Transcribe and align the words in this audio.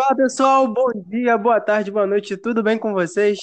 Fala 0.00 0.16
pessoal, 0.16 0.66
bom 0.66 0.90
dia, 0.94 1.36
boa 1.36 1.60
tarde, 1.60 1.90
boa 1.90 2.06
noite, 2.06 2.34
tudo 2.34 2.62
bem 2.62 2.78
com 2.78 2.94
vocês? 2.94 3.38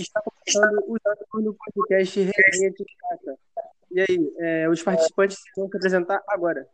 Está 0.00 0.22
começando 0.22 0.82
o 0.88 0.96
segundo 1.18 1.54
podcast 1.54 2.20
Resenha 2.20 2.70
de 2.70 2.84
Casa. 2.98 3.38
E 3.90 4.00
aí, 4.00 4.34
é, 4.38 4.68
os 4.70 4.82
participantes 4.82 5.36
vão 5.54 5.68
se 5.68 5.76
apresentar 5.76 6.22
agora. 6.26 6.66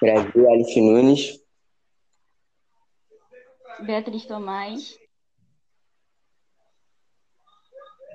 Brasil, 0.00 0.50
Alice 0.50 0.80
Nunes. 0.80 1.38
Beatriz 3.84 4.24
Tomás. 4.24 4.98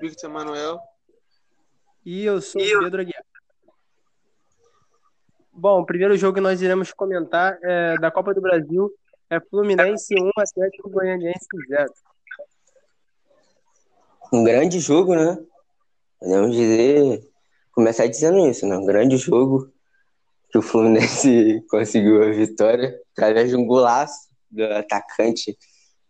Victor 0.00 0.28
Manuel. 0.28 0.80
E 2.04 2.24
eu 2.24 2.42
sou 2.42 2.60
o 2.60 2.80
Pedro 2.82 3.00
Aguiar. 3.00 3.24
Bom, 5.52 5.82
o 5.82 5.86
primeiro 5.86 6.16
jogo 6.16 6.34
que 6.34 6.40
nós 6.40 6.60
iremos 6.60 6.92
comentar 6.92 7.56
é 7.62 7.96
da 7.98 8.10
Copa 8.10 8.34
do 8.34 8.40
Brasil 8.40 8.92
é 9.30 9.40
Fluminense 9.40 10.14
1, 10.14 10.30
Atlético 10.36 10.90
Goianiense 10.90 11.46
0. 11.68 11.92
Um 14.32 14.44
grande 14.44 14.80
jogo, 14.80 15.14
né? 15.14 15.38
Podemos 16.18 16.54
dizer, 16.54 17.22
começar 17.72 18.06
dizendo 18.06 18.46
isso, 18.48 18.66
né? 18.66 18.76
Um 18.76 18.84
grande 18.84 19.16
jogo 19.16 19.72
que 20.50 20.58
o 20.58 20.62
Fluminense 20.62 21.64
conseguiu 21.70 22.22
a 22.22 22.30
vitória 22.30 23.00
através 23.12 23.50
de 23.50 23.56
um 23.56 23.66
golaço 23.66 24.28
do 24.50 24.64
atacante, 24.64 25.56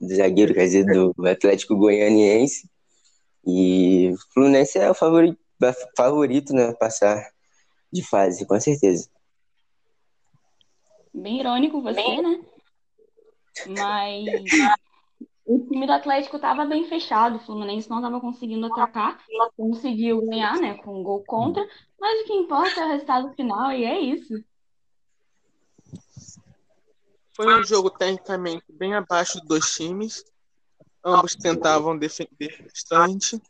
do 0.01 0.15
zagueiro, 0.15 0.55
quer 0.55 0.65
dizer, 0.65 0.85
do 0.85 1.15
Atlético 1.27 1.77
Goianiense. 1.77 2.69
E 3.47 4.11
o 4.13 4.33
Fluminense 4.33 4.79
é 4.79 4.91
o 4.91 4.95
favorito, 4.95 5.39
favorito 5.97 6.55
né? 6.55 6.73
Passar 6.75 7.31
de 7.93 8.03
fase, 8.03 8.47
com 8.47 8.59
certeza. 8.59 9.09
Bem 11.13 11.41
irônico 11.41 11.81
você, 11.81 12.23
né? 12.23 12.41
Mas 13.67 14.25
o 15.47 15.59
time 15.67 15.87
do 15.87 15.93
Atlético 15.93 16.37
estava 16.37 16.65
bem 16.65 16.89
fechado, 16.89 17.37
o 17.37 17.41
Fluminense 17.41 17.89
não 17.89 17.99
estava 17.99 18.21
conseguindo 18.21 18.67
atacar, 18.67 19.19
conseguiu 19.57 20.25
ganhar, 20.27 20.57
né, 20.57 20.75
com 20.75 21.01
um 21.01 21.03
gol 21.03 21.23
contra, 21.25 21.67
mas 21.99 22.23
o 22.23 22.25
que 22.25 22.33
importa 22.33 22.81
é 22.81 22.87
o 22.87 22.89
resultado 22.89 23.35
final 23.35 23.73
e 23.73 23.85
é 23.85 24.01
isso. 24.01 24.43
Foi 27.35 27.53
um 27.53 27.65
jogo 27.65 27.91
tecnicamente 27.91 28.65
bem 28.69 28.95
abaixo 28.95 29.39
dos 29.41 29.49
dois 29.49 29.71
times. 29.73 30.25
Ambos 31.05 31.35
tentavam 31.35 31.99
defender 31.99 32.63
bastante. 32.63 33.43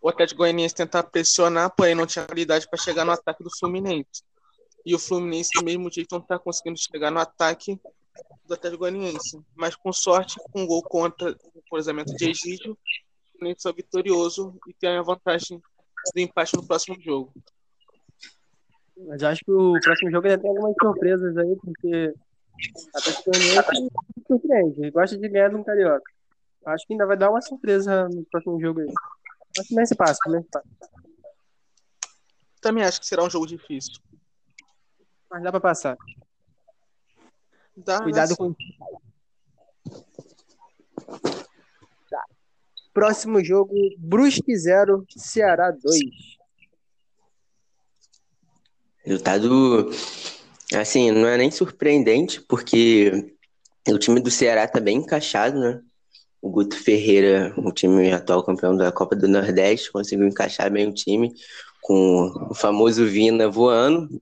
O 0.00 0.08
Atlético 0.08 0.38
Goianiense 0.38 0.74
tentava 0.76 1.06
pressionar, 1.06 1.74
porém 1.74 1.94
não 1.94 2.06
tinha 2.06 2.24
qualidade 2.24 2.68
para 2.68 2.80
chegar 2.80 3.04
no 3.04 3.10
ataque 3.10 3.42
do 3.42 3.50
Fluminense. 3.58 4.22
E 4.86 4.94
o 4.94 4.98
Fluminense, 4.98 5.50
do 5.54 5.64
mesmo 5.64 5.90
jeito, 5.90 6.12
não 6.12 6.20
está 6.20 6.38
conseguindo 6.38 6.78
chegar 6.78 7.10
no 7.10 7.18
ataque 7.18 7.78
do 8.46 8.54
Atlético 8.54 8.80
Goianiense. 8.80 9.40
Mas 9.54 9.76
com 9.76 9.92
sorte, 9.92 10.36
com 10.50 10.62
um 10.62 10.66
gol 10.66 10.82
contra 10.82 11.30
o 11.54 11.62
cruzamento 11.70 12.14
de 12.14 12.30
Egídio, 12.30 12.72
o 12.72 13.38
Fluminense 13.38 13.68
é 13.68 13.72
vitorioso 13.72 14.58
e 14.68 14.74
tem 14.74 14.96
a 14.96 15.02
vantagem 15.02 15.60
do 16.14 16.20
empate 16.20 16.56
no 16.56 16.66
próximo 16.66 17.00
jogo. 17.00 17.32
Mas 18.96 19.22
acho 19.22 19.44
que 19.44 19.50
o 19.50 19.72
próximo 19.80 20.10
jogo 20.10 20.26
ainda 20.26 20.42
tem 20.42 20.50
algumas 20.50 20.74
surpresas 20.80 21.36
aí, 21.36 21.56
porque 21.56 22.14
a 22.94 22.98
Atlético 22.98 23.30
Goianiense 23.30 23.90
surpreende, 24.26 24.80
ele 24.80 24.90
gosta 24.90 25.16
de 25.16 25.28
ganhar 25.28 25.50
no 25.50 25.64
Carioca. 25.64 26.12
Acho 26.66 26.86
que 26.86 26.92
ainda 26.92 27.06
vai 27.06 27.16
dar 27.16 27.30
uma 27.30 27.40
surpresa 27.40 28.08
no 28.08 28.24
próximo 28.26 28.60
jogo 28.60 28.80
aí. 28.80 28.92
Mas 29.56 29.68
também 29.68 29.86
se 29.86 29.96
passa, 29.96 30.18
também 30.22 30.42
se 30.42 30.48
passa. 30.50 30.68
Também 32.60 32.84
acho 32.84 33.00
que 33.00 33.06
será 33.06 33.24
um 33.24 33.30
jogo 33.30 33.46
difícil. 33.46 33.94
Mas 35.30 35.42
dá 35.42 35.50
pra 35.50 35.60
passar. 35.60 35.96
Dá, 37.84 38.02
Cuidado 38.02 38.36
com. 38.36 38.54
Tá. 42.10 42.24
Próximo 42.92 43.42
jogo: 43.44 43.74
Brusque 43.98 44.56
0, 44.56 45.04
Ceará 45.16 45.70
2. 45.70 46.00
Resultado, 49.02 49.90
assim, 50.74 51.10
não 51.10 51.26
é 51.26 51.36
nem 51.36 51.50
surpreendente, 51.50 52.40
porque 52.42 53.34
o 53.88 53.98
time 53.98 54.20
do 54.20 54.30
Ceará 54.30 54.68
tá 54.68 54.78
bem 54.78 54.98
encaixado, 54.98 55.58
né? 55.58 55.80
O 56.42 56.50
Guto 56.50 56.76
Ferreira, 56.76 57.52
o 57.56 57.72
time 57.72 58.12
atual 58.12 58.44
campeão 58.44 58.76
da 58.76 58.92
Copa 58.92 59.16
do 59.16 59.28
Nordeste, 59.28 59.92
conseguiu 59.92 60.26
encaixar 60.26 60.70
bem 60.70 60.86
o 60.86 60.94
time 60.94 61.32
com 61.80 62.30
o 62.50 62.54
famoso 62.54 63.04
Vina 63.06 63.48
voando. 63.48 64.20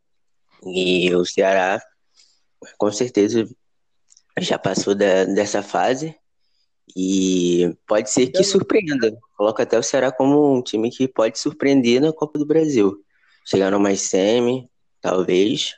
E 0.65 1.15
o 1.15 1.25
Ceará, 1.25 1.81
com 2.77 2.91
certeza, 2.93 3.49
já 4.39 4.59
passou 4.59 4.95
da, 4.95 5.25
dessa 5.25 5.63
fase. 5.63 6.15
E 6.97 7.77
pode 7.87 8.11
ser 8.11 8.29
que 8.29 8.43
surpreenda. 8.43 9.17
Coloca 9.37 9.63
até 9.63 9.79
o 9.79 9.83
Ceará 9.83 10.11
como 10.11 10.55
um 10.57 10.63
time 10.63 10.91
que 10.91 11.07
pode 11.07 11.39
surpreender 11.39 12.01
na 12.01 12.13
Copa 12.13 12.39
do 12.39 12.47
Brasil. 12.47 13.05
Chegar 13.45 13.71
no 13.71 13.79
mais 13.79 14.01
semi, 14.03 14.71
talvez. 15.01 15.75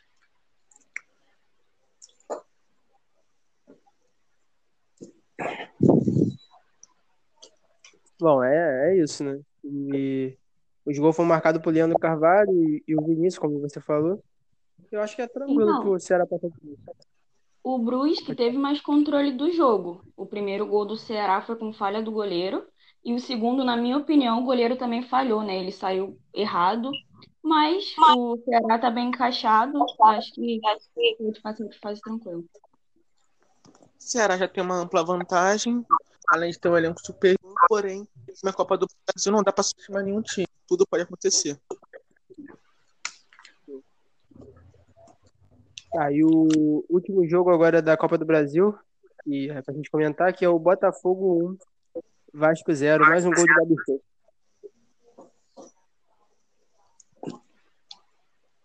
Bom, 8.20 8.44
é, 8.44 8.90
é 8.92 9.02
isso, 9.02 9.24
né? 9.24 9.40
E 9.64 10.36
os 10.84 10.98
gols 10.98 11.16
foram 11.16 11.28
marcados 11.28 11.62
por 11.62 11.72
Leandro 11.72 11.98
Carvalho 11.98 12.52
e, 12.52 12.84
e 12.86 12.94
o 12.94 13.02
Vinícius, 13.02 13.38
como 13.38 13.60
você 13.60 13.80
falou. 13.80 14.22
Eu 14.90 15.00
acho 15.02 15.14
que 15.16 15.22
é 15.22 15.26
tranquilo 15.28 15.62
Então. 15.70 15.80
pro 15.82 16.00
Ceará 16.00 16.26
passar 16.26 16.48
por 16.48 16.68
isso. 16.68 16.82
O 17.62 17.78
Brusque 17.78 18.34
teve 18.34 18.56
mais 18.56 18.80
controle 18.80 19.32
do 19.32 19.52
jogo. 19.52 20.02
O 20.16 20.26
primeiro 20.26 20.66
gol 20.66 20.86
do 20.86 20.96
Ceará 20.96 21.42
foi 21.42 21.56
com 21.56 21.72
falha 21.72 22.02
do 22.02 22.10
goleiro. 22.10 22.66
E 23.04 23.14
o 23.14 23.20
segundo, 23.20 23.64
na 23.64 23.76
minha 23.76 23.96
opinião, 23.98 24.40
o 24.40 24.44
goleiro 24.44 24.76
também 24.76 25.02
falhou, 25.02 25.42
né? 25.42 25.58
Ele 25.58 25.70
saiu 25.72 26.18
errado. 26.34 26.90
Mas 27.42 27.84
o 28.16 28.38
Ceará 28.44 28.78
tá 28.78 28.90
bem 28.90 29.08
encaixado. 29.08 29.78
Acho 30.02 30.32
que 30.34 30.60
pode 31.18 31.40
passar 31.40 31.64
de 31.66 31.78
fase 31.78 32.00
tranquilo. 32.00 32.44
Ceará 33.98 34.36
já 34.36 34.48
tem 34.48 34.64
uma 34.64 34.76
ampla 34.76 35.04
vantagem, 35.04 35.84
além 36.28 36.50
de 36.50 36.58
ter 36.58 36.68
um 36.70 36.76
elenco 36.76 37.00
superior, 37.04 37.54
porém, 37.68 38.08
na 38.42 38.52
Copa 38.52 38.76
do 38.78 38.86
Brasil 39.06 39.30
não 39.32 39.42
dá 39.42 39.52
para 39.52 39.62
subestimar 39.64 40.02
nenhum 40.02 40.22
time. 40.22 40.48
Tudo 40.66 40.86
pode 40.86 41.02
acontecer. 41.02 41.60
Tá, 45.92 46.12
e 46.12 46.22
o 46.22 46.84
último 46.88 47.28
jogo 47.28 47.50
agora 47.50 47.82
da 47.82 47.96
Copa 47.96 48.16
do 48.16 48.24
Brasil, 48.24 48.74
que 49.24 49.50
é 49.50 49.60
pra 49.60 49.74
gente 49.74 49.90
comentar, 49.90 50.32
que 50.32 50.44
é 50.44 50.48
o 50.48 50.58
Botafogo 50.58 51.56
1, 51.94 52.00
Vasco 52.32 52.72
0, 52.72 53.04
mais 53.04 53.24
um 53.26 53.32
gol 53.32 53.44
de 53.44 53.54
Gabigol. 53.54 54.02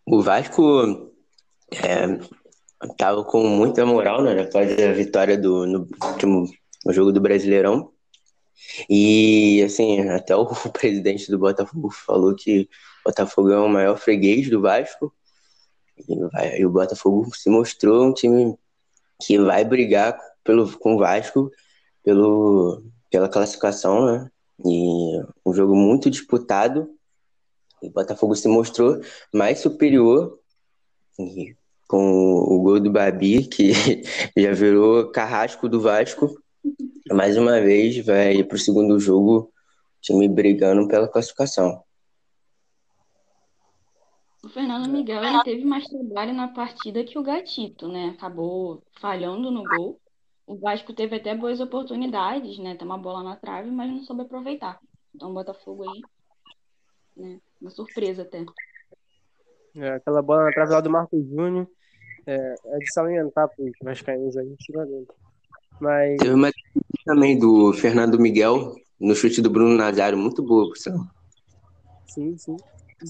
O 0.05 0.21
Vasco 0.21 1.11
é, 1.71 2.19
tava 2.95 3.23
com 3.23 3.43
muita 3.47 3.83
moral, 3.87 4.21
né? 4.21 4.43
Após 4.43 4.71
a 4.79 4.93
vitória 4.93 5.35
do, 5.35 5.65
no 5.65 5.87
último 6.03 6.47
no 6.85 6.93
jogo 6.93 7.11
do 7.11 7.19
Brasileirão. 7.19 7.91
E, 8.87 9.63
assim, 9.63 10.07
até 10.09 10.35
o 10.35 10.45
presidente 10.71 11.29
do 11.31 11.39
Botafogo 11.39 11.89
falou 11.89 12.35
que 12.35 12.69
o 13.03 13.09
Botafogo 13.09 13.51
é 13.51 13.59
o 13.59 13.67
maior 13.67 13.97
freguês 13.97 14.47
do 14.47 14.61
Vasco. 14.61 15.11
E, 15.97 16.15
vai- 16.31 16.59
e 16.59 16.65
o 16.65 16.69
Botafogo 16.69 17.33
se 17.35 17.49
mostrou 17.49 18.05
um 18.05 18.13
time 18.13 18.55
que 19.21 19.37
vai 19.39 19.63
brigar 19.63 20.19
pelo, 20.43 20.77
com 20.77 20.95
o 20.95 20.99
Vasco 20.99 21.49
pelo, 22.03 22.83
pela 23.09 23.29
classificação, 23.29 24.05
né? 24.05 24.29
E 24.63 25.21
um 25.45 25.53
jogo 25.53 25.75
muito 25.75 26.09
disputado. 26.09 26.89
E 27.81 27.87
o 27.87 27.91
Botafogo 27.91 28.35
se 28.35 28.47
mostrou 28.47 28.99
mais 29.33 29.59
superior 29.59 30.39
e 31.19 31.55
com 31.87 32.35
o 32.37 32.61
gol 32.61 32.79
do 32.79 32.91
Babi, 32.91 33.45
que 33.45 33.71
já 34.35 34.51
virou 34.53 35.11
carrasco 35.11 35.69
do 35.69 35.81
Vasco. 35.81 36.35
Mais 37.11 37.37
uma 37.37 37.59
vez 37.61 38.03
vai 38.03 38.43
para 38.43 38.55
o 38.55 38.59
segundo 38.59 38.99
jogo, 38.99 39.51
time 40.01 40.27
brigando 40.27 40.87
pela 40.87 41.07
classificação. 41.07 41.83
O 44.55 44.57
Fernando 44.57 44.87
Miguel 44.87 45.21
ele 45.21 45.43
teve 45.43 45.65
mais 45.65 45.83
trabalho 45.83 46.33
na 46.33 46.47
partida 46.47 47.03
que 47.03 47.19
o 47.19 47.23
Gatito, 47.23 47.89
né? 47.89 48.13
Acabou 48.17 48.81
falhando 49.01 49.51
no 49.51 49.63
gol. 49.63 49.99
O 50.47 50.55
Vasco 50.55 50.93
teve 50.93 51.17
até 51.17 51.35
boas 51.35 51.59
oportunidades, 51.59 52.57
né? 52.59 52.73
Tem 52.73 52.87
uma 52.87 52.97
bola 52.97 53.21
na 53.21 53.35
trave, 53.35 53.69
mas 53.69 53.91
não 53.91 54.01
soube 54.03 54.21
aproveitar. 54.21 54.79
Então, 55.13 55.31
o 55.31 55.33
Botafogo 55.33 55.83
aí, 55.83 56.01
né? 57.17 57.37
Uma 57.59 57.69
surpresa 57.69 58.21
até. 58.21 58.45
É, 59.75 59.89
aquela 59.89 60.21
bola 60.21 60.45
na 60.45 60.51
trave 60.53 60.71
lá 60.71 60.79
do 60.79 60.89
Marcos 60.89 61.27
Júnior 61.27 61.67
é, 62.25 62.55
é 62.67 62.77
de 62.77 62.93
salientar 62.93 63.49
pros 63.53 63.73
vascaínos 63.83 64.37
aí, 64.37 64.55
sinceramente. 64.61 65.11
Mas, 65.81 66.15
Teve 66.15 66.33
uma 66.33 66.49
também 67.03 67.37
do 67.37 67.73
Fernando 67.73 68.17
Miguel 68.17 68.73
no 68.97 69.13
chute 69.15 69.41
do 69.41 69.49
Bruno 69.49 69.75
Nazário, 69.75 70.17
muito 70.17 70.41
boa, 70.41 70.69
por 70.69 70.77
sinal. 70.77 71.05
sim, 72.07 72.37
sim. 72.37 72.55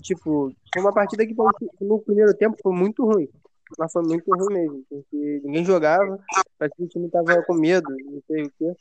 Tipo, 0.02 0.52
foi 0.74 0.82
uma 0.82 0.94
partida 0.94 1.26
que 1.26 1.36
no 1.82 2.00
primeiro 2.00 2.34
tempo 2.36 2.58
foi 2.62 2.74
muito 2.74 3.06
ruim. 3.06 3.30
mas 3.78 3.92
foi 3.92 4.04
muito 4.04 4.32
ruim 4.34 4.54
mesmo, 4.54 4.84
porque 4.90 5.42
ninguém 5.44 5.66
jogava, 5.66 6.20
parece 6.58 6.76
que 6.76 6.84
o 6.84 6.88
time 6.88 7.10
tava 7.10 7.42
com 7.44 7.54
medo, 7.56 7.90
não 7.90 8.22
sei 8.28 8.44
o 8.44 8.52
quê. 8.58 8.74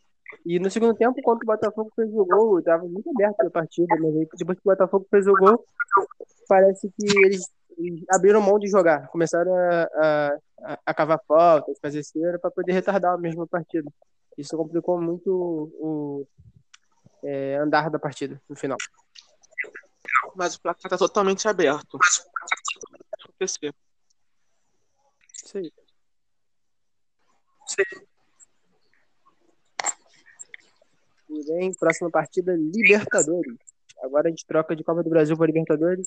E 0.45 0.59
no 0.59 0.71
segundo 0.71 0.95
tempo, 0.95 1.21
quando 1.23 1.43
o 1.43 1.47
Botafogo 1.47 1.93
fez 1.95 2.11
o 2.13 2.25
gol, 2.25 2.63
tava 2.63 2.85
muito 2.85 3.09
aberto 3.11 3.41
a 3.41 3.51
partida, 3.51 3.95
mas 4.01 4.17
aí 4.17 4.29
depois 4.37 4.59
que 4.59 4.69
o 4.69 4.71
Botafogo 4.71 5.07
fez 5.11 5.27
o 5.27 5.35
gol, 5.35 5.65
parece 6.49 6.91
que 6.91 7.19
eles, 7.25 7.49
abriram 8.11 8.41
mão 8.41 8.59
de 8.59 8.67
jogar, 8.67 9.09
começaram 9.09 9.55
a, 9.55 9.89
a, 9.95 10.39
a, 10.63 10.79
a 10.87 10.95
cavar 10.95 11.21
faltas, 11.27 11.79
fazer 11.81 12.03
cera 12.03 12.39
para 12.39 12.51
poder 12.51 12.73
retardar 12.73 13.15
a 13.15 13.19
mesma 13.19 13.47
partida. 13.47 13.91
Isso 14.37 14.57
complicou 14.57 15.01
muito 15.01 15.31
o, 15.31 16.27
é, 17.23 17.57
andar 17.57 17.91
da 17.91 17.99
partida 17.99 18.41
no 18.49 18.57
final. 18.57 18.77
Mas 20.35 20.57
o 20.57 20.61
placar 20.61 20.91
tá 20.91 20.99
totalmente 20.99 21.47
aberto. 21.49 21.99
Acontecer. 23.23 23.75
Isso 25.35 25.59
aí. 25.59 25.73
Tudo 31.27 31.55
bem, 31.55 31.73
próxima 31.75 32.11
partida, 32.11 32.55
Libertadores. 32.57 33.59
Agora 34.03 34.29
a 34.29 34.31
gente 34.31 34.47
troca 34.47 34.77
de 34.77 34.85
Copa 34.85 35.03
do 35.03 35.11
Brasil 35.11 35.37
para 35.37 35.47
Libertadores. 35.47 36.07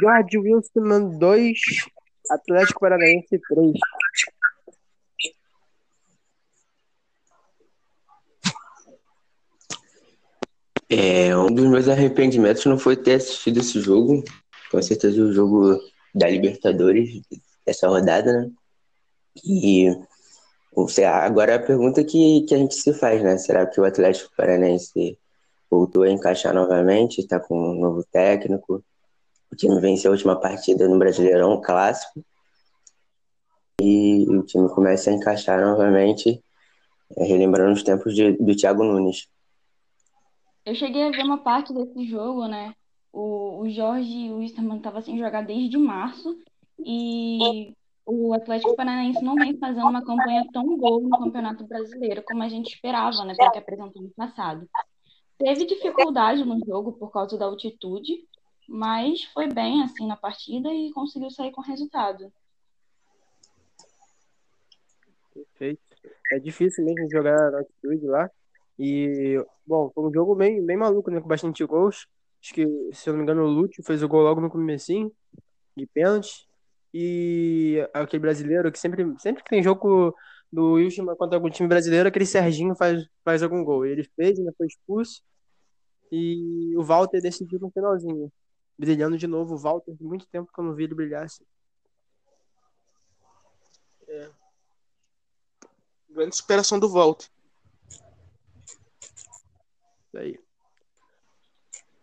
George 0.00 0.38
Wilson 0.38 1.18
2, 1.18 1.60
Atlético 2.30 2.80
Paranaense 2.80 3.38
3. 3.38 3.72
É, 10.94 11.34
um 11.34 11.46
dos 11.46 11.66
meus 11.66 11.88
arrependimentos 11.88 12.66
não 12.66 12.78
foi 12.78 12.96
ter 12.96 13.14
assistido 13.14 13.60
esse 13.60 13.80
jogo. 13.80 14.22
Com 14.70 14.82
certeza 14.82 15.22
o 15.22 15.32
jogo 15.32 15.80
da 16.14 16.28
Libertadores 16.28 17.22
dessa 17.64 17.88
rodada, 17.88 18.30
né? 18.30 18.50
E 19.42 19.86
agora 21.24 21.54
a 21.54 21.58
pergunta 21.58 22.04
que, 22.04 22.42
que 22.42 22.54
a 22.54 22.58
gente 22.58 22.74
se 22.74 22.92
faz, 22.92 23.22
né? 23.22 23.38
Será 23.38 23.64
que 23.66 23.80
o 23.80 23.84
Atlético 23.86 24.34
Paranaense 24.36 25.18
voltou 25.70 26.02
a 26.02 26.10
encaixar 26.10 26.52
novamente? 26.52 27.22
Está 27.22 27.40
com 27.40 27.70
um 27.70 27.80
novo 27.80 28.04
técnico? 28.12 28.84
O 29.50 29.56
time 29.56 29.80
venceu 29.80 30.10
a 30.10 30.14
última 30.14 30.38
partida 30.38 30.86
no 30.86 30.98
Brasileirão 30.98 31.58
Clássico. 31.62 32.22
E 33.80 34.26
o 34.28 34.42
time 34.42 34.68
começa 34.68 35.08
a 35.08 35.14
encaixar 35.14 35.58
novamente, 35.60 36.42
é, 37.16 37.24
relembrando 37.24 37.72
os 37.72 37.82
tempos 37.82 38.14
de, 38.14 38.32
do 38.32 38.54
Thiago 38.54 38.84
Nunes. 38.84 39.26
Eu 40.64 40.74
cheguei 40.74 41.02
a 41.02 41.10
ver 41.10 41.24
uma 41.24 41.38
parte 41.38 41.72
desse 41.72 42.04
jogo, 42.06 42.46
né? 42.46 42.74
O, 43.12 43.60
o 43.60 43.70
Jorge 43.70 44.32
Wisterman 44.32 44.78
estava 44.78 45.02
sem 45.02 45.18
jogar 45.18 45.42
desde 45.42 45.76
março 45.76 46.38
e 46.78 47.74
o 48.06 48.32
Atlético 48.32 48.74
Paranaense 48.74 49.22
não 49.22 49.34
vem 49.34 49.56
fazendo 49.58 49.86
uma 49.86 50.04
campanha 50.04 50.46
tão 50.52 50.76
boa 50.76 51.00
no 51.00 51.18
Campeonato 51.18 51.64
Brasileiro 51.64 52.22
como 52.22 52.42
a 52.42 52.48
gente 52.48 52.74
esperava, 52.74 53.24
né? 53.24 53.34
Porque 53.36 53.58
apresentou 53.58 54.02
no 54.02 54.10
passado. 54.10 54.68
Teve 55.38 55.66
dificuldade 55.66 56.44
no 56.44 56.64
jogo 56.64 56.92
por 56.92 57.10
causa 57.10 57.36
da 57.36 57.46
altitude, 57.46 58.26
mas 58.68 59.24
foi 59.24 59.48
bem 59.48 59.82
assim 59.82 60.06
na 60.06 60.16
partida 60.16 60.72
e 60.72 60.92
conseguiu 60.92 61.30
sair 61.30 61.50
com 61.50 61.60
resultado. 61.60 62.32
Perfeito. 65.34 65.82
É 66.32 66.38
difícil 66.38 66.84
mesmo 66.84 67.10
jogar 67.10 67.50
na 67.50 67.58
altitude 67.58 68.06
lá. 68.06 68.30
E, 68.78 69.44
bom, 69.66 69.90
foi 69.94 70.04
um 70.04 70.12
jogo 70.12 70.34
bem, 70.34 70.64
bem 70.64 70.76
maluco, 70.76 71.10
né? 71.10 71.20
Com 71.20 71.28
bastante 71.28 71.64
gols. 71.64 72.06
Acho 72.42 72.54
que, 72.54 72.66
se 72.92 73.08
eu 73.08 73.12
não 73.12 73.18
me 73.18 73.22
engano, 73.24 73.44
o 73.44 73.50
Lúcio 73.50 73.84
fez 73.84 74.02
o 74.02 74.08
gol 74.08 74.22
logo 74.22 74.40
no 74.40 74.50
comecinho, 74.50 75.12
de 75.76 75.86
pênalti. 75.86 76.48
E 76.92 77.88
aquele 77.94 78.20
brasileiro 78.20 78.70
que 78.70 78.78
sempre, 78.78 79.04
sempre 79.18 79.42
que 79.42 79.50
tem 79.50 79.62
jogo 79.62 80.14
do 80.52 80.72
Wilson 80.74 81.06
contra 81.16 81.36
algum 81.36 81.48
time 81.48 81.68
brasileiro, 81.68 82.08
aquele 82.08 82.26
Serginho 82.26 82.74
faz, 82.74 83.06
faz 83.24 83.42
algum 83.42 83.64
gol. 83.64 83.86
Ele 83.86 84.04
fez, 84.16 84.38
ainda 84.38 84.52
foi 84.56 84.66
expulso. 84.66 85.22
E 86.10 86.74
o 86.76 86.82
Walter 86.82 87.20
decidiu 87.22 87.58
no 87.58 87.70
finalzinho. 87.70 88.30
Brilhando 88.78 89.16
de 89.16 89.26
novo 89.26 89.54
o 89.54 89.58
Walter, 89.58 89.94
muito 90.00 90.26
tempo 90.26 90.50
que 90.52 90.60
eu 90.60 90.64
não 90.64 90.74
vi 90.74 90.84
ele 90.84 90.94
brilhar 90.94 91.24
assim. 91.24 91.44
É. 94.08 94.28
Grande 96.10 96.36
superação 96.36 96.78
do 96.78 96.88
Walter. 96.88 97.31
Aí. 100.16 100.38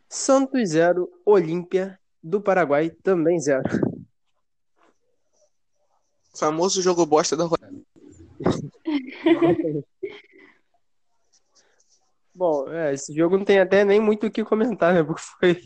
Santos 0.07 0.69
0, 0.69 1.09
Olímpia 1.25 1.99
do 2.21 2.41
Paraguai 2.41 2.89
também 2.89 3.39
0. 3.39 3.61
Famoso 6.37 6.81
jogo 6.81 7.05
bosta 7.05 7.35
da 7.37 7.45
rodada. 7.45 7.77
Bom, 12.33 12.69
é, 12.71 12.93
esse 12.93 13.13
jogo 13.13 13.37
não 13.37 13.43
tem 13.43 13.59
até 13.59 13.83
nem 13.83 13.99
muito 13.99 14.25
o 14.25 14.31
que 14.31 14.45
comentar, 14.45 14.93
né? 14.93 15.03
Porque 15.03 15.21
foi 15.39 15.61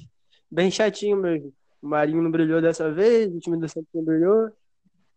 bem 0.50 0.72
chatinho 0.72 1.18
mesmo. 1.18 1.54
O 1.82 1.88
Marinho 1.88 2.24
não 2.24 2.32
brilhou 2.32 2.60
dessa 2.62 2.92
vez, 2.92 3.32
o 3.32 3.40
time 3.40 3.58
do 3.58 3.70
Santos 3.70 3.90
não 3.94 4.04
brilhou. 4.04 4.52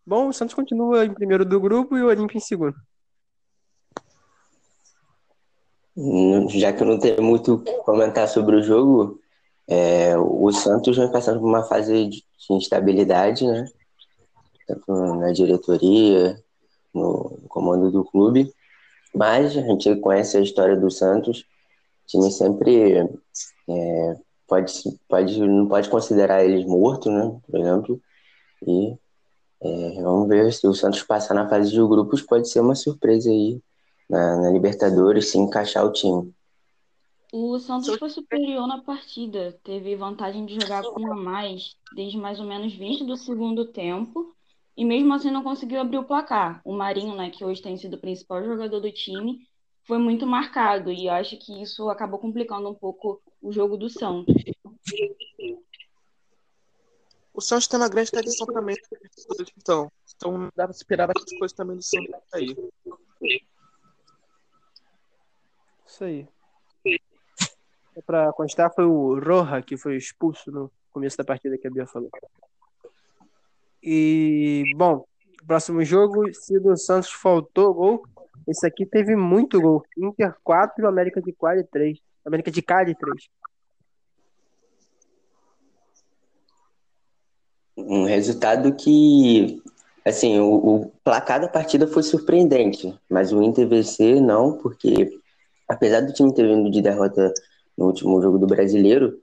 Bom, 0.05 0.27
o 0.27 0.33
Santos 0.33 0.53
continua 0.53 1.05
em 1.05 1.13
primeiro 1.13 1.43
do 1.43 1.59
grupo 1.59 1.97
e 1.97 2.03
o 2.03 2.07
Olímpia 2.07 2.37
em 2.37 2.41
segundo. 2.41 2.75
Já 6.49 6.71
que 6.71 6.83
eu 6.83 6.87
não 6.87 6.99
tenho 6.99 7.23
muito 7.23 7.55
o 7.55 7.59
que 7.63 7.73
comentar 7.79 8.27
sobre 8.27 8.55
o 8.55 8.61
jogo, 8.61 9.19
é, 9.67 10.15
o 10.17 10.51
Santos 10.51 10.95
vem 10.95 11.11
passando 11.11 11.39
por 11.39 11.47
uma 11.47 11.63
fase 11.63 12.07
de 12.07 12.23
instabilidade, 12.51 13.45
né? 13.47 13.65
Tanto 14.67 14.91
na 15.15 15.31
diretoria, 15.31 16.39
no 16.93 17.39
comando 17.49 17.91
do 17.91 18.05
clube. 18.05 18.53
Mas 19.15 19.57
a 19.57 19.61
gente 19.61 19.95
conhece 19.97 20.37
a 20.37 20.41
história 20.41 20.77
do 20.77 20.91
Santos. 20.91 21.39
O 21.39 22.07
time 22.07 22.31
sempre 22.31 22.99
é, 23.67 24.15
pode, 24.47 24.71
pode, 25.09 25.39
não 25.39 25.67
pode 25.67 25.89
considerar 25.89 26.45
eles 26.45 26.63
mortos, 26.65 27.11
né? 27.11 27.39
Por 27.49 27.59
exemplo. 27.59 28.01
E 28.67 28.95
é, 29.61 30.01
vamos 30.03 30.27
ver 30.27 30.53
se 30.53 30.67
o 30.67 30.75
Santos 30.75 31.01
passar 31.01 31.33
na 31.33 31.49
fase 31.49 31.71
de 31.71 31.77
grupos 31.77 32.21
pode 32.21 32.47
ser 32.49 32.59
uma 32.59 32.75
surpresa 32.75 33.31
aí 33.31 33.59
na, 34.09 34.37
na 34.37 34.49
Libertadores 34.49 35.31
se 35.31 35.37
encaixar 35.37 35.85
o 35.85 35.91
time. 35.91 36.33
O 37.31 37.59
Santos 37.59 37.93
foi 37.97 38.09
superior 38.09 38.67
na 38.67 38.81
partida, 38.81 39.59
teve 39.63 39.95
vantagem 39.97 40.45
de 40.45 40.55
jogar 40.55 40.81
com 40.83 41.01
um 41.01 41.11
a 41.11 41.15
mais 41.15 41.75
desde 41.93 42.17
mais 42.17 42.39
ou 42.39 42.45
menos 42.45 42.73
20 42.73 43.03
do 43.05 43.17
segundo 43.17 43.65
tempo 43.65 44.33
e 44.77 44.85
mesmo 44.85 45.13
assim 45.13 45.29
não 45.29 45.43
conseguiu 45.43 45.81
abrir 45.81 45.97
o 45.97 46.05
placar. 46.05 46.61
O 46.63 46.73
Marinho, 46.73 47.15
né, 47.15 47.29
que 47.29 47.43
hoje 47.43 47.61
tem 47.61 47.75
sido 47.75 47.95
o 47.95 47.99
principal 47.99 48.43
jogador 48.45 48.79
do 48.79 48.91
time, 48.91 49.45
foi 49.83 49.97
muito 49.97 50.25
marcado 50.25 50.91
e 50.91 51.07
eu 51.07 51.13
acho 51.13 51.37
que 51.37 51.61
isso 51.61 51.89
acabou 51.89 52.19
complicando 52.19 52.69
um 52.69 52.75
pouco 52.75 53.21
o 53.41 53.51
jogo 53.51 53.75
do 53.75 53.89
Santos. 53.89 54.35
O 57.33 57.41
Santos 57.41 57.67
tem 57.67 57.79
uma 57.79 57.89
grande 57.89 58.11
tradição 58.11 58.47
também, 58.47 58.75
então, 59.57 59.91
então 60.15 60.49
dá 60.55 60.65
para 60.65 60.75
esperar 60.75 61.07
bastante 61.07 61.37
coisa 61.37 61.55
também 61.55 61.75
do 61.75 61.83
Santos 61.83 62.33
aí. 62.33 62.55
Isso 65.97 66.03
aí. 66.03 66.27
É 67.95 68.01
pra 68.05 68.31
constar, 68.33 68.71
foi 68.71 68.85
o 68.85 69.19
Roja 69.19 69.63
que 69.63 69.75
foi 69.75 69.97
expulso 69.97 70.51
no 70.51 70.71
começo 70.91 71.17
da 71.17 71.23
partida 71.23 71.57
que 71.57 71.67
a 71.67 71.71
Bia 71.71 71.87
falou. 71.87 72.11
E, 73.81 74.63
bom, 74.75 75.05
próximo 75.47 75.83
jogo, 75.83 76.31
se 76.35 76.59
do 76.59 76.77
Santos 76.77 77.11
faltou 77.11 77.73
gol, 77.73 78.03
esse 78.47 78.67
aqui 78.67 78.85
teve 78.85 79.15
muito 79.15 79.59
gol. 79.59 79.83
Inter 79.97 80.35
4, 80.43 80.87
América 80.87 81.19
de 81.19 81.33
Cali 81.33 81.63
3. 81.63 81.97
América 82.23 82.51
de 82.51 82.61
Cali 82.61 82.93
3. 82.93 83.29
Um 87.75 88.05
resultado 88.05 88.75
que, 88.75 89.63
assim, 90.05 90.39
o, 90.39 90.53
o 90.53 90.91
placar 91.03 91.41
da 91.41 91.47
partida 91.47 91.87
foi 91.87 92.03
surpreendente, 92.03 92.95
mas 93.09 93.33
o 93.33 93.41
Inter 93.41 93.67
vencer 93.67 94.21
não, 94.21 94.59
porque 94.59 95.19
apesar 95.67 96.01
do 96.01 96.13
time 96.13 96.33
ter 96.33 96.47
vindo 96.47 96.69
de 96.71 96.81
derrota 96.81 97.33
no 97.77 97.87
último 97.87 98.21
jogo 98.21 98.37
do 98.37 98.47
Brasileiro, 98.47 99.21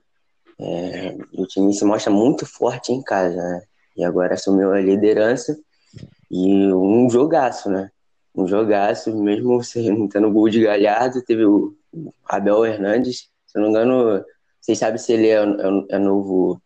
é, 0.59 1.17
o 1.33 1.45
time 1.45 1.73
se 1.73 1.83
mostra 1.83 2.11
muito 2.11 2.45
forte 2.45 2.91
em 2.91 3.01
casa, 3.01 3.35
né? 3.35 3.61
E 3.97 4.03
agora 4.03 4.33
assumiu 4.33 4.71
a 4.71 4.79
liderança 4.79 5.57
e 6.29 6.73
um 6.73 7.09
jogaço, 7.09 7.69
né? 7.69 7.91
Um 8.33 8.47
jogaço, 8.47 9.15
mesmo 9.15 9.59
não 9.97 10.07
tendo 10.07 10.31
gol 10.31 10.49
de 10.49 10.63
Galhardo, 10.63 11.21
teve 11.21 11.45
o 11.45 11.75
Abel 12.25 12.65
Hernandes, 12.65 13.29
se 13.45 13.55
não 13.55 13.63
me 13.63 13.69
engano, 13.69 14.23
vocês 14.59 14.77
sabem 14.77 14.97
se 14.97 15.13
ele 15.13 15.27
é, 15.27 15.43
é, 15.43 15.95
é 15.95 15.99
novo 15.99 16.61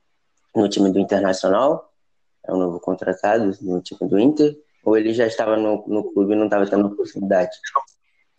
no 0.56 0.70
time 0.70 0.92
do 0.92 1.00
Internacional? 1.00 1.92
É 2.48 2.54
um 2.54 2.58
novo 2.58 2.80
contratado 2.80 3.56
no 3.62 3.82
time 3.82 4.10
do 4.10 4.20
Inter? 4.20 4.58
Ou 4.84 4.98
ele 4.98 5.14
já 5.14 5.28
estava 5.28 5.58
no, 5.58 5.86
no 5.88 6.12
clube 6.12 6.34
e 6.34 6.36
não 6.36 6.46
estava 6.46 6.66
tendo 6.66 6.88
oportunidade? 6.88 7.52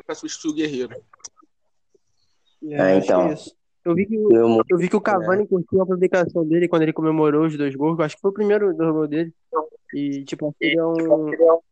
Para 0.04 0.14
substituir 0.14 0.50
o 0.50 0.54
Guerreiro. 0.54 1.04
É, 2.68 2.80
ah, 2.80 2.96
então. 2.96 3.34
Eu 3.82 3.94
vi, 3.94 4.06
que, 4.06 4.14
eu, 4.14 4.62
eu 4.68 4.78
vi 4.78 4.88
que 4.88 4.96
o 4.96 5.00
Cavani 5.00 5.44
é. 5.44 5.46
curtiu 5.46 5.80
a 5.80 5.86
publicação 5.86 6.46
dele 6.46 6.68
quando 6.68 6.82
ele 6.82 6.92
comemorou 6.92 7.46
os 7.46 7.56
dois 7.56 7.74
gols. 7.74 7.98
Acho 8.00 8.14
que 8.14 8.20
foi 8.20 8.30
o 8.30 8.34
primeiro 8.34 8.74
do 8.74 8.92
gol 8.92 9.08
dele. 9.08 9.32
E, 9.94 10.22
tipo, 10.24 10.54
ele 10.60 10.78
é 10.78 10.84
um 10.84 10.96
jogador 10.96 11.62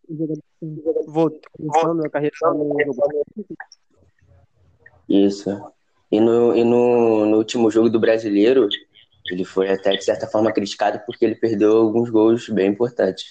que 0.58 1.06
voltando 1.06 2.06
a 2.06 2.08
carreira 2.08 2.34
no. 2.44 2.76
Isso. 5.08 5.50
E 6.10 6.18
no, 6.18 6.56
e 6.56 6.64
no, 6.64 7.26
no 7.26 7.36
último 7.36 7.70
jogo 7.70 7.90
do 7.90 8.00
brasileiro, 8.00 8.68
ele 9.30 9.44
foi 9.44 9.70
até 9.70 9.94
de 9.94 10.04
certa 10.04 10.26
forma 10.26 10.52
criticado 10.52 11.00
porque 11.04 11.24
ele 11.24 11.34
perdeu 11.34 11.76
alguns 11.76 12.08
gols 12.08 12.48
bem 12.48 12.70
importantes. 12.70 13.26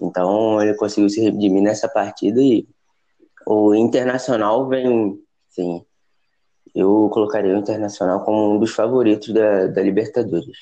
Então 0.00 0.60
ele 0.60 0.74
conseguiu 0.74 1.08
se 1.08 1.20
redimir 1.20 1.62
nessa 1.62 1.88
partida 1.88 2.40
e 2.40 2.68
o 3.46 3.74
Internacional 3.74 4.68
vem, 4.68 5.20
sim, 5.48 5.84
eu 6.76 7.08
colocaria 7.10 7.54
o 7.54 7.58
Internacional 7.58 8.22
como 8.22 8.54
um 8.54 8.58
dos 8.58 8.72
favoritos 8.72 9.32
da, 9.32 9.66
da 9.66 9.82
Libertadores. 9.82 10.58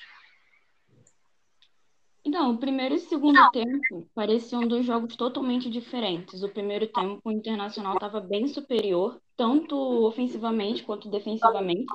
Então, 2.25 2.52
o 2.52 2.56
primeiro 2.56 2.94
e 2.94 2.97
o 2.97 3.00
segundo 3.00 3.50
tempo 3.50 4.09
pareciam 4.14 4.66
dois 4.66 4.87
jogos 4.87 5.14
totalmente 5.14 5.68
diferentes. 5.68 6.42
O 6.42 6.49
primeiro 6.49 6.87
tempo, 6.87 7.21
o 7.25 7.33
Internacional 7.33 7.94
estava 7.94 8.21
bem 8.21 8.47
superior, 8.49 9.21
tanto 9.37 9.76
ofensivamente 10.06 10.85
quanto 10.85 11.11
defensivamente, 11.11 11.92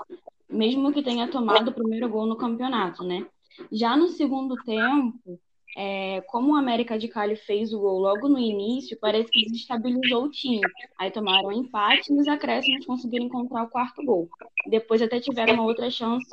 mesmo 0.48 0.92
que 0.92 1.02
tenha 1.02 1.28
tomado 1.28 1.70
o 1.70 1.74
primeiro 1.74 2.08
gol 2.10 2.28
no 2.28 2.36
campeonato, 2.36 3.04
né? 3.04 3.26
Já 3.72 3.98
no 3.98 4.10
segundo 4.10 4.56
tempo, 4.64 5.40
é, 5.78 6.22
como 6.28 6.54
o 6.54 6.56
América 6.56 6.98
de 6.98 7.08
Cali 7.08 7.36
fez 7.36 7.74
o 7.74 7.80
gol 7.80 8.00
logo 8.00 8.28
no 8.28 8.40
início, 8.40 8.98
parece 9.00 9.30
que 9.30 9.46
desestabilizou 9.46 10.26
o 10.26 10.30
time. 10.30 10.62
Aí 10.98 11.12
tomaram 11.12 11.50
um 11.50 11.52
empate 11.52 12.12
e 12.12 12.16
nos 12.16 12.28
acréscimos 12.28 12.86
conseguiram 12.86 13.26
encontrar 13.26 13.64
o 13.64 13.70
quarto 13.70 14.04
gol. 14.04 14.30
Depois 14.68 15.02
até 15.02 15.20
tiveram 15.20 15.56
uma 15.56 15.64
outra 15.64 15.90
chance, 15.90 16.28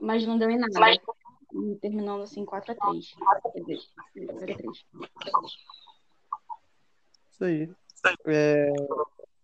mas 0.00 0.26
não 0.26 0.38
deu 0.38 0.50
em 0.50 0.58
nada 0.58 0.98
terminando 1.80 2.22
assim 2.22 2.44
4x3. 2.44 2.98
Isso 7.32 7.44
aí. 7.44 7.70
É, 8.26 8.72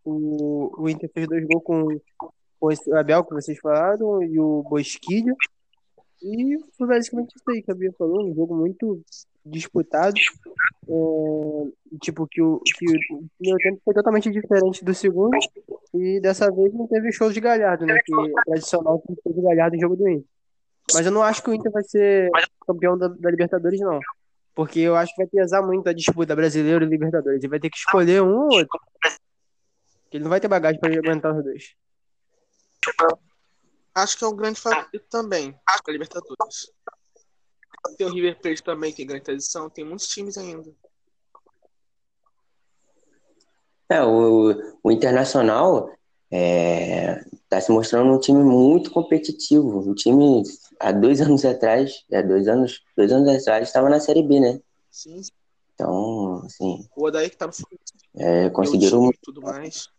o, 0.05 0.83
o 0.83 0.89
Inter 0.89 1.11
fez 1.13 1.27
dois 1.27 1.45
gols 1.47 1.63
com, 1.65 2.01
com 2.61 2.71
esse, 2.71 2.91
o 2.91 2.97
Abel, 2.97 3.25
que 3.25 3.35
vocês 3.35 3.59
falaram, 3.59 4.23
e 4.23 4.39
o 4.39 4.63
Bosquilha. 4.63 5.35
E 6.23 6.57
foi 6.79 6.87
basicamente 6.87 7.35
isso 7.35 7.51
aí 7.51 7.63
que 7.63 7.71
a 7.71 7.75
Bia 7.75 7.93
falou, 7.99 8.25
um 8.25 8.35
jogo 8.35 8.55
muito 8.55 9.03
disputado. 9.45 10.15
É, 10.89 11.97
tipo, 12.01 12.27
que 12.29 12.41
o, 12.41 12.61
que 12.61 12.87
o 13.13 13.25
meu 13.41 13.57
tempo 13.57 13.81
foi 13.85 13.93
totalmente 13.93 14.31
diferente 14.31 14.85
do 14.85 14.95
segundo. 14.95 15.37
E 15.95 16.21
dessa 16.21 16.51
vez 16.51 16.73
não 16.73 16.87
teve 16.87 17.13
show 17.13 17.31
de 17.33 17.41
Galhardo, 17.41 17.87
né? 17.87 17.99
Que 18.05 18.15
é 18.15 18.43
tradicional 18.47 19.01
que 19.01 19.15
teve 19.23 19.43
Galhardo 19.43 19.75
no 19.77 19.81
jogo 19.81 19.97
do 19.97 20.09
Inter. 20.09 20.25
Mas 20.95 21.07
eu 21.07 21.13
não 21.13 21.23
acho 21.23 21.43
que 21.43 21.51
o 21.51 21.55
Inter 21.55 21.73
vai 21.73 21.83
ser 21.83 22.31
campeão 22.67 22.97
da, 22.97 23.09
da 23.09 23.31
Libertadores, 23.31 23.81
não. 23.81 23.99
Porque 24.55 24.81
eu 24.81 24.95
acho 24.95 25.15
que 25.15 25.23
vai 25.23 25.27
pesar 25.27 25.63
muito 25.63 25.89
a 25.89 25.93
disputa 25.93 26.37
brasileiro 26.37 26.85
e 26.85 26.89
Libertadores. 26.89 27.41
Ele 27.41 27.51
vai 27.51 27.59
ter 27.61 27.71
que 27.71 27.79
escolher 27.79 28.23
um 28.23 28.37
ou 28.37 28.53
outro. 28.53 28.79
Ele 30.13 30.23
não 30.23 30.31
vai 30.31 30.41
ter 30.41 30.49
bagagem 30.49 30.79
para 30.79 30.93
aguentar 30.93 31.35
os 31.35 31.43
dois. 31.43 31.75
Acho 33.95 34.19
que 34.19 34.25
é 34.25 34.29
um 34.29 34.37
grande 34.37 34.61
favorito 34.61 35.05
também 35.11 35.53
para 35.65 35.93
Libertadores. 35.93 36.73
Tem 37.97 38.07
o 38.07 38.13
River 38.13 38.41
Plate 38.41 38.63
também, 38.63 38.93
tem 38.93 39.07
grande 39.07 39.25
tradição. 39.25 39.69
Tem 39.69 39.85
muitos 39.85 40.07
times 40.07 40.39
ainda. 40.39 40.73
É, 43.89 44.03
o, 44.03 44.79
o 44.83 44.91
Internacional 44.91 45.91
é, 46.31 47.23
tá 47.49 47.61
se 47.61 47.71
mostrando 47.71 48.11
um 48.13 48.19
time 48.19 48.43
muito 48.43 48.91
competitivo. 48.91 49.91
Um 49.91 49.95
time 49.95 50.43
há 50.81 50.91
dois 50.93 51.21
anos 51.21 51.45
atrás, 51.45 52.05
é, 52.11 52.23
dois 52.23 52.49
anos, 52.49 52.83
dois 52.97 53.13
anos 53.13 53.29
atrás 53.29 53.69
estava 53.69 53.91
na 53.91 54.01
Série 54.01 54.23
B, 54.23 54.41
né? 54.41 54.61
Sim. 54.91 55.21
Então, 55.75 56.43
assim. 56.45 56.89
O 56.97 57.07
Odaí 57.07 57.29
que 57.29 57.37
tá 57.37 57.47
no 57.47 57.53
é, 58.17 58.49
conseguiram. 58.51 59.11
Tudo 59.23 59.43
mais. 59.43 59.91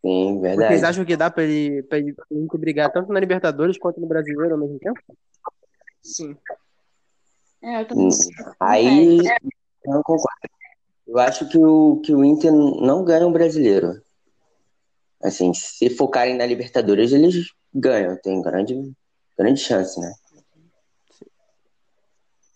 Sim, 0.00 0.40
verdade. 0.40 0.68
Vocês 0.68 0.84
acham 0.84 1.04
que 1.04 1.16
dá 1.16 1.30
pra 1.30 1.44
ele, 1.44 1.82
pra 1.82 1.98
ele, 1.98 2.14
brigar 2.54 2.90
tanto 2.90 3.12
na 3.12 3.20
Libertadores 3.20 3.78
quanto 3.78 4.00
no 4.00 4.06
Brasileiro 4.06 4.54
ao 4.54 4.60
mesmo 4.60 4.78
tempo? 4.78 4.98
Sim. 6.02 6.36
É, 7.62 7.82
eu 7.82 7.86
também. 7.86 8.06
Hum, 8.06 8.10
aí, 8.58 9.18
eu 9.18 9.92
não 9.92 10.02
concordo. 10.02 10.48
Eu 11.06 11.18
acho 11.18 11.48
que 11.48 11.58
o, 11.58 12.00
que 12.04 12.14
o 12.14 12.24
Inter 12.24 12.52
não 12.52 13.04
ganha 13.04 13.26
o 13.26 13.32
brasileiro. 13.32 14.00
Assim, 15.22 15.52
se 15.52 15.90
focarem 15.90 16.36
na 16.36 16.46
Libertadores, 16.46 17.12
eles 17.12 17.52
ganham. 17.74 18.16
Tem 18.16 18.40
grande, 18.40 18.92
grande 19.36 19.60
chance, 19.60 20.00
né? 20.00 20.14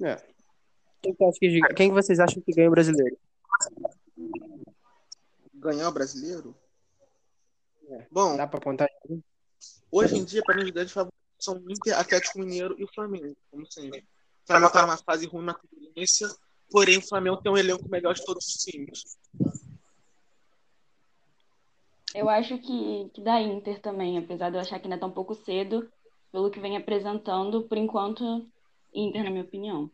É. 0.03 0.17
Quem, 1.03 1.15
que 1.15 1.61
quem 1.75 1.93
vocês 1.93 2.19
acham 2.19 2.43
que 2.43 2.53
ganha 2.53 2.69
o 2.69 2.71
brasileiro? 2.73 3.17
Ganhar 5.55 5.89
o 5.89 5.93
brasileiro? 5.93 6.55
É. 7.95 8.07
Bom, 8.11 8.37
dá 8.37 8.47
pra 8.47 8.59
apontar. 8.59 8.89
Hoje 9.91 10.17
em 10.17 10.25
dia, 10.25 10.43
para 10.45 10.57
mim, 10.57 10.65
os 10.65 10.71
grandes 10.71 10.93
favoritos 10.93 11.21
são 11.39 11.57
o 11.57 11.71
Inter, 11.71 11.99
Atlético 11.99 12.41
Mineiro 12.41 12.75
e 12.79 12.85
o 12.85 12.93
Flamengo, 12.93 13.37
como 13.51 13.71
sempre. 13.71 14.01
O 14.01 14.47
Flamengo 14.47 14.73
tá 14.73 14.83
numa 14.83 14.97
fase 14.97 15.27
ruim 15.27 15.45
na 15.45 15.55
concorrência, 15.55 16.29
porém 16.71 16.99
o 16.99 17.03
Flamengo 17.07 17.37
tem 17.37 17.53
um 17.53 17.57
elenco 17.57 17.89
melhor 17.89 18.15
de 18.15 18.25
todos 18.25 18.47
os 18.47 18.55
times. 18.65 19.17
Eu 22.15 22.29
acho 22.29 22.59
que, 22.59 23.11
que 23.13 23.21
dá 23.21 23.41
Inter 23.41 23.81
também, 23.81 24.19
apesar 24.19 24.51
de 24.51 24.57
eu 24.57 24.61
achar 24.61 24.79
que 24.79 24.87
ainda 24.87 24.99
tá 24.99 25.07
um 25.07 25.13
pouco 25.13 25.35
cedo, 25.35 25.89
pelo 26.33 26.51
que 26.51 26.61
vem 26.61 26.77
apresentando, 26.77 27.63
por 27.63 27.79
enquanto, 27.79 28.47
Inter, 28.93 29.25
na 29.25 29.31
minha 29.31 29.45
opinião. 29.45 29.91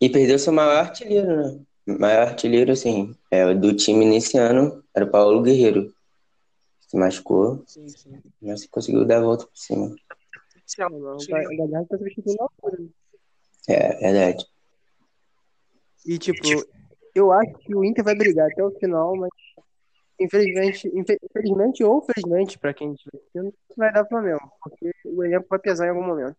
E 0.00 0.08
perdeu 0.08 0.38
seu 0.38 0.52
maior 0.52 0.76
artilheiro, 0.76 1.36
né? 1.36 1.60
O 1.86 2.00
maior 2.00 2.28
artilheiro, 2.28 2.72
assim, 2.72 3.14
é, 3.30 3.52
do 3.54 3.74
time 3.74 4.04
nesse 4.04 4.38
ano 4.38 4.84
era 4.94 5.04
o 5.04 5.10
Paulo 5.10 5.42
Guerreiro. 5.42 5.92
Se 6.92 6.98
machucou, 6.98 7.64
sim, 7.66 7.88
sim. 7.88 8.20
mas 8.42 8.66
conseguiu 8.66 9.06
dar 9.06 9.16
a 9.16 9.22
volta 9.22 9.46
por 9.46 9.56
cima. 9.56 9.96
É, 13.66 13.96
verdade. 13.96 14.44
E, 16.04 16.18
tipo, 16.18 16.46
eu 17.14 17.32
acho 17.32 17.54
que 17.60 17.74
o 17.74 17.82
Inter 17.82 18.04
vai 18.04 18.14
brigar 18.14 18.46
até 18.50 18.62
o 18.62 18.70
final, 18.72 19.16
mas 19.16 19.30
infelizmente, 20.20 20.92
infelizmente 20.94 21.82
ou 21.82 22.02
felizmente, 22.02 22.58
para 22.58 22.74
quem 22.74 22.92
estiver 22.92 23.54
vai 23.74 23.90
dar 23.90 24.04
Flamengo, 24.04 24.52
porque 24.62 24.90
o 25.06 25.24
elenco 25.24 25.46
vai 25.48 25.58
pesar 25.60 25.86
em 25.86 25.90
algum 25.90 26.04
momento. 26.04 26.36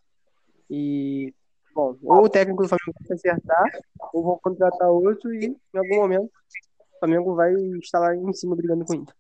E, 0.70 1.34
bom, 1.74 1.98
ou 2.04 2.26
o 2.26 2.30
técnico 2.30 2.62
do 2.62 2.70
Flamengo 2.70 2.94
vai 3.08 3.18
acertar, 3.18 3.72
ou 4.14 4.24
vão 4.24 4.40
contratar 4.40 4.88
outro 4.92 5.34
e, 5.34 5.48
em 5.48 5.78
algum 5.80 5.96
momento, 5.96 6.32
o 6.80 7.00
Flamengo 7.00 7.34
vai 7.34 7.56
estar 7.82 7.98
lá 7.98 8.16
em 8.16 8.34
cima 8.34 8.56
brigando 8.56 8.86
com 8.86 8.94
o 8.94 8.98
Inter. 8.98 9.16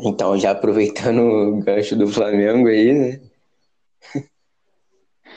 Então, 0.00 0.36
já 0.38 0.50
aproveitando 0.50 1.20
o 1.20 1.60
gancho 1.60 1.96
do 1.96 2.08
Flamengo 2.08 2.68
aí, 2.68 2.92
né? 2.92 3.20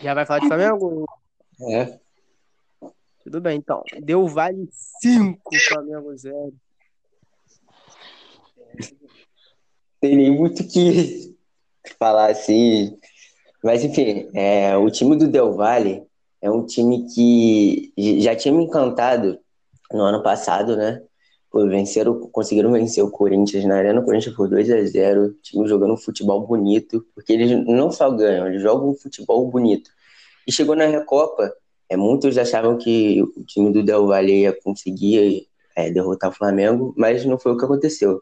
Já 0.01 0.13
vai 0.13 0.25
falar 0.25 0.39
de 0.39 0.47
Flamengo? 0.47 1.05
É. 1.69 1.99
Tudo 3.23 3.41
bem, 3.41 3.57
então. 3.57 3.83
Deu 4.01 4.27
vale 4.27 4.67
5, 5.01 5.55
Flamengo 5.67 6.15
0. 6.15 6.53
Tem 9.99 10.15
nem 10.15 10.31
muito 10.31 10.67
que 10.67 11.35
falar 11.99 12.31
assim. 12.31 12.97
Mas 13.63 13.83
enfim, 13.83 14.29
é, 14.33 14.77
o 14.77 14.89
time 14.89 15.15
do 15.15 15.27
Del 15.27 15.53
Valle 15.53 16.03
é 16.41 16.49
um 16.49 16.65
time 16.65 17.07
que 17.13 17.91
já 18.21 18.35
tinha 18.35 18.53
me 18.53 18.63
encantado 18.63 19.39
no 19.91 20.01
ano 20.01 20.21
passado, 20.21 20.77
né? 20.77 21.01
Venceram, 21.53 22.19
conseguiram 22.29 22.71
vencer 22.71 23.03
o 23.03 23.09
Corinthians 23.09 23.65
na 23.65 23.77
Arena 23.77 24.01
Corinthians 24.01 24.35
por 24.35 24.49
2 24.49 24.69
a 24.69 24.85
0 24.85 25.25
o 25.25 25.33
time 25.35 25.67
jogando 25.67 25.93
um 25.93 25.97
futebol 25.97 26.45
bonito, 26.45 27.05
porque 27.15 27.33
eles 27.33 27.65
não 27.65 27.91
só 27.91 28.11
ganham, 28.11 28.47
eles 28.47 28.61
jogam 28.61 28.89
um 28.89 28.95
futebol 28.95 29.49
bonito. 29.49 29.89
E 30.45 30.51
chegou 30.51 30.75
na 30.75 30.85
Recopa, 30.85 31.51
é, 31.89 31.95
muitos 31.95 32.37
achavam 32.37 32.77
que 32.77 33.21
o 33.21 33.43
time 33.45 33.71
do 33.71 33.83
Del 33.83 34.07
Valle 34.07 34.41
ia 34.41 34.53
conseguir 34.53 35.47
é, 35.75 35.89
derrotar 35.89 36.29
o 36.29 36.33
Flamengo, 36.33 36.93
mas 36.97 37.25
não 37.25 37.39
foi 37.39 37.53
o 37.53 37.57
que 37.57 37.65
aconteceu. 37.65 38.21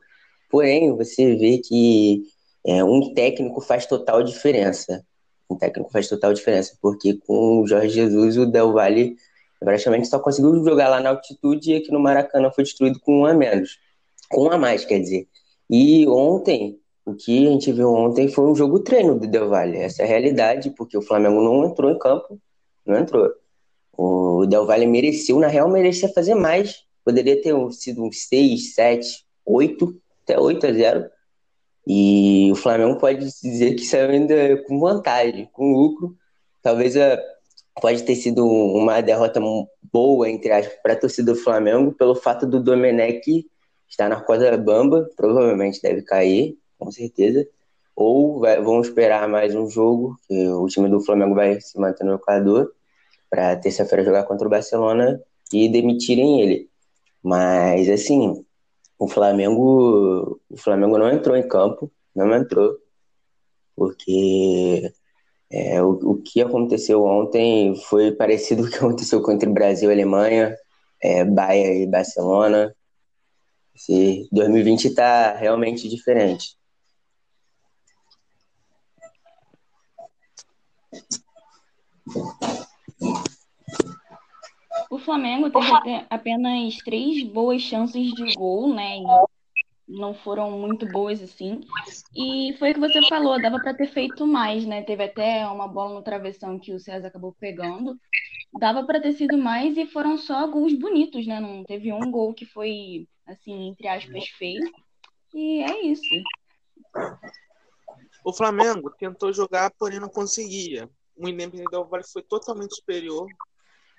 Porém, 0.50 0.96
você 0.96 1.36
vê 1.36 1.58
que 1.58 2.24
é, 2.66 2.84
um 2.84 3.14
técnico 3.14 3.62
faz 3.62 3.86
total 3.86 4.24
diferença. 4.24 5.06
Um 5.50 5.56
técnico 5.56 5.92
faz 5.92 6.08
total 6.08 6.34
diferença, 6.34 6.78
porque 6.82 7.16
com 7.26 7.62
o 7.62 7.68
Jorge 7.68 7.90
Jesus, 7.90 8.38
o 8.38 8.46
Del 8.46 8.74
Valle 8.74 9.16
praticamente 9.60 10.08
só 10.08 10.20
conseguiu 10.20 10.64
jogar 10.64 10.90
lá 10.90 11.00
na 11.00 11.10
altitude 11.10 11.72
e 11.72 11.76
aqui 11.76 11.92
no 11.92 12.00
Maracanã 12.00 12.52
foi 12.52 12.64
destruído 12.64 13.00
com 13.00 13.22
um 13.22 13.26
a 13.26 13.34
menos. 13.34 13.78
Com 14.30 14.46
um 14.46 14.52
a 14.52 14.58
mais, 14.58 14.86
quer 14.86 15.00
dizer. 15.00 15.28
E 15.70 16.08
ontem, 16.08 16.80
o 17.06 17.14
que 17.14 17.48
a 17.48 17.52
gente 17.52 17.72
viu 17.72 17.94
ontem 17.94 18.28
foi 18.28 18.46
um 18.46 18.56
jogo 18.56 18.80
treino 18.80 19.20
do 19.20 19.28
Del 19.28 19.50
Valle. 19.50 19.78
Essa 19.78 20.04
é 20.04 20.06
a 20.06 20.08
realidade, 20.08 20.72
porque 20.72 20.98
o 20.98 21.02
Flamengo 21.02 21.42
não 21.42 21.66
entrou 21.66 21.92
em 21.92 21.98
campo, 21.98 22.40
não 22.86 22.98
entrou. 22.98 23.32
O 23.98 24.46
Del 24.46 24.66
Valle 24.66 24.88
mereceu, 24.88 25.40
na 25.40 25.48
real, 25.48 25.70
merecia 25.70 26.10
fazer 26.10 26.36
mais. 26.36 26.84
Poderia 27.04 27.42
ter 27.42 27.54
sido 27.72 28.04
uns 28.04 28.28
6, 28.28 28.74
7, 28.74 29.26
8, 29.46 30.02
até 30.24 30.40
8 30.40 30.68
a 30.68 30.74
0. 30.74 31.06
E 31.88 32.50
o 32.52 32.56
Flamengo 32.56 32.98
pode 32.98 33.20
dizer 33.20 33.76
que 33.76 33.86
saiu 33.86 34.10
ainda 34.10 34.58
com 34.64 34.80
vantagem, 34.80 35.48
com 35.54 35.74
lucro, 35.74 36.16
talvez 36.62 36.98
a, 36.98 37.20
pode 37.82 38.04
ter 38.04 38.16
sido 38.16 38.46
uma 38.46 39.02
derrota 39.02 39.40
boa, 39.92 40.30
entre 40.30 40.52
aspas, 40.52 40.78
para 40.82 40.94
a 40.94 41.00
torcida 41.00 41.34
do 41.34 41.40
Flamengo, 41.40 41.92
pelo 41.92 42.16
fato 42.16 42.46
do 42.46 42.62
Domenech 42.62 43.46
estar 43.90 44.10
na 44.10 44.22
corda 44.22 44.58
bamba, 44.58 45.10
provavelmente 45.16 45.82
deve 45.82 46.02
cair, 46.02 46.58
com 46.80 46.92
certeza. 46.92 47.48
Ou 47.96 48.40
vai, 48.40 48.62
vão 48.62 48.82
esperar 48.82 49.28
mais 49.28 49.56
um 49.56 49.70
jogo, 49.70 50.18
que 50.28 50.48
o 50.50 50.68
time 50.68 50.90
do 50.90 51.00
Flamengo 51.02 51.36
vai 51.36 51.60
se 51.62 51.80
manter 51.80 52.04
no 52.04 52.16
Equador, 52.16 52.74
para 53.30 53.56
terça-feira 53.56 54.04
jogar 54.04 54.24
contra 54.24 54.48
o 54.48 54.50
Barcelona 54.50 55.22
e 55.54 55.70
demitirem 55.70 56.42
ele. 56.42 56.70
Mas, 57.24 57.90
assim, 57.90 58.46
o 58.98 59.08
Flamengo, 59.08 60.40
o 60.50 60.58
Flamengo 60.58 60.98
não 60.98 61.10
entrou 61.10 61.36
em 61.36 61.48
campo, 61.48 61.92
não 62.16 62.34
entrou, 62.36 62.78
porque 63.76 64.92
é, 65.56 65.82
o, 65.82 65.92
o 65.92 66.22
que 66.22 66.42
aconteceu 66.42 67.06
ontem 67.06 67.74
foi 67.88 68.12
parecido 68.12 68.64
com 68.68 68.68
o 68.68 68.70
que 68.70 68.78
aconteceu 68.78 69.22
o 69.22 69.54
Brasil 69.54 69.90
e 69.90 69.94
Alemanha, 69.94 70.54
é, 71.02 71.24
Bahia 71.24 71.74
e 71.82 71.88
Barcelona. 71.88 72.76
Esse 73.74 74.28
2020 74.34 74.90
está 74.90 75.34
realmente 75.34 75.88
diferente. 75.88 76.58
O 84.92 85.00
Flamengo 85.00 85.50
teve 85.50 86.06
apenas 86.10 86.76
três 86.78 87.24
boas 87.24 87.62
chances 87.62 88.14
de 88.14 88.34
gol, 88.36 88.74
né? 88.74 88.98
E 88.98 89.04
não 89.96 90.14
foram 90.14 90.52
muito 90.52 90.86
boas 90.88 91.22
assim. 91.22 91.62
E 92.16 92.56
foi 92.60 92.72
o 92.72 92.74
que 92.74 92.80
você 92.80 93.08
falou, 93.08 93.42
dava 93.42 93.60
para 93.60 93.74
ter 93.74 93.88
feito 93.88 94.28
mais, 94.28 94.66
né? 94.66 94.84
Teve 94.84 95.06
até 95.06 95.48
uma 95.48 95.68
bola 95.68 95.96
no 95.96 96.04
travessão 96.04 96.60
que 96.60 96.74
o 96.74 96.80
César 96.80 97.08
acabou 97.08 97.34
pegando. 97.40 97.98
Dava 98.60 98.86
para 98.86 99.02
ter 99.02 99.14
sido 99.14 99.38
mais 99.38 99.78
e 99.78 99.86
foram 99.86 100.18
só 100.18 100.46
gols 100.48 100.74
bonitos, 100.74 101.26
né? 101.26 101.40
Não 101.40 101.64
teve 101.64 101.92
um 101.92 102.12
gol 102.12 102.34
que 102.34 102.46
foi 102.46 103.08
assim, 103.26 103.70
entre 103.70 103.88
aspas, 103.88 104.28
feio. 104.30 104.70
E 105.34 105.64
é 105.64 105.86
isso. 105.86 106.04
O 108.24 108.34
Flamengo 108.34 108.92
tentou 108.98 109.32
jogar, 109.34 109.72
porém 109.78 110.00
não 110.00 110.10
conseguia. 110.10 110.90
O 111.16 111.28
Independente 111.28 111.70
Del 111.72 111.86
Vale 111.86 112.04
foi 112.04 112.22
totalmente 112.22 112.76
superior. 112.76 113.28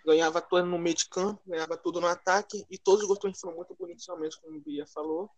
Ganhava 0.05 0.41
tudo 0.41 0.67
no 0.67 0.79
meio 0.79 0.95
de 0.95 1.09
campo, 1.09 1.41
ganhava 1.47 1.77
tudo 1.77 2.01
no 2.01 2.07
ataque. 2.07 2.65
E 2.71 2.79
todos 2.79 3.03
os 3.03 3.09
gols 3.09 3.41
foram 3.41 3.57
muito 3.57 3.75
bonitos, 3.75 4.07
realmente, 4.07 4.41
como 4.41 4.57
o 4.57 4.61
Bia 4.61 4.87
falou. 4.87 5.31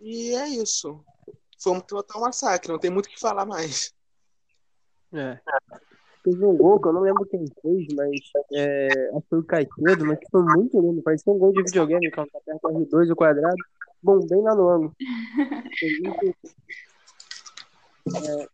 E 0.00 0.34
é 0.34 0.48
isso. 0.48 1.04
Foi 1.60 1.72
um 1.72 1.80
total 1.80 2.20
massacre, 2.20 2.70
não 2.70 2.78
tem 2.78 2.90
muito 2.90 3.06
o 3.06 3.08
que 3.08 3.18
falar 3.18 3.44
mais. 3.44 3.92
É. 5.12 5.38
Teve 6.22 6.44
um 6.44 6.56
gol 6.56 6.80
que 6.80 6.88
eu 6.88 6.92
não 6.92 7.00
lembro 7.00 7.26
quem 7.26 7.44
fez, 7.62 7.86
mas 7.94 8.20
é, 8.52 8.88
acho 9.10 9.20
que 9.22 9.28
foi 9.28 9.38
o 9.38 9.44
Caicedo, 9.44 10.04
mas 10.04 10.18
que 10.18 10.26
foi 10.30 10.42
muito 10.42 10.80
lindo. 10.80 11.02
Parecia 11.02 11.32
um 11.32 11.38
gol 11.38 11.52
de 11.52 11.62
videogame, 11.62 12.10
quando 12.10 12.28
tá 12.28 12.40
perto 12.44 12.68
R2 12.68 13.10
o 13.10 13.16
quadrado. 13.16 13.56
Bom, 14.02 14.20
bem 14.26 14.42
lá 14.42 14.54
no 14.54 14.68
ano. 14.68 14.96
É, 18.14 18.46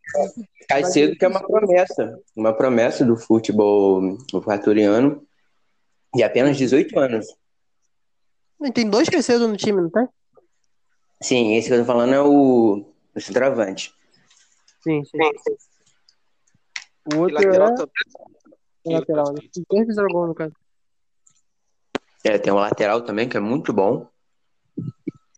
Caicedo 0.67 1.15
que 1.15 1.25
é 1.25 1.27
uma 1.27 1.45
promessa, 1.45 2.19
uma 2.35 2.53
promessa 2.53 3.05
do 3.05 3.15
futebol 3.15 4.17
equatoriano 4.33 5.25
de 6.13 6.23
apenas 6.23 6.57
18 6.57 6.97
anos. 6.97 7.27
Tem 8.73 8.89
dois 8.89 9.09
Caicedo 9.09 9.47
no 9.47 9.57
time, 9.57 9.81
não 9.81 9.89
tem? 9.89 10.07
Sim, 11.21 11.55
esse 11.55 11.69
que 11.69 11.73
eu 11.73 11.79
tô 11.79 11.85
falando 11.85 12.13
é 12.13 12.21
o, 12.21 12.85
o 13.15 13.19
centroavante. 13.19 13.93
Sim, 14.81 15.03
sim. 15.05 15.17
O 17.13 17.19
outro 17.19 17.41
E 17.41 17.45
lateral 17.45 17.69
é 17.69 17.75
também. 17.75 17.93
o 18.83 18.91
lateral, 18.91 19.33
né? 19.33 19.41
Fizeram 19.85 20.07
gol, 20.09 20.27
no 20.27 20.35
caso. 20.35 20.53
É, 22.23 22.37
tem 22.37 22.51
um 22.51 22.57
lateral 22.57 23.03
também 23.03 23.29
que 23.29 23.37
é 23.37 23.39
muito 23.39 23.71
bom. 23.71 24.07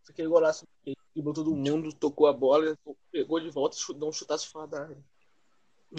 Aquele 0.10 0.30
golaço 0.30 0.66
que 0.84 0.96
driblou 1.13 1.34
todo 1.34 1.56
mundo, 1.56 1.94
tocou 1.94 2.28
a 2.28 2.34
bola, 2.34 2.78
pegou 3.12 3.40
de 3.40 3.50
volta 3.50 3.78
e 3.78 3.94
deu 3.94 4.08
um 4.08 4.12
chutaço 4.12 4.50
fora 4.50 4.68
da 4.68 4.84
área. 4.84 4.98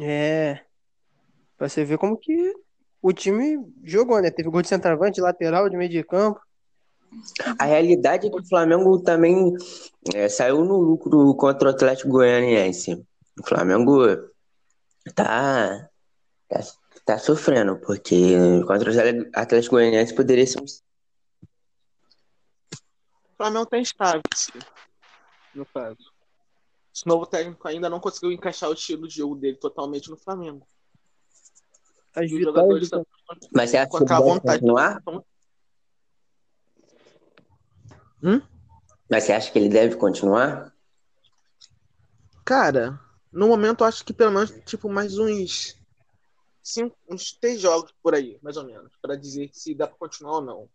É. 0.01 0.65
Pra 1.57 1.69
você 1.69 1.85
ver 1.85 1.99
como 1.99 2.17
que 2.17 2.55
o 3.03 3.13
time 3.13 3.59
jogou, 3.85 4.21
né? 4.21 4.31
Teve 4.31 4.49
gol 4.49 4.63
de 4.63 4.69
centroavante, 4.69 5.21
lateral, 5.21 5.69
de 5.69 5.77
meio 5.77 5.91
de 5.91 6.03
campo. 6.03 6.41
A 7.59 7.65
realidade 7.65 8.27
é 8.27 8.31
que 8.31 8.41
o 8.41 8.47
Flamengo 8.47 9.01
também 9.03 9.55
é, 10.15 10.29
saiu 10.29 10.65
no 10.65 10.79
lucro 10.79 11.35
contra 11.35 11.69
o 11.69 11.71
Atlético 11.71 12.11
Goianiense. 12.11 12.95
O 13.41 13.47
Flamengo 13.47 14.05
tá, 15.15 15.89
tá, 16.49 16.61
tá 17.05 17.19
sofrendo, 17.19 17.79
porque 17.81 18.37
contra 18.67 18.91
o 18.91 19.31
Atlético 19.35 19.77
Goianiense 19.77 20.15
poderia 20.15 20.47
ser 20.47 20.61
um 20.61 20.65
O 20.65 20.77
Flamengo 23.37 23.67
tá 23.67 23.79
instável, 23.79 24.23
sim, 24.35 24.59
no 25.55 25.65
caso. 25.67 26.13
Esse 26.95 27.07
novo 27.07 27.27
técnico 27.27 27.69
ainda 27.69 27.89
não 27.89 28.01
conseguiu 28.01 28.33
encaixar 28.33 28.69
o 28.71 28.75
estilo 28.75 29.07
de 29.07 29.17
jogo 29.17 29.37
dele 29.37 29.57
totalmente 29.57 30.11
no 30.11 30.17
Flamengo. 30.17 30.67
As 32.15 32.31
Os 32.31 32.41
jogadores 32.41 32.91
do... 32.91 33.01
estão 33.01 33.07
Mas 33.55 33.71
você 33.71 33.77
acha 33.77 33.89
com 33.89 34.05
que 34.05 34.15
vontade. 34.15 34.61
continuar? 34.61 35.03
Hum? 38.23 38.41
Mas 39.11 39.25
você 39.25 39.33
acha 39.33 39.51
que 39.51 39.59
ele 39.59 39.69
deve 39.69 39.97
continuar? 39.97 40.73
Cara, 42.45 42.99
no 43.33 43.49
momento 43.49 43.83
eu 43.83 43.87
acho 43.87 44.05
que 44.05 44.13
pelo 44.13 44.33
menos 44.33 44.51
tipo 44.65 44.89
mais 44.89 45.19
uns 45.19 45.77
cinco, 46.63 46.97
uns 47.09 47.33
três 47.33 47.61
jogos 47.61 47.95
por 48.03 48.15
aí, 48.15 48.39
mais 48.43 48.57
ou 48.57 48.65
menos, 48.65 48.93
Pra 49.01 49.17
dizer 49.17 49.51
se 49.53 49.75
dá 49.75 49.87
pra 49.87 49.97
continuar 49.97 50.37
ou 50.37 50.43
não. 50.43 50.69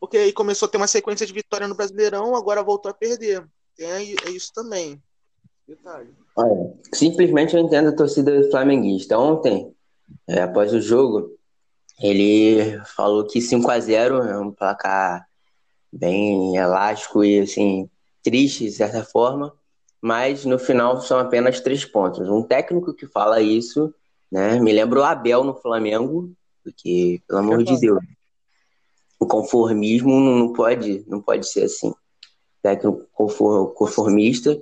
Porque 0.00 0.16
aí 0.16 0.32
começou 0.32 0.66
a 0.66 0.70
ter 0.70 0.76
uma 0.78 0.86
sequência 0.86 1.26
de 1.26 1.32
vitória 1.32 1.66
no 1.66 1.74
Brasileirão, 1.74 2.34
agora 2.34 2.62
voltou 2.62 2.90
a 2.90 2.94
perder. 2.94 3.46
Tem 3.76 3.90
é 3.90 4.30
isso 4.30 4.52
também. 4.52 5.02
Detalhe. 5.66 6.14
Olha, 6.34 6.74
simplesmente 6.94 7.54
eu 7.54 7.60
entendo 7.60 7.90
a 7.90 7.96
torcida 7.96 8.48
flamenguista. 8.50 9.18
Ontem, 9.18 9.74
é, 10.26 10.40
após 10.42 10.72
o 10.72 10.80
jogo, 10.80 11.36
ele 12.00 12.80
falou 12.96 13.26
que 13.26 13.40
5 13.40 13.70
a 13.70 13.78
0 13.78 14.22
é 14.22 14.38
um 14.38 14.50
placar 14.50 15.27
bem 15.92 16.56
elástico 16.56 17.24
e 17.24 17.40
assim 17.40 17.88
triste 18.22 18.64
de 18.64 18.72
certa 18.72 19.04
forma, 19.04 19.54
mas 20.00 20.44
no 20.44 20.58
final 20.58 21.00
são 21.00 21.18
apenas 21.18 21.60
três 21.60 21.84
pontos. 21.84 22.28
Um 22.28 22.42
técnico 22.42 22.94
que 22.94 23.06
fala 23.06 23.40
isso, 23.40 23.94
né, 24.30 24.58
me 24.60 24.72
lembra 24.72 25.00
o 25.00 25.04
Abel 25.04 25.44
no 25.44 25.54
Flamengo, 25.54 26.32
porque 26.62 27.22
pelo 27.26 27.40
amor 27.40 27.64
de 27.64 27.78
Deus, 27.80 27.98
o 29.18 29.26
conformismo 29.26 30.20
não 30.20 30.52
pode, 30.52 31.04
não 31.08 31.20
pode 31.20 31.48
ser 31.48 31.64
assim. 31.64 31.94
Técnico 32.62 33.06
confor- 33.12 33.72
conformista 33.72 34.60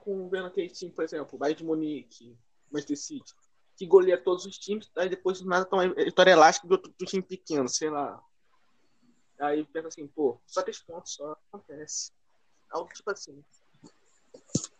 com 0.00 0.28
vendo 0.28 0.46
aquele 0.46 0.68
time, 0.68 0.90
por 0.90 1.04
exemplo, 1.04 1.38
Bayern 1.38 1.58
de 1.58 1.64
Munique, 1.64 2.36
Manchester 2.70 2.96
City, 2.96 3.34
que 3.76 3.86
goleia 3.86 4.18
todos 4.18 4.44
os 4.44 4.58
times, 4.58 4.90
aí 4.96 5.08
depois 5.08 5.40
do 5.40 5.48
nada 5.48 5.64
toma 5.64 5.88
vitória 5.94 6.32
elástica 6.32 6.66
do, 6.66 6.76
do 6.76 7.06
time 7.06 7.22
pequeno, 7.22 7.68
sei 7.68 7.88
lá. 7.90 8.20
Aí 9.40 9.64
pensa 9.72 9.88
assim, 9.88 10.06
pô, 10.08 10.36
só 10.46 10.62
três 10.62 10.78
pontos 10.80 11.14
só 11.14 11.36
acontece. 11.52 12.10
Algo 12.70 12.88
tipo 12.92 13.10
assim. 13.10 13.38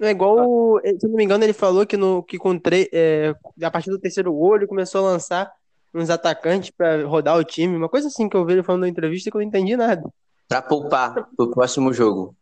É 0.00 0.10
igual, 0.10 0.48
o- 0.48 0.80
se 0.82 1.04
eu 1.04 1.08
não 1.10 1.16
me 1.16 1.24
engano, 1.24 1.44
ele 1.44 1.52
falou 1.52 1.86
que, 1.86 1.96
no, 1.96 2.22
que 2.22 2.38
com 2.38 2.58
tre- 2.58 2.88
é, 2.92 3.34
a 3.62 3.70
partir 3.70 3.90
do 3.90 3.98
terceiro 3.98 4.34
ele 4.56 4.66
começou 4.66 5.06
a 5.06 5.10
lançar 5.12 5.52
uns 5.94 6.10
atacantes 6.10 6.70
pra 6.70 7.04
rodar 7.04 7.36
o 7.36 7.44
time. 7.44 7.76
Uma 7.76 7.88
coisa 7.88 8.08
assim 8.08 8.28
que 8.28 8.36
eu 8.36 8.44
vi 8.44 8.54
ele 8.54 8.62
falando 8.62 8.82
na 8.82 8.88
entrevista 8.88 9.30
que 9.30 9.36
eu 9.36 9.40
não 9.40 9.46
entendi 9.48 9.76
nada. 9.76 10.02
Pra 10.48 10.62
poupar 10.62 11.28
pro 11.36 11.50
próximo 11.50 11.92
jogo. 11.92 12.34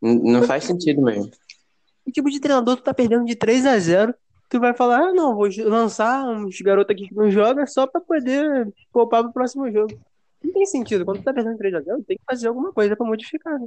Não 0.00 0.42
faz 0.42 0.64
sentido 0.64 1.02
mesmo. 1.02 1.30
Que 2.04 2.12
tipo 2.12 2.30
de 2.30 2.40
treinador 2.40 2.76
tu 2.76 2.82
tá 2.82 2.94
perdendo 2.94 3.24
de 3.24 3.34
3 3.36 3.66
a 3.66 3.78
0 3.78 4.14
tu 4.48 4.58
vai 4.58 4.74
falar, 4.74 5.08
ah, 5.08 5.12
não, 5.12 5.34
vou 5.36 5.46
lançar 5.66 6.24
uns 6.24 6.58
garotos 6.62 6.94
aqui 6.94 7.08
que 7.08 7.14
não 7.14 7.30
jogam 7.30 7.66
só 7.66 7.86
pra 7.86 8.00
poder 8.00 8.72
poupar 8.92 9.22
pro 9.22 9.32
próximo 9.32 9.70
jogo. 9.70 9.98
Não 10.42 10.52
tem 10.52 10.66
sentido. 10.66 11.04
Quando 11.04 11.18
tu 11.18 11.24
tá 11.24 11.32
perdendo 11.32 11.58
3 11.58 11.74
a 11.74 11.80
0 11.80 12.04
tem 12.04 12.16
que 12.16 12.24
fazer 12.28 12.48
alguma 12.48 12.72
coisa 12.72 12.96
pra 12.96 13.06
modificar, 13.06 13.58
né? 13.58 13.66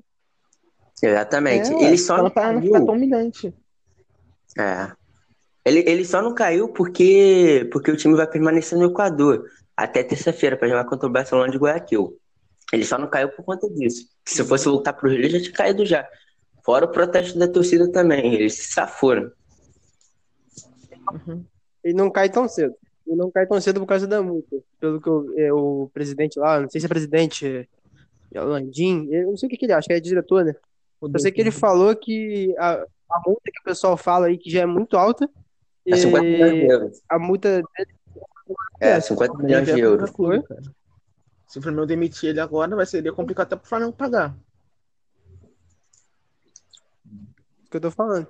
Exatamente. 1.02 1.74
É, 1.74 1.84
ele 1.86 1.98
só 1.98 2.18
não 2.18 2.30
pra 2.30 2.54
não 2.54 2.60
caiu. 2.60 2.74
ficar 2.74 2.86
tão 2.86 2.96
humilhante. 2.96 3.54
É. 4.58 4.92
Ele, 5.64 5.80
ele 5.88 6.06
só 6.06 6.22
não 6.22 6.34
caiu 6.34 6.70
porque, 6.70 7.68
porque 7.72 7.92
o 7.92 7.98
time 7.98 8.16
vai 8.16 8.28
permanecer 8.28 8.78
no 8.78 8.86
Equador 8.86 9.46
até 9.76 10.04
terça-feira 10.04 10.58
para 10.58 10.68
jogar 10.68 10.86
contra 10.86 11.08
o 11.08 11.12
Barcelona 11.12 11.52
de 11.52 11.58
Guayaquil. 11.58 12.18
Ele 12.72 12.86
só 12.86 12.98
não 12.98 13.10
caiu 13.10 13.30
por 13.30 13.44
conta 13.44 13.70
disso. 13.70 14.08
Se 14.26 14.44
fosse 14.44 14.66
voltar 14.66 14.94
pro 14.94 15.10
Rio, 15.10 15.20
ele 15.20 15.30
já 15.30 15.40
tinha 15.42 15.54
caído 15.54 15.86
já. 15.86 16.08
Fora 16.64 16.86
o 16.86 16.92
protesto 16.92 17.38
da 17.38 17.48
torcida 17.48 17.92
também. 17.92 18.34
Eles 18.34 18.56
se 18.56 18.72
saforam. 18.72 19.32
Ele 21.84 21.94
não 21.94 22.10
cai 22.10 22.30
tão 22.30 22.48
cedo. 22.48 22.76
Ele 23.08 23.16
não 23.16 23.32
cai 23.32 23.46
tão 23.48 23.60
cedo 23.60 23.80
por 23.80 23.88
causa 23.88 24.08
da 24.08 24.22
multa. 24.22 24.58
Pelo 24.80 25.02
que 25.02 25.08
eu- 25.10 25.34
é, 25.38 25.52
o 25.54 25.90
presidente 25.94 26.40
lá, 26.40 26.60
não 26.62 26.70
sei 26.70 26.80
se 26.80 26.86
é 26.86 26.90
presidente, 26.90 27.46
é, 27.48 27.68
é 28.34 28.42
Landim, 28.42 29.08
eu 29.12 29.28
não 29.32 29.38
sei 29.38 29.48
o 29.48 29.50
que, 29.50 29.58
que 29.58 29.66
ele 29.66 29.74
acha, 29.74 29.88
que 29.88 29.94
é 29.94 30.00
diretor, 30.00 30.46
né? 30.46 30.56
Eu 31.02 31.20
sei 31.20 31.32
que 31.32 31.42
ele 31.42 31.52
falou 31.52 31.96
que 31.96 32.54
a, 32.60 32.74
a 33.10 33.20
multa 33.26 33.42
que 33.52 33.60
o 33.60 33.64
pessoal 33.64 33.98
fala 33.98 34.28
aí 34.28 34.38
que 34.38 34.50
já 34.52 34.62
é 34.62 34.66
muito 34.66 34.96
alta, 34.98 35.28
É 35.86 35.96
50 35.96 36.26
e 36.26 36.32
milhões 36.32 36.54
de 36.54 36.66
euros. 36.72 37.02
a 37.10 37.18
multa 37.20 37.50
dele 37.50 37.90
É, 38.80 39.00
50 39.02 39.38
milhões 39.38 39.66
de 39.66 39.72
É 39.72 39.78
euros. 39.80 40.12
cara. 40.48 40.62
Se 41.48 41.60
o 41.60 41.62
Flamengo 41.62 41.88
demitir 41.88 42.30
ele 42.30 42.40
agora, 42.40 42.74
vai 42.76 42.86
ser 42.86 43.12
complicado 43.14 43.48
até 43.48 43.56
pro 43.56 43.68
Flamengo 43.68 43.92
pagar. 43.94 44.38
Isso 47.62 47.70
que 47.72 47.78
eu 47.78 47.82
tô 47.82 47.92
falando. 47.92 48.28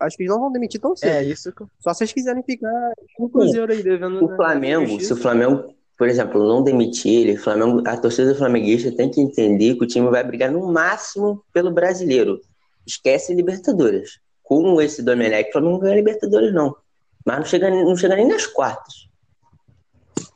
Acho 0.00 0.16
que 0.16 0.24
eles 0.24 0.32
não 0.32 0.40
vão 0.40 0.52
demitir 0.52 0.80
tão 0.80 0.96
cedo. 0.96 1.10
É, 1.10 1.24
isso. 1.24 1.52
Só 1.80 1.92
se 1.92 1.98
vocês 1.98 2.12
quiserem 2.12 2.42
ficar 2.42 2.92
com 3.16 3.24
o 3.24 3.28
Cruzeiro 3.28 3.72
aí 3.72 3.82
devendo. 3.82 4.24
O 4.24 4.36
Flamengo, 4.36 5.00
se 5.00 5.12
o 5.12 5.16
Flamengo, 5.16 5.74
por 5.96 6.08
exemplo, 6.08 6.46
não 6.46 6.62
demitir 6.62 7.12
ele, 7.12 7.32
o 7.34 7.42
Flamengo, 7.42 7.82
a 7.86 7.96
torcida 7.96 8.34
flamenguista 8.34 8.90
tem 8.92 9.10
que 9.10 9.20
entender 9.20 9.76
que 9.76 9.84
o 9.84 9.86
time 9.86 10.08
vai 10.10 10.24
brigar 10.24 10.50
no 10.50 10.70
máximo 10.72 11.44
pelo 11.52 11.70
brasileiro. 11.70 12.40
Esquece 12.86 13.34
Libertadores. 13.34 14.18
Com 14.42 14.80
esse 14.80 15.02
Domenech, 15.02 15.48
o 15.48 15.52
Flamengo 15.52 15.72
não 15.74 15.80
ganha 15.80 15.96
Libertadores, 15.96 16.52
não. 16.52 16.76
Mas 17.24 17.38
não 17.38 17.44
chega, 17.44 17.70
não 17.70 17.96
chega 17.96 18.16
nem 18.16 18.28
nas 18.28 18.46
quartas. 18.46 19.08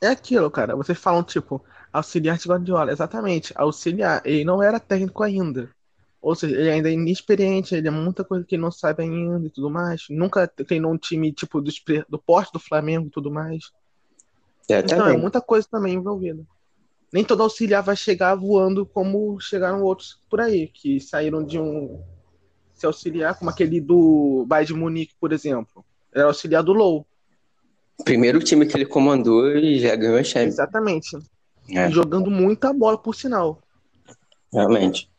É 0.00 0.06
aquilo, 0.08 0.50
cara. 0.50 0.74
Vocês 0.76 0.96
falam, 0.96 1.22
tipo, 1.22 1.62
auxiliar 1.92 2.38
de 2.38 2.48
Guardiola. 2.48 2.92
Exatamente, 2.92 3.52
auxiliar. 3.56 4.22
Ele 4.24 4.44
não 4.44 4.62
era 4.62 4.80
técnico 4.80 5.22
ainda. 5.22 5.68
Ou 6.20 6.34
seja, 6.34 6.56
ele 6.56 6.70
ainda 6.70 6.90
é 6.90 6.92
inexperiente, 6.92 7.74
ele 7.74 7.88
é 7.88 7.90
muita 7.90 8.24
coisa 8.24 8.44
que 8.44 8.56
ele 8.56 8.62
não 8.62 8.72
sabe 8.72 9.04
ainda 9.04 9.46
e 9.46 9.50
tudo 9.50 9.70
mais. 9.70 10.06
Nunca 10.10 10.48
treinou 10.48 10.92
um 10.92 10.98
time, 10.98 11.32
tipo, 11.32 11.60
do, 11.60 11.70
do 12.08 12.18
porte 12.18 12.52
do 12.52 12.58
Flamengo 12.58 13.06
e 13.06 13.10
tudo 13.10 13.30
mais. 13.30 13.70
É, 14.68 14.80
Então, 14.80 15.08
é 15.08 15.16
muita 15.16 15.40
coisa 15.40 15.66
também 15.70 15.94
envolvida. 15.94 16.44
Nem 17.12 17.24
todo 17.24 17.42
auxiliar 17.42 17.82
vai 17.82 17.96
chegar 17.96 18.34
voando 18.34 18.84
como 18.84 19.40
chegaram 19.40 19.82
outros 19.82 20.20
por 20.28 20.40
aí, 20.40 20.68
que 20.68 21.00
saíram 21.00 21.42
de 21.42 21.58
um 21.58 22.02
se 22.74 22.86
auxiliar, 22.86 23.36
como 23.36 23.50
aquele 23.50 23.80
do 23.80 24.44
Bayern 24.46 24.66
de 24.66 24.74
Munique, 24.74 25.14
por 25.18 25.32
exemplo. 25.32 25.84
Era 26.12 26.26
auxiliar 26.26 26.62
do 26.62 26.72
Low. 26.72 27.06
Primeiro 28.04 28.38
time 28.38 28.66
que 28.66 28.76
ele 28.76 28.86
comandou 28.86 29.50
e 29.56 29.80
já 29.80 29.96
ganhou 29.96 30.16
a 30.16 30.22
Champions. 30.22 30.54
Exatamente. 30.54 31.18
É, 31.70 31.90
jogando 31.90 32.30
muita 32.30 32.72
bola, 32.72 32.96
por 32.96 33.14
sinal. 33.14 33.60
realmente. 34.52 35.10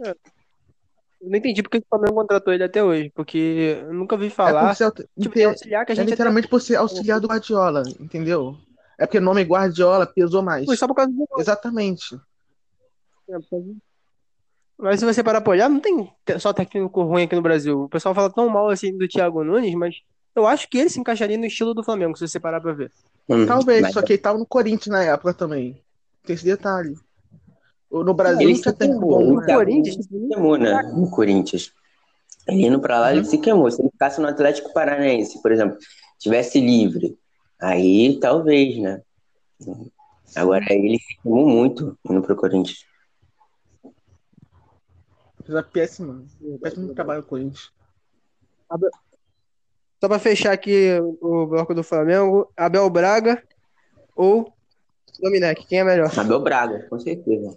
Eu 0.00 1.30
não 1.30 1.38
entendi 1.38 1.62
porque 1.62 1.78
o 1.78 1.84
Flamengo 1.88 2.14
contratou 2.14 2.52
ele 2.52 2.64
até 2.64 2.82
hoje. 2.84 3.10
Porque 3.14 3.78
eu 3.82 3.92
nunca 3.94 4.16
vi 4.16 4.26
É 4.26 4.30
falar. 4.30 4.74
ser, 4.74 4.90
Tipo, 5.18 5.34
de 5.34 5.44
auxiliar 5.44 5.86
que 5.86 5.92
a 5.92 5.94
é 5.94 5.96
gente 5.96 6.04
até. 6.04 6.10
literalmente 6.12 6.48
por 6.48 6.60
ser 6.60 6.76
auxiliar 6.76 7.20
do 7.20 7.28
Guardiola, 7.28 7.82
entendeu? 7.98 8.56
É 8.98 9.06
porque 9.06 9.18
o 9.18 9.22
nome 9.22 9.42
Guardiola 9.42 10.06
pesou 10.06 10.42
mais. 10.42 10.64
Foi 10.66 10.76
só 10.76 10.86
por 10.86 10.94
causa 10.94 11.10
do. 11.12 11.26
Exatamente. 11.38 12.16
Mas 14.76 15.00
se 15.00 15.06
você 15.06 15.22
parar 15.22 15.40
pra 15.40 15.52
olhar, 15.52 15.68
não 15.68 15.80
tem 15.80 16.10
te- 16.24 16.38
só 16.38 16.52
técnico 16.52 17.02
ruim 17.02 17.22
aqui 17.24 17.34
no 17.36 17.42
Brasil. 17.42 17.82
O 17.84 17.88
pessoal 17.88 18.14
fala 18.14 18.30
tão 18.30 18.48
mal 18.48 18.68
assim 18.68 18.96
do 18.96 19.06
Thiago 19.08 19.44
Nunes, 19.44 19.74
mas 19.74 19.96
eu 20.34 20.46
acho 20.46 20.68
que 20.68 20.78
ele 20.78 20.90
se 20.90 20.98
encaixaria 21.00 21.38
no 21.38 21.46
estilo 21.46 21.72
do 21.74 21.82
Flamengo, 21.84 22.16
se 22.18 22.26
você 22.26 22.40
parar 22.40 22.60
pra 22.60 22.72
ver. 22.72 22.90
Hum, 23.28 23.46
Talvez, 23.46 23.80
mas 23.82 23.94
só 23.94 24.02
que 24.02 24.12
ele 24.14 24.22
tava 24.22 24.36
no 24.38 24.44
Corinthians 24.46 24.88
na 24.94 25.02
época 25.04 25.32
também. 25.32 25.80
Tem 26.24 26.34
esse 26.34 26.44
detalhe. 26.44 26.94
O- 27.94 28.02
No 28.02 28.12
Brasil 28.12 28.48
Ele 28.48 28.58
tinha 28.60 28.72
se 28.72 28.78
queimou, 28.78 29.20
o 29.34 29.36
né? 29.40 29.46
Thiago 29.46 29.64
Corinthians, 29.64 29.96
se 30.04 30.08
queimou, 30.08 30.56
né, 30.58 30.82
no 30.82 31.10
Corinthians. 31.10 31.72
Ele 32.48 32.66
indo 32.66 32.80
pra 32.80 32.98
lá, 32.98 33.12
ele 33.12 33.24
se 33.24 33.38
queimou. 33.38 33.70
Se 33.70 33.80
ele 33.80 33.90
ficasse 33.90 34.20
no 34.20 34.26
Atlético 34.26 34.72
Paranaense, 34.74 35.40
por 35.40 35.52
exemplo, 35.52 35.78
tivesse 36.18 36.60
livre, 36.60 37.16
aí 37.60 38.18
talvez, 38.20 38.76
né? 38.78 39.00
Agora 40.34 40.64
ele 40.70 40.98
se 40.98 41.16
queimou 41.22 41.48
muito 41.48 41.96
indo 42.10 42.20
pro 42.20 42.34
Corinthians. 42.34 42.84
Fez 45.44 45.54
uma 45.54 45.62
péssima. 45.62 46.24
Péssimo 46.60 46.94
trabalho 46.94 47.20
no 47.20 47.26
Corinthians. 47.26 47.70
Só 50.00 50.08
pra 50.08 50.18
fechar 50.18 50.52
aqui 50.52 50.98
o 51.20 51.46
bloco 51.46 51.74
do 51.74 51.84
Flamengo, 51.84 52.50
Abel 52.56 52.90
Braga 52.90 53.42
ou 54.16 54.52
Dominec, 55.20 55.64
quem 55.66 55.78
é 55.78 55.84
melhor? 55.84 56.10
Abel 56.18 56.40
Braga, 56.40 56.86
com 56.90 56.98
certeza. 56.98 57.56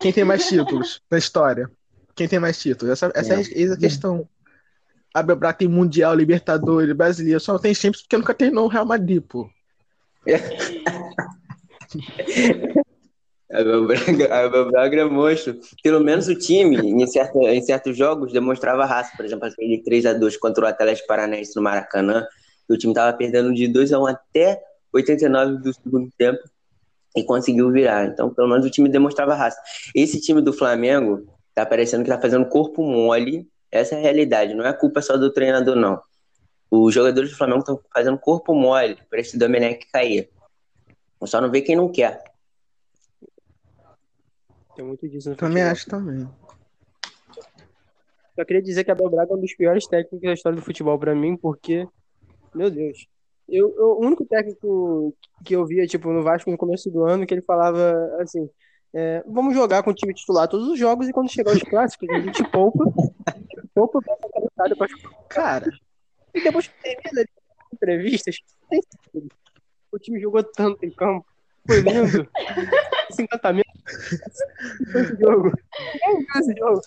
Quem 0.00 0.12
tem 0.12 0.24
mais 0.24 0.46
títulos 0.46 1.00
na 1.10 1.18
história? 1.18 1.70
Quem 2.14 2.28
tem 2.28 2.38
mais 2.38 2.58
títulos? 2.58 2.92
Essa, 2.92 3.10
essa 3.14 3.34
é, 3.34 3.42
É. 3.64 3.72
a 3.72 3.76
questão. 3.76 4.28
Abel 5.14 5.36
Braga 5.36 5.58
tem 5.58 5.68
Mundial, 5.68 6.14
Libertadores, 6.14 6.94
Brasileiro. 6.94 7.40
Só 7.40 7.52
não 7.54 7.60
tem 7.60 7.74
Champions 7.74 8.02
porque 8.02 8.16
nunca 8.16 8.34
treinou 8.34 8.66
o 8.66 8.68
Real 8.68 8.86
Madrid, 8.86 9.22
pô. 9.22 9.48
Abel 13.50 13.86
Braga, 13.86 14.44
Abel 14.44 14.70
Braga 14.70 15.00
é 15.00 15.04
monstro. 15.04 15.58
Pelo 15.82 16.00
menos 16.04 16.28
o 16.28 16.34
time, 16.34 16.76
em, 16.76 17.06
certa- 17.06 17.38
em 17.38 17.62
certos 17.62 17.96
jogos, 17.96 18.32
demonstrava 18.32 18.84
raça. 18.84 19.10
Por 19.16 19.24
exemplo, 19.24 19.46
aquele 19.48 19.82
3x2 19.82 20.36
contra 20.38 20.64
o 20.64 20.68
Atlético 20.68 21.08
Paranaense 21.08 21.56
no 21.56 21.62
Maracanã. 21.62 22.26
O 22.68 22.76
time 22.76 22.92
estava 22.92 23.16
perdendo 23.16 23.52
de 23.54 23.66
2x1 23.66 24.10
até 24.10 24.60
89 24.92 25.62
do 25.62 25.72
segundo 25.72 26.10
tempo 26.18 26.38
e 27.16 27.24
conseguiu 27.24 27.70
virar. 27.70 28.06
Então, 28.06 28.32
pelo 28.32 28.48
menos 28.48 28.64
o 28.64 28.70
time 28.70 28.88
demonstrava 28.88 29.34
raça. 29.34 29.60
Esse 29.94 30.20
time 30.20 30.40
do 30.40 30.52
Flamengo 30.52 31.26
tá 31.54 31.64
parecendo 31.66 32.04
que 32.04 32.10
tá 32.10 32.20
fazendo 32.20 32.46
corpo 32.46 32.82
mole. 32.82 33.48
Essa 33.70 33.94
é 33.94 33.98
a 33.98 34.02
realidade. 34.02 34.54
Não 34.54 34.64
é 34.64 34.72
culpa 34.72 35.02
só 35.02 35.16
do 35.16 35.32
treinador, 35.32 35.76
não. 35.76 36.00
Os 36.70 36.92
jogadores 36.92 37.30
do 37.30 37.36
Flamengo 37.36 37.60
estão 37.60 37.80
fazendo 37.92 38.18
corpo 38.18 38.54
mole 38.54 38.98
para 39.08 39.20
esse 39.20 39.38
Domenech 39.38 39.86
cair. 39.92 40.30
Só 41.24 41.40
não 41.40 41.50
vê 41.50 41.62
quem 41.62 41.74
não 41.76 41.90
quer. 41.90 42.22
Tem 44.76 44.84
muito 44.84 45.08
disso 45.08 45.30
no 45.30 45.36
Também 45.36 45.64
futebol. 45.64 45.72
acho 45.72 45.86
também. 45.86 46.28
Só 48.36 48.44
queria 48.44 48.62
dizer 48.62 48.84
que 48.84 48.90
Abel 48.90 49.10
Braga 49.10 49.32
é 49.32 49.36
um 49.36 49.40
dos 49.40 49.54
piores 49.54 49.86
técnicos 49.88 50.20
da 50.20 50.32
história 50.32 50.56
do 50.56 50.64
futebol 50.64 50.96
pra 50.96 51.14
mim, 51.14 51.36
porque, 51.36 51.88
meu 52.54 52.70
Deus. 52.70 53.08
Eu, 53.48 53.74
eu- 53.76 53.98
o 53.98 54.04
único 54.04 54.24
técnico 54.26 55.14
que 55.44 55.54
eu 55.56 55.64
via, 55.64 55.86
tipo, 55.86 56.12
no 56.12 56.22
Vasco 56.22 56.50
no 56.50 56.58
começo 56.58 56.90
do 56.90 57.04
ano, 57.04 57.26
que 57.26 57.32
ele 57.32 57.42
falava 57.42 57.94
assim, 58.20 58.48
é, 58.94 59.22
vamos 59.26 59.54
jogar 59.54 59.82
com 59.82 59.90
o 59.90 59.94
time 59.94 60.12
titular 60.14 60.46
todos 60.48 60.68
os 60.68 60.78
jogos 60.78 61.08
e 61.08 61.12
quando 61.12 61.30
chegar 61.30 61.54
os 61.54 61.62
clássicos, 61.62 62.08
a 62.10 62.20
gente 62.20 62.44
poupa, 62.50 62.84
poupa 63.74 64.00
pra 64.02 64.16
cabeçada 64.32 64.76
pra 64.76 64.88
Cara, 65.28 65.70
E 66.34 66.42
depois 66.42 66.66
que 66.68 66.74
termina 66.82 67.20
ali, 67.20 67.28
as 67.60 67.72
entrevistas, 67.72 68.36
tem. 68.68 68.80
O 69.90 69.98
time 69.98 70.20
jogou 70.20 70.42
tanto 70.42 70.84
em 70.84 70.90
campo, 70.90 71.24
foi 71.66 71.80
lindo. 71.80 72.28
Esse 73.10 73.22
encantamento. 73.22 73.68
Esse 74.94 75.16
jogo. 75.18 75.52
Esse 76.36 76.54
jogo? 76.54 76.80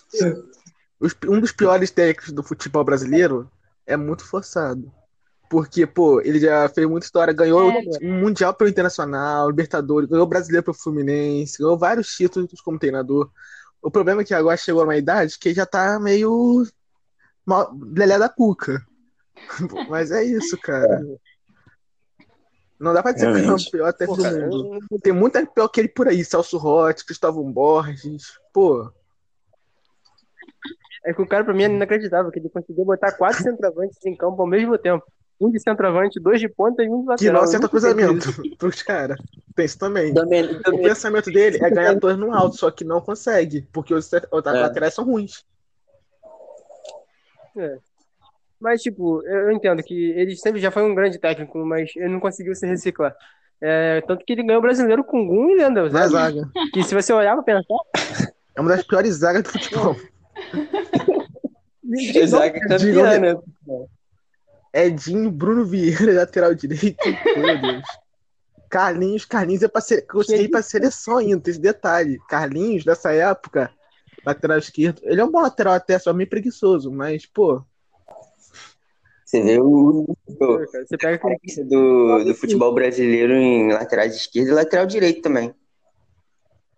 um 1.28 1.40
dos 1.40 1.50
piores 1.50 1.90
técnicos 1.90 2.32
do 2.32 2.44
futebol 2.44 2.84
brasileiro 2.84 3.50
é 3.84 3.96
muito 3.96 4.24
forçado. 4.24 4.92
Porque, 5.52 5.86
pô, 5.86 6.18
ele 6.22 6.40
já 6.40 6.66
fez 6.70 6.88
muita 6.88 7.04
história, 7.04 7.30
ganhou 7.34 7.70
É. 7.70 7.82
um 8.02 8.20
Mundial 8.20 8.54
pelo 8.54 8.70
Internacional, 8.70 9.50
Libertadores, 9.50 10.08
ganhou 10.08 10.24
o 10.24 10.26
Brasileiro 10.26 10.64
pelo 10.64 10.74
Fluminense, 10.74 11.58
ganhou 11.58 11.76
vários 11.76 12.08
títulos 12.16 12.58
como 12.62 12.78
treinador. 12.78 13.30
O 13.82 13.90
problema 13.90 14.22
é 14.22 14.24
que 14.24 14.32
agora 14.32 14.56
chegou 14.56 14.82
uma 14.82 14.96
idade 14.96 15.38
que 15.38 15.50
ele 15.50 15.56
já 15.56 15.66
tá 15.66 16.00
meio. 16.00 16.64
mal- 17.44 17.70
Lelé 17.94 18.18
da 18.18 18.30
Cuca. 18.30 18.82
Mas 19.90 20.10
é 20.10 20.24
isso, 20.24 20.56
cara. 20.58 21.02
Não 22.80 22.94
dá 22.94 23.02
pra 23.02 23.12
dizer 23.12 23.26
que 23.26 23.32
é 23.32 23.34
o 23.34 23.42
Realmente. 23.42 23.70
pior 23.70 23.92
técnico 23.92 24.22
do 24.22 24.40
mundo. 24.40 24.86
eu- 24.90 25.00
Tem 25.00 25.12
muito 25.12 25.46
pior 25.48 25.68
que 25.68 25.80
ele 25.82 25.88
por 25.88 26.08
aí, 26.08 26.24
Celso 26.24 26.56
Rotti, 26.56 27.04
Cristóvão 27.04 27.52
Borges. 27.52 28.22
Pô, 28.54 28.90
É 31.04 31.12
que 31.12 31.20
o 31.20 31.26
cara, 31.26 31.44
pra 31.44 31.52
mim, 31.52 31.64
é 31.64 31.66
inacreditável, 31.66 32.30
que 32.30 32.38
ele 32.38 32.48
conseguiu 32.48 32.86
botar 32.86 33.12
quatro 33.12 33.42
centroavantes 33.42 33.98
em 34.06 34.16
campo 34.16 34.40
ao 34.40 34.48
mesmo 34.48 34.78
tempo. 34.78 35.04
Um 35.44 35.50
de 35.50 35.58
centroavante, 35.60 36.20
dois 36.20 36.38
de 36.40 36.48
ponta 36.48 36.82
e 36.82 36.88
um 36.88 36.98
de 37.00 37.02
que 37.04 37.08
lateral. 37.10 37.32
não 37.34 37.40
Eu 37.40 37.44
acerta 37.44 37.68
cruzamento 37.68 38.28
pros 38.58 38.82
caras. 38.82 39.18
Tem 39.56 39.64
isso 39.66 39.78
também. 39.78 40.14
Domen- 40.14 40.60
O 40.68 40.78
pensamento 40.82 41.30
dele 41.30 41.58
é 41.62 41.68
ganhar 41.70 41.94
dois 41.94 42.16
no 42.16 42.32
alto, 42.34 42.56
só 42.56 42.70
que 42.70 42.84
não 42.84 43.00
consegue, 43.00 43.66
porque 43.72 43.92
os 43.92 44.10
É. 44.12 44.20
laterais 44.32 44.94
são 44.94 45.04
ruins. 45.04 45.44
Mas, 48.60 48.80
tipo, 48.80 49.22
eu 49.26 49.50
entendo 49.50 49.82
que 49.82 50.10
ele 50.12 50.36
sempre 50.36 50.60
já 50.60 50.70
foi 50.70 50.82
um 50.84 50.94
grande 50.94 51.18
técnico, 51.18 51.58
mas 51.64 51.90
ele 51.96 52.08
não 52.08 52.20
conseguiu 52.20 52.54
se 52.54 52.66
reciclar. 52.66 53.14
É, 53.60 54.00
tanto 54.02 54.24
que 54.24 54.32
ele 54.32 54.42
ganhou 54.44 54.58
o 54.58 54.62
brasileiro 54.62 55.04
com 55.04 55.26
Gum 55.26 55.50
e 55.50 55.56
Leandro 55.56 55.84
Na 55.92 56.06
Zaga, 56.08 56.40
zaga. 56.40 56.50
que 56.72 56.82
se 56.82 56.94
você 56.94 57.12
olhar 57.12 57.34
pra 57.34 57.42
pensar, 57.42 57.76
É 58.56 58.60
uma 58.60 58.70
das 58.70 58.84
piores 58.84 59.14
zagas 59.16 59.42
do 59.42 59.48
futebol. 59.50 59.96
Zaga 62.26 62.58
campeã, 62.60 63.18
né? 63.18 63.36
Edinho, 64.72 65.30
Bruno 65.30 65.64
Vieira, 65.64 66.12
lateral 66.14 66.54
direito. 66.54 67.18
Meu 67.36 67.58
Deus. 67.58 67.86
Carlinhos, 68.68 69.24
Carlinhos 69.26 69.62
é 69.62 69.68
pra 69.68 69.82
ser, 69.82 70.02
consegui 70.06 70.44
ir 70.44 70.48
pra 70.48 70.62
seleção 70.62 71.18
ainda, 71.18 71.40
tem 71.42 71.50
esse 71.50 71.60
detalhe. 71.60 72.18
Carlinhos, 72.26 72.86
nessa 72.86 73.12
época, 73.12 73.70
lateral 74.24 74.56
esquerdo. 74.58 75.00
Ele 75.04 75.20
é 75.20 75.24
um 75.24 75.30
bom 75.30 75.42
lateral 75.42 75.74
até, 75.74 75.98
só 75.98 76.12
meio 76.14 76.28
preguiçoso, 76.28 76.90
mas, 76.90 77.26
pô, 77.26 77.62
Você 79.26 79.42
vê 79.42 79.58
o, 79.58 80.06
o- 80.26 80.66
cara, 80.70 80.86
você 80.86 80.96
pega 80.98 81.20
a 81.26 81.64
do, 81.64 82.24
do 82.24 82.34
futebol 82.34 82.74
brasileiro 82.74 83.34
em 83.34 83.72
laterais 83.72 84.14
esquerdo 84.16 84.48
e 84.48 84.52
lateral 84.52 84.86
direito 84.86 85.20
também. 85.22 85.54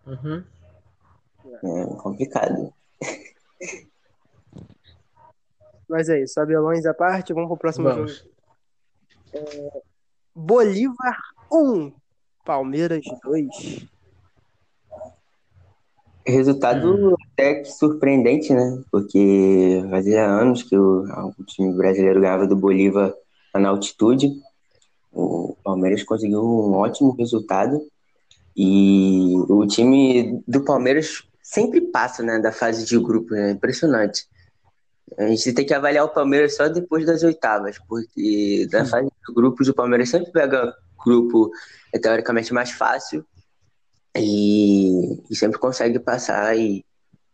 uhum. 0.06 0.44
É 1.46 1.84
complicado. 2.02 2.72
Mas 5.94 6.08
é 6.08 6.20
isso, 6.20 6.40
abelões 6.40 6.84
à 6.86 6.92
parte, 6.92 7.32
vamos 7.32 7.46
pro 7.46 7.56
próximo 7.56 7.88
Vamos. 7.88 8.26
jogo. 9.32 9.82
Bolívar 10.34 11.16
1, 11.52 11.92
Palmeiras 12.44 13.04
2. 13.22 13.86
Resultado 16.26 17.16
até 17.30 17.60
que 17.60 17.66
surpreendente, 17.66 18.52
né? 18.52 18.82
Porque 18.90 19.84
fazia 19.88 20.26
anos 20.26 20.64
que 20.64 20.76
o, 20.76 21.04
o 21.38 21.44
time 21.44 21.72
brasileiro 21.72 22.20
ganhava 22.20 22.48
do 22.48 22.56
Bolívar 22.56 23.14
na 23.54 23.68
altitude. 23.68 24.32
O 25.12 25.56
Palmeiras 25.62 26.02
conseguiu 26.02 26.42
um 26.42 26.72
ótimo 26.72 27.12
resultado. 27.12 27.80
E 28.56 29.32
o 29.48 29.64
time 29.64 30.42
do 30.44 30.64
Palmeiras 30.64 31.22
sempre 31.40 31.80
passa 31.82 32.20
né, 32.24 32.40
da 32.40 32.50
fase 32.50 32.84
de 32.84 32.98
grupo, 32.98 33.32
é 33.32 33.52
impressionante. 33.52 34.26
A 35.18 35.26
gente 35.26 35.52
tem 35.52 35.66
que 35.66 35.74
avaliar 35.74 36.04
o 36.04 36.08
Palmeiras 36.08 36.56
só 36.56 36.68
depois 36.68 37.04
das 37.04 37.22
oitavas, 37.22 37.78
porque 37.88 38.66
da 38.70 38.84
fase 38.84 39.06
de 39.06 39.34
grupos 39.34 39.68
o 39.68 39.74
Palmeiras 39.74 40.08
sempre 40.08 40.32
pega 40.32 40.74
grupo 41.04 41.50
é, 41.92 41.98
teoricamente 41.98 42.52
mais 42.52 42.70
fácil 42.70 43.24
e, 44.16 45.22
e 45.30 45.36
sempre 45.36 45.58
consegue 45.58 45.98
passar 45.98 46.56
e 46.56 46.84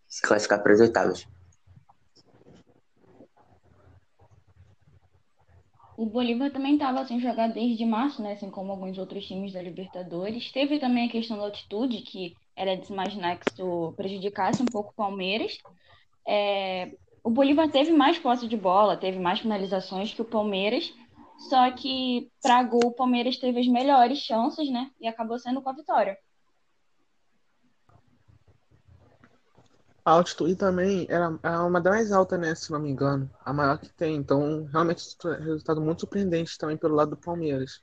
se 0.08 0.22
classificar 0.22 0.62
para 0.62 0.72
as 0.72 0.80
oitavas. 0.80 1.26
O 5.96 6.06
Bolívar 6.06 6.50
também 6.50 6.74
estava 6.74 7.04
sem 7.04 7.20
jogar 7.20 7.48
desde 7.48 7.84
março, 7.84 8.22
né? 8.22 8.32
Assim 8.32 8.50
como 8.50 8.72
alguns 8.72 8.96
outros 8.96 9.26
times 9.26 9.52
da 9.52 9.60
Libertadores. 9.60 10.50
Teve 10.50 10.78
também 10.78 11.06
a 11.06 11.12
questão 11.12 11.36
da 11.36 11.44
altitude, 11.44 12.00
que 12.00 12.34
era 12.56 12.74
de 12.74 12.86
se 12.86 12.92
imaginar 12.92 13.38
que 13.38 13.50
isso 13.50 13.92
prejudicasse 13.98 14.62
um 14.62 14.66
pouco 14.66 14.92
o 14.92 14.94
Palmeiras. 14.94 15.58
É... 16.26 16.90
O 17.22 17.30
Bolívar 17.30 17.70
teve 17.70 17.92
mais 17.92 18.18
posse 18.18 18.48
de 18.48 18.56
bola, 18.56 18.96
teve 18.96 19.18
mais 19.18 19.40
finalizações 19.40 20.12
que 20.12 20.22
o 20.22 20.24
Palmeiras. 20.24 20.92
Só 21.48 21.70
que 21.70 22.30
para 22.42 22.62
gol 22.62 22.86
o 22.86 22.92
Palmeiras 22.92 23.38
teve 23.38 23.60
as 23.60 23.66
melhores 23.66 24.18
chances, 24.18 24.70
né? 24.70 24.90
E 25.00 25.08
acabou 25.08 25.38
sendo 25.38 25.62
com 25.62 25.70
a 25.70 25.74
vitória. 25.74 26.18
A 30.04 30.12
altitude 30.12 30.56
também 30.56 31.06
era, 31.08 31.38
era 31.42 31.62
uma 31.62 31.80
das 31.80 31.92
mais 31.92 32.12
altas, 32.12 32.40
né? 32.40 32.54
Se 32.54 32.72
não 32.72 32.80
me 32.80 32.90
engano. 32.90 33.30
A 33.44 33.52
maior 33.52 33.78
que 33.78 33.88
tem. 33.90 34.16
Então, 34.16 34.64
realmente, 34.72 35.16
resultado 35.40 35.80
muito 35.80 36.00
surpreendente 36.00 36.58
também 36.58 36.76
pelo 36.76 36.94
lado 36.94 37.10
do 37.10 37.16
Palmeiras. 37.16 37.82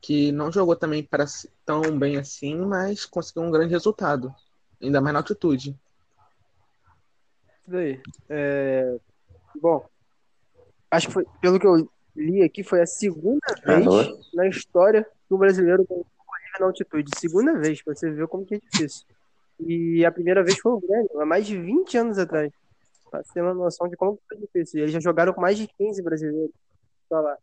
Que 0.00 0.30
não 0.30 0.52
jogou 0.52 0.76
também 0.76 1.02
para 1.02 1.24
tão 1.64 1.98
bem 1.98 2.16
assim, 2.16 2.54
mas 2.56 3.04
conseguiu 3.06 3.42
um 3.42 3.50
grande 3.50 3.72
resultado. 3.72 4.34
Ainda 4.80 5.00
mais 5.00 5.14
na 5.14 5.20
altitude. 5.20 5.78
Isso 7.66 7.76
aí. 7.76 8.00
É... 8.28 8.96
Bom, 9.60 9.84
acho 10.90 11.08
que 11.08 11.12
foi, 11.12 11.24
pelo 11.40 11.58
que 11.58 11.66
eu 11.66 11.88
li 12.14 12.42
aqui, 12.42 12.62
foi 12.62 12.80
a 12.80 12.86
segunda 12.86 13.46
vez 13.64 13.86
Alô? 13.86 14.20
na 14.34 14.46
história 14.46 15.04
que 15.26 15.34
o 15.34 15.38
brasileiro 15.38 15.86
ganhou 15.88 16.06
na 16.60 16.66
altitude. 16.66 17.10
Segunda 17.18 17.58
vez, 17.58 17.82
pra 17.82 17.94
você 17.94 18.10
ver 18.10 18.26
como 18.28 18.44
que 18.44 18.54
é 18.54 18.58
difícil. 18.58 19.06
E 19.60 20.04
a 20.04 20.12
primeira 20.12 20.44
vez 20.44 20.58
foi 20.58 20.72
o 20.72 20.80
Grêmio, 20.80 21.20
há 21.20 21.26
mais 21.26 21.46
de 21.46 21.58
20 21.58 21.98
anos 21.98 22.18
atrás. 22.18 22.52
Pra 23.10 23.22
ter 23.22 23.40
uma 23.40 23.54
noção 23.54 23.88
de 23.88 23.96
como 23.96 24.18
foi 24.28 24.38
difícil. 24.38 24.80
Eles 24.80 24.92
já 24.92 25.00
jogaram 25.00 25.32
com 25.32 25.40
mais 25.40 25.56
de 25.56 25.66
15 25.66 26.02
brasileiros. 26.02 26.54
Só 27.08 27.20
lá. 27.20 27.36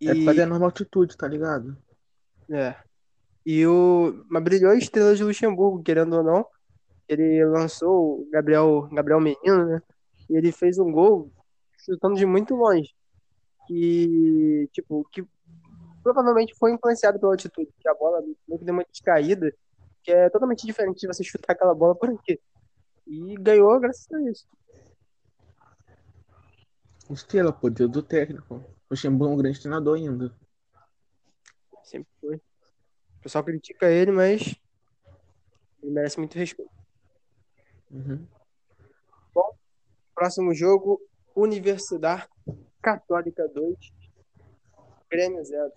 É 0.00 0.14
pra 0.14 0.24
fazer 0.24 0.42
a 0.42 0.46
normal 0.46 0.68
altitude, 0.68 1.16
tá 1.16 1.28
ligado? 1.28 1.76
É. 2.48 2.74
E 3.44 3.66
o. 3.66 4.24
Mas 4.28 4.42
brilhou 4.42 4.70
a 4.70 4.76
estrela 4.76 5.14
de 5.14 5.24
Luxemburgo, 5.24 5.82
querendo 5.82 6.16
ou 6.16 6.22
não. 6.22 6.46
Ele 7.10 7.44
lançou 7.44 8.20
o 8.20 8.28
Gabriel, 8.30 8.88
Gabriel 8.92 9.20
Menino, 9.20 9.66
né? 9.66 9.82
E 10.28 10.36
ele 10.36 10.52
fez 10.52 10.78
um 10.78 10.92
gol 10.92 11.28
chutando 11.76 12.14
de 12.14 12.24
muito 12.24 12.54
longe. 12.54 12.94
E, 13.68 14.68
tipo, 14.72 15.04
que 15.10 15.26
provavelmente 16.04 16.54
foi 16.54 16.72
influenciado 16.72 17.18
pela 17.18 17.32
altitude, 17.32 17.68
que 17.80 17.88
a 17.88 17.94
bola 17.94 18.22
meio 18.46 18.58
que 18.60 18.64
deu 18.64 18.72
uma 18.72 18.84
descaída 18.84 19.52
que 20.04 20.12
é 20.12 20.30
totalmente 20.30 20.64
diferente 20.64 21.00
de 21.00 21.08
você 21.08 21.24
chutar 21.24 21.52
aquela 21.52 21.74
bola 21.74 21.96
por 21.96 22.10
aqui. 22.10 22.40
E 23.06 23.34
ganhou 23.34 23.78
graças 23.80 24.06
a 24.12 24.30
isso. 24.30 24.46
Estrela, 27.10 27.52
poder 27.52 27.88
do 27.88 28.04
técnico. 28.04 28.54
O 28.54 28.64
Luxemburgo 28.92 29.32
é 29.32 29.34
um 29.34 29.38
grande 29.38 29.60
treinador 29.60 29.96
ainda. 29.96 30.32
Sempre 31.82 32.08
foi. 32.20 32.36
O 32.36 33.22
pessoal 33.22 33.42
critica 33.42 33.90
ele, 33.90 34.12
mas 34.12 34.54
ele 35.82 35.92
merece 35.92 36.18
muito 36.18 36.38
respeito. 36.38 36.79
Uhum. 37.90 38.26
Próximo 40.14 40.54
jogo, 40.54 41.00
Universidade 41.34 42.28
Católica 42.82 43.48
2, 43.48 43.76
Grêmio 45.10 45.42
0. 45.42 45.72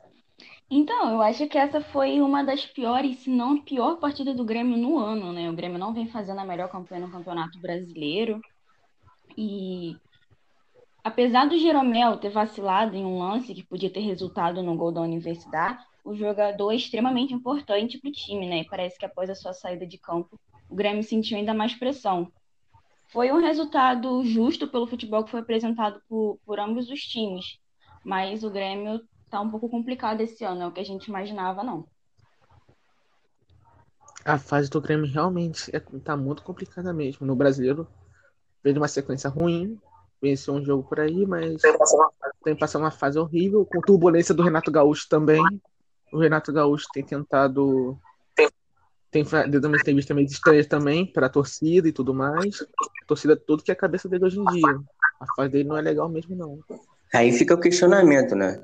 Então, 0.70 1.14
eu 1.14 1.22
acho 1.22 1.48
que 1.48 1.58
essa 1.58 1.80
foi 1.82 2.20
uma 2.20 2.44
das 2.44 2.66
piores, 2.66 3.20
se 3.20 3.30
não 3.30 3.58
a 3.58 3.62
pior 3.62 3.98
partida 4.00 4.34
do 4.34 4.44
Grêmio 4.44 4.78
no 4.78 4.98
ano, 4.98 5.32
né? 5.32 5.50
O 5.50 5.56
Grêmio 5.56 5.78
não 5.78 5.94
vem 5.94 6.08
fazendo 6.08 6.40
a 6.40 6.46
melhor 6.46 6.70
campanha 6.70 7.06
no 7.06 7.12
Campeonato 7.12 7.60
Brasileiro. 7.60 8.42
E 9.38 9.96
apesar 11.04 11.48
do 11.48 11.58
Jeromel 11.58 12.18
ter 12.18 12.30
vacilado 12.30 12.96
em 12.96 13.06
um 13.06 13.20
lance 13.20 13.54
que 13.54 13.64
podia 13.64 13.90
ter 13.90 14.02
resultado 14.02 14.64
no 14.64 14.76
gol 14.76 14.92
da 14.92 15.02
Universidade, 15.02 15.84
o 16.04 16.16
jogador 16.16 16.72
é 16.72 16.76
extremamente 16.76 17.34
importante 17.34 18.00
para 18.00 18.10
o 18.10 18.14
time, 18.14 18.48
né? 18.48 18.60
E 18.60 18.68
parece 18.68 18.98
que 18.98 19.06
após 19.06 19.30
a 19.30 19.36
sua 19.36 19.54
saída 19.54 19.86
de 19.86 19.98
campo, 19.98 20.40
o 20.74 20.76
Grêmio 20.76 21.04
sentiu 21.04 21.38
ainda 21.38 21.54
mais 21.54 21.76
pressão. 21.76 22.32
Foi 23.10 23.32
um 23.32 23.40
resultado 23.40 24.26
justo 24.26 24.68
pelo 24.68 24.88
futebol 24.88 25.24
que 25.24 25.30
foi 25.30 25.42
apresentado 25.42 26.02
por, 26.10 26.40
por 26.44 26.60
ambos 26.60 26.90
os 26.90 27.00
times, 27.02 27.60
mas 28.04 28.44
o 28.44 28.50
Grêmio 28.50 29.00
tá 29.30 29.40
um 29.40 29.52
pouco 29.52 29.70
complicado 29.70 30.22
esse 30.22 30.44
ano, 30.44 30.64
é 30.64 30.68
o 30.68 30.72
que 30.72 30.80
a 30.80 30.84
gente 30.84 31.06
imaginava, 31.06 31.64
não. 31.64 31.86
A 34.26 34.40
fase 34.40 34.68
do 34.68 34.82
Grêmio 34.82 35.06
realmente 35.06 35.70
é, 35.76 35.80
tá 35.80 36.18
muito 36.18 36.42
complicada 36.42 36.92
mesmo. 36.92 37.28
No 37.28 37.36
brasileiro, 37.36 37.88
veio 38.64 38.78
uma 38.78 38.88
sequência 38.88 39.30
ruim, 39.30 39.80
venceu 40.20 40.56
um 40.56 40.66
jogo 40.66 40.90
por 40.90 41.00
aí, 41.00 41.24
mas 41.28 41.62
tem 42.44 42.56
passado 42.56 42.82
uma 42.82 42.90
fase 42.90 43.20
horrível, 43.20 43.64
com 43.64 43.80
turbulência 43.80 44.34
do 44.34 44.42
Renato 44.42 44.72
Gaúcho 44.72 45.08
também. 45.08 45.44
O 46.12 46.18
Renato 46.18 46.52
Gaúcho 46.52 46.88
tem 46.92 47.04
tentado. 47.04 47.96
Tem 49.14 49.24
dado 49.24 49.68
umas 49.68 49.82
entrevistas 49.82 50.16
meio 50.16 50.26
estranhas 50.26 50.66
também 50.66 51.06
para 51.06 51.28
a 51.28 51.30
torcida 51.30 51.88
e 51.88 51.92
tudo 51.92 52.16
mais. 52.16 52.62
A 53.04 53.06
torcida 53.06 53.36
tudo 53.36 53.62
que 53.62 53.70
é 53.70 53.74
a 53.76 53.78
cabeça 53.78 54.10
dele 54.10 54.26
hoje 54.26 54.40
em 54.40 54.46
dia. 54.46 54.82
A 55.20 55.26
fase 55.36 55.52
dele 55.52 55.70
não 55.70 55.78
é 55.78 55.82
legal 55.82 56.10
mesmo, 56.10 56.36
não. 56.36 56.60
Aí 57.14 57.32
fica 57.32 57.54
o 57.54 57.60
questionamento, 57.60 58.34
né? 58.36 58.60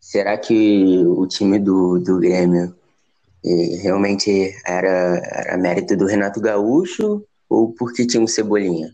Será 0.00 0.38
que 0.38 1.04
o 1.06 1.26
time 1.26 1.58
do, 1.58 1.98
do 1.98 2.18
Grêmio 2.18 2.74
eh, 3.44 3.76
realmente 3.82 4.54
era, 4.66 5.18
era 5.22 5.58
mérito 5.58 5.94
do 5.94 6.06
Renato 6.06 6.40
Gaúcho 6.40 7.22
ou 7.46 7.74
porque 7.74 8.06
tinha 8.06 8.22
um 8.22 8.26
Cebolinha? 8.26 8.90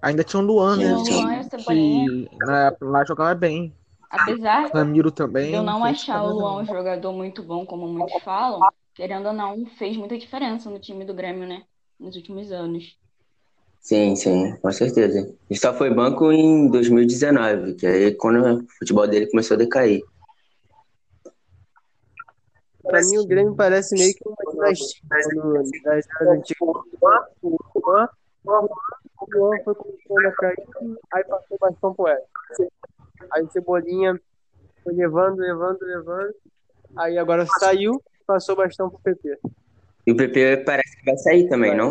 Ainda 0.00 0.22
tinha 0.22 0.40
o 0.40 0.46
Luan, 0.46 0.76
né? 0.76 1.02
Tinha 1.04 1.20
Luan 1.20 1.42
e. 1.42 2.28
Que 2.28 2.28
na, 2.46 2.76
lá 2.80 3.04
jogava 3.04 3.34
bem. 3.34 3.74
Apesar 4.12 4.70
Ramiro 4.74 5.10
também. 5.10 5.46
de 5.46 5.54
eu 5.54 5.62
não 5.62 5.82
achar 5.82 6.22
o 6.22 6.34
Luan 6.34 6.60
um 6.60 6.66
jogador 6.66 7.14
muito 7.14 7.42
bom, 7.42 7.64
como 7.64 7.88
muitos 7.88 8.22
falam, 8.22 8.60
querendo 8.94 9.28
ou 9.28 9.32
não, 9.32 9.64
fez 9.64 9.96
muita 9.96 10.18
diferença 10.18 10.68
no 10.68 10.78
time 10.78 11.02
do 11.02 11.14
Grêmio, 11.14 11.48
né? 11.48 11.62
Nos 11.98 12.14
últimos 12.14 12.52
anos. 12.52 12.94
Sim, 13.80 14.14
sim, 14.14 14.54
com 14.58 14.70
certeza. 14.70 15.34
Ele 15.48 15.58
só 15.58 15.72
foi 15.72 15.88
banco 15.88 16.30
em 16.30 16.68
2019, 16.68 17.74
que 17.74 17.86
aí 17.86 18.14
quando 18.14 18.58
o 18.58 18.68
futebol 18.78 19.08
dele 19.08 19.30
começou 19.30 19.54
a 19.54 19.58
decair. 19.58 20.02
Pra 22.82 23.00
mim, 23.00 23.16
o 23.16 23.26
Grêmio 23.26 23.54
parece 23.56 23.94
meio 23.94 24.14
que 24.14 24.28
uma 24.28 24.36
das 24.62 24.78
eras 25.84 26.06
antigas. 26.20 26.60
O 26.60 26.84
Luan, 27.00 28.08
o 28.44 29.26
Luan 29.34 29.58
foi 29.64 29.74
começando 29.74 30.26
a 30.26 30.32
cair, 30.32 30.66
aí 31.14 31.24
passou 31.24 31.56
o 31.56 31.58
bastão 31.58 31.94
pro 31.94 32.08
Edson. 32.08 32.68
Aí 33.30 33.42
o 33.42 33.50
Cebolinha 33.50 34.18
foi 34.82 34.94
levando, 34.94 35.38
levando, 35.38 35.78
levando. 35.82 36.34
Aí 36.96 37.18
agora 37.18 37.46
saiu, 37.58 38.02
passou 38.26 38.54
o 38.54 38.58
bastão 38.58 38.90
pro 38.90 38.98
PP. 39.00 39.38
E 40.06 40.12
o 40.12 40.16
PP 40.16 40.58
parece 40.64 40.96
que 40.96 41.04
vai 41.04 41.16
sair 41.16 41.48
também, 41.48 41.76
não? 41.76 41.88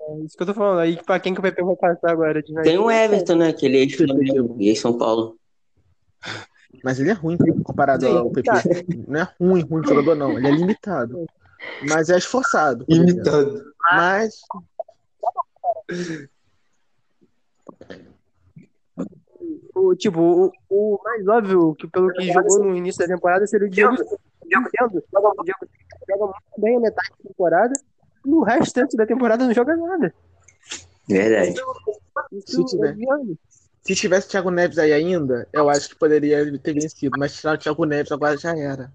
É 0.00 0.18
isso 0.24 0.36
que 0.36 0.42
eu 0.42 0.46
tô 0.46 0.54
falando. 0.54 0.80
Aí 0.80 1.00
pra 1.02 1.20
quem 1.20 1.32
que 1.32 1.40
o 1.40 1.42
PP 1.42 1.62
vai 1.62 1.76
passar 1.76 2.10
agora? 2.10 2.42
De 2.42 2.52
Tem 2.62 2.78
o 2.78 2.90
Everton, 2.90 3.36
né? 3.36 3.48
Aquele 3.48 3.78
ex-Flamengo 3.78 4.56
e 4.58 4.68
ex-São 4.68 4.98
Paulo. 4.98 5.38
Mas 6.82 6.98
ele 6.98 7.10
é 7.10 7.12
ruim 7.12 7.36
comparado 7.62 8.04
Sim, 8.04 8.16
ao 8.16 8.30
PP. 8.30 8.50
tá. 8.50 8.62
Não 9.06 9.20
é 9.20 9.28
ruim, 9.40 9.62
ruim 9.62 9.86
jogador, 9.86 10.14
não. 10.16 10.36
Ele 10.36 10.48
é 10.48 10.50
limitado. 10.50 11.26
Mas 11.88 12.10
é 12.10 12.18
esforçado. 12.18 12.84
Imitando. 12.88 13.62
Mas 13.92 14.40
O, 19.74 19.94
tipo, 19.94 20.20
o, 20.20 20.52
o 20.68 21.00
mais 21.02 21.26
óbvio, 21.26 21.74
que 21.74 21.86
pelo 21.88 22.12
que 22.12 22.30
jogou 22.32 22.64
no 22.64 22.76
início 22.76 22.98
da 23.06 23.14
temporada, 23.14 23.46
seria 23.46 23.66
o 23.66 23.70
Diego 23.70 23.96
Diego 23.96 24.68
Sendo. 24.78 25.02
Joga 25.12 25.32
muito 26.26 26.36
bem 26.58 26.76
a 26.76 26.80
metade 26.80 27.08
da 27.10 27.28
temporada. 27.28 27.72
E 28.24 28.28
o 28.30 28.42
restante 28.42 28.96
da 28.96 29.06
temporada 29.06 29.44
não 29.46 29.54
joga 29.54 29.74
nada. 29.76 30.14
Verdade. 31.08 31.54
Isso 32.32 32.56
Se 32.56 32.64
tiver. 32.64 32.96
é. 32.98 33.34
Se 33.82 33.94
tivesse 33.96 34.28
Thiago 34.28 34.50
Neves 34.50 34.78
aí 34.78 34.92
ainda, 34.92 35.48
eu 35.52 35.68
acho 35.68 35.88
que 35.88 35.96
poderia 35.96 36.56
ter 36.58 36.74
vencido. 36.74 37.18
Mas 37.18 37.34
tirar 37.34 37.54
o 37.54 37.58
Thiago 37.58 37.84
Neves 37.84 38.12
agora 38.12 38.36
já 38.36 38.56
era. 38.56 38.92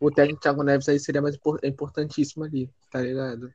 O 0.00 0.10
técnico 0.10 0.40
Thiago 0.40 0.62
Neves 0.62 0.88
aí 0.88 0.98
seria 0.98 1.20
mais 1.20 1.34
impor- 1.34 1.58
é 1.62 1.68
importantíssimo 1.68 2.44
ali, 2.44 2.70
tá 2.90 3.00
ligado? 3.00 3.52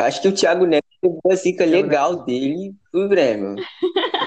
Acho 0.00 0.22
que 0.22 0.28
o 0.28 0.34
Thiago 0.34 0.64
Neves 0.66 0.88
teve 1.00 1.18
uma 1.24 1.36
zica 1.36 1.64
legal 1.64 2.24
dele 2.24 2.74
pro 2.90 3.08
Grêmio. 3.08 3.54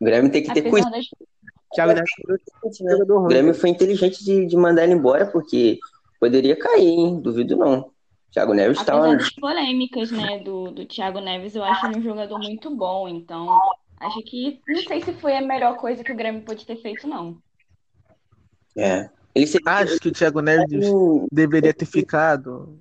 O 0.00 0.04
Grêmio 0.04 0.32
tem 0.32 0.42
que 0.42 0.52
ter 0.52 0.68
cuidado. 0.68 0.90
das, 0.92 1.06
Thiago 1.74 1.92
Neves 1.92 2.10
é 2.28 2.66
um 2.66 2.90
jogador 2.90 3.24
O. 3.24 3.28
Grêmio 3.28 3.54
foi 3.54 3.70
inteligente 3.70 4.24
de, 4.24 4.46
de 4.46 4.56
mandar 4.56 4.84
ele 4.84 4.94
embora, 4.94 5.26
porque 5.26 5.78
poderia 6.20 6.56
cair, 6.56 6.86
hein? 6.86 7.20
Duvido 7.20 7.56
não. 7.56 7.90
Thiago 8.30 8.54
Neves 8.54 8.82
tá 8.82 8.94
apesar 8.94 9.16
das 9.16 9.30
polêmicas, 9.34 10.10
né, 10.10 10.38
do, 10.38 10.70
do 10.70 10.86
Thiago 10.86 11.20
Neves, 11.20 11.54
eu 11.54 11.62
acho 11.62 11.86
ele 11.86 11.98
um 11.98 12.02
jogador 12.02 12.38
muito 12.38 12.74
bom. 12.74 13.06
Então, 13.08 13.60
acho 14.00 14.22
que 14.22 14.60
não 14.66 14.82
sei 14.82 15.02
se 15.02 15.12
foi 15.14 15.36
a 15.36 15.42
melhor 15.42 15.76
coisa 15.76 16.02
que 16.02 16.12
o 16.12 16.16
Grêmio 16.16 16.42
pode 16.42 16.66
ter 16.66 16.76
feito, 16.76 17.06
não. 17.06 17.36
É. 18.76 19.10
Ele 19.34 19.46
seria 19.46 19.72
Acho 19.72 19.98
que 19.98 20.08
o 20.08 20.12
Thiago 20.12 20.40
Neves 20.40 20.86
deveria 21.30 21.72
ter 21.72 21.86
ficado. 21.86 22.78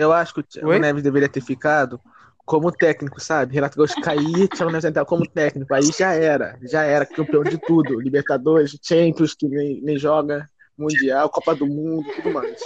Eu 0.00 0.14
acho 0.14 0.32
que 0.32 0.40
o 0.40 0.42
Thiago 0.42 0.70
Oi? 0.70 0.78
Neves 0.78 1.02
deveria 1.02 1.28
ter 1.28 1.42
ficado 1.42 2.00
como 2.46 2.72
técnico, 2.72 3.20
sabe? 3.20 3.52
Renato 3.52 3.76
Gaúcho 3.76 4.00
cair, 4.00 4.48
Thiago 4.48 4.72
Neves 4.72 4.86
entrar 4.86 5.04
como 5.04 5.26
técnico. 5.26 5.74
Aí 5.74 5.84
já 5.92 6.14
era, 6.14 6.58
já 6.62 6.84
era 6.84 7.04
campeão 7.04 7.42
de 7.42 7.58
tudo. 7.58 8.00
Libertadores, 8.00 8.78
Champions, 8.82 9.34
que 9.34 9.46
nem, 9.46 9.82
nem 9.82 9.98
joga, 9.98 10.48
Mundial, 10.78 11.28
Copa 11.28 11.54
do 11.54 11.66
Mundo, 11.66 12.10
tudo 12.16 12.32
mais. 12.32 12.58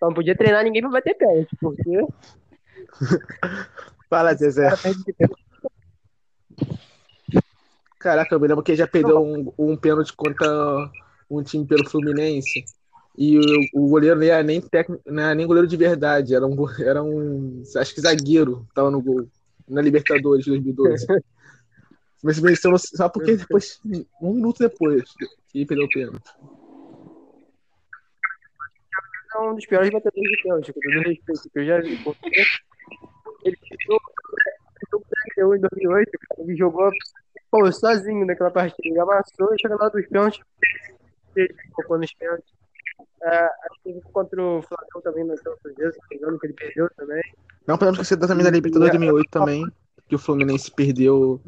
Só 0.00 0.06
não 0.06 0.14
podia 0.14 0.36
treinar 0.36 0.64
ninguém 0.64 0.82
pra 0.82 0.90
bater 0.90 1.14
pênalti, 1.14 1.56
porque 1.60 2.00
Fala, 4.10 4.34
Zezé. 4.34 4.68
pênalti. 4.76 5.46
Caraca, 8.00 8.34
eu 8.34 8.40
me 8.40 8.48
lembro 8.48 8.64
que 8.64 8.72
ele 8.72 8.78
já 8.78 8.86
perdeu 8.88 9.22
um, 9.22 9.52
um 9.56 9.76
pênalti 9.76 10.12
contra 10.12 10.90
um 11.30 11.40
time 11.40 11.64
pelo 11.64 11.88
Fluminense. 11.88 12.64
E 13.18 13.38
o, 13.38 13.84
o 13.84 13.88
goleiro 13.88 14.16
não 14.16 14.26
era 14.26 14.42
nem 14.42 14.60
técnico, 14.60 15.02
não 15.06 15.22
era 15.22 15.34
nem 15.34 15.46
goleiro 15.46 15.66
de 15.66 15.76
verdade, 15.76 16.34
era 16.34 16.46
um, 16.46 16.56
era 16.80 17.02
um 17.02 17.62
acho 17.76 17.94
que 17.94 18.00
zagueiro, 18.00 18.66
tava 18.74 18.90
no 18.90 19.00
gol, 19.00 19.26
na 19.68 19.80
Libertadores 19.80 20.44
de 20.44 20.50
2012. 20.50 21.06
Mas 22.22 22.38
venceu 22.38 22.70
no- 22.70 22.78
só 22.78 23.08
porque 23.08 23.36
depois, 23.36 23.78
um 24.20 24.34
minuto 24.34 24.58
depois, 24.58 25.02
que 25.48 25.58
ele 25.58 25.66
perdeu 25.66 25.86
o 25.86 25.90
pênalti. 25.90 26.30
é 29.34 29.38
um 29.40 29.54
dos 29.54 29.66
piores 29.66 29.90
batedores 29.90 30.30
de 30.30 30.42
pênalti, 30.42 30.72
com 30.72 30.80
todo 30.80 30.92
respeito, 31.08 31.50
que 31.52 31.58
eu 31.58 31.66
já 31.66 31.80
vi. 31.80 31.96
porque 32.02 32.30
Ele 33.44 33.56
31 35.36 35.54
em 35.54 35.60
2008, 35.60 36.10
cara, 36.28 36.42
ele 36.42 36.56
jogou 36.56 36.90
pô, 37.50 37.70
sozinho 37.72 38.26
naquela 38.26 38.50
partida. 38.50 38.88
Ele 38.88 38.98
amassou 38.98 39.54
e 39.54 39.60
chegou 39.60 39.78
lá 39.78 39.88
dos 39.88 40.06
pênaltis. 40.06 40.40
Ele 41.34 41.54
colocou 41.72 41.98
nos 41.98 42.12
pênaltis. 42.14 42.50
É, 43.22 43.44
acho 43.44 43.80
que 43.82 44.00
contra 44.12 44.40
o 44.42 44.62
Flamengo 44.62 45.00
também 45.02 45.24
se 45.92 45.98
não 45.98 46.08
me 46.10 46.16
engano, 46.16 46.38
que 46.38 46.46
ele 46.46 46.54
perdeu 46.54 46.90
também. 46.96 47.22
Não 47.66 47.78
podemos 47.78 47.98
esquecer 47.98 48.18
também 48.18 48.44
da 48.44 48.50
Libertadores 48.50 48.92
2008 48.92 49.30
também, 49.30 49.66
que 50.08 50.14
o 50.14 50.18
Fluminense 50.18 50.70
perdeu 50.70 51.40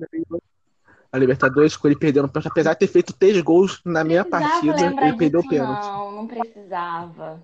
a 1.13 1.19
Libertadores, 1.19 1.77
que 1.77 1.87
ele 1.87 1.97
perdeu 1.97 2.23
no 2.23 2.29
pênalti, 2.29 2.51
apesar 2.51 2.73
de 2.73 2.81
ter 2.81 2.87
feito 2.87 3.13
três 3.13 3.41
gols 3.41 3.81
na 3.85 4.05
minha 4.05 4.25
Precisava 4.25 4.51
partida, 4.51 4.81
ele 4.87 5.17
perdeu 5.17 5.41
o 5.41 5.49
pênalti. 5.49 5.87
Não, 5.87 6.13
não 6.13 6.27
precisava. 6.27 7.41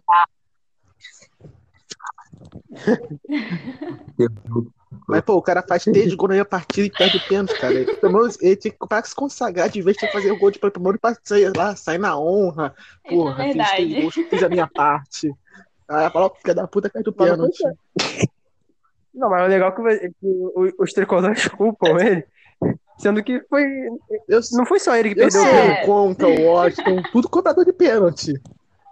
Mas, 5.09 5.21
pô, 5.23 5.35
o 5.35 5.43
cara 5.43 5.63
faz 5.63 5.85
três 5.85 6.15
gols 6.15 6.29
na 6.31 6.35
minha 6.35 6.45
partida 6.45 6.87
e 6.87 6.91
perde 6.91 7.17
o 7.17 7.29
pênalti, 7.29 7.55
cara. 7.59 7.75
Ele, 7.75 7.97
pelo 7.97 8.13
menos 8.13 8.41
ele 8.41 8.57
tinha 8.57 8.73
que 8.73 8.79
pra 8.89 9.03
se 9.03 9.15
consagrar 9.15 9.69
de 9.69 9.83
vez 9.83 9.97
de 9.97 10.11
fazer 10.11 10.31
o 10.33 10.37
gol 10.39 10.51
de 10.51 10.59
pelo 10.59 10.73
menos 10.81 10.99
pra 11.01 11.17
sair 11.23 11.53
lá, 11.57 11.75
sair 11.77 11.99
na 11.99 12.19
honra. 12.19 12.75
Isso 13.05 13.15
Porra, 13.17 13.47
é 13.47 13.53
fiz 13.53 13.71
três 13.71 14.01
gols, 14.03 14.15
fiz 14.15 14.43
a 14.43 14.49
minha 14.49 14.67
parte. 14.67 15.31
Aí 15.89 16.11
fala, 16.11 16.31
filha 16.41 16.55
da 16.55 16.67
puta, 16.67 16.89
cai 16.89 17.03
do 17.03 17.13
pênalti. 17.13 17.63
Não, 19.15 19.31
mas 19.31 19.45
o 19.45 19.49
legal 19.49 19.69
é 19.69 19.73
que 19.73 19.83
vai- 19.83 19.95
é 19.97 20.09
que 20.09 20.15
o- 20.23 20.73
os 20.79 20.93
tricolores 20.93 21.47
culpam 21.49 21.99
ele, 22.01 22.25
sendo 22.99 23.23
que 23.23 23.41
foi. 23.49 23.63
Eu, 24.29 24.41
Não 24.53 24.67
foi 24.67 24.81
só 24.81 24.97
ele 24.97 25.15
que 25.15 25.21
eu 25.21 25.29
perdeu 25.29 25.43
o 25.43 25.45
sei, 25.45 25.53
É. 25.55 25.63
pênalti. 25.63 25.83
o 25.83 25.87
Conca, 25.87 26.27
o 26.27 26.43
Washington, 26.47 27.03
tudo 27.13 27.29
cobrador 27.29 27.65
de 27.65 27.73
pênalti. 27.73 28.33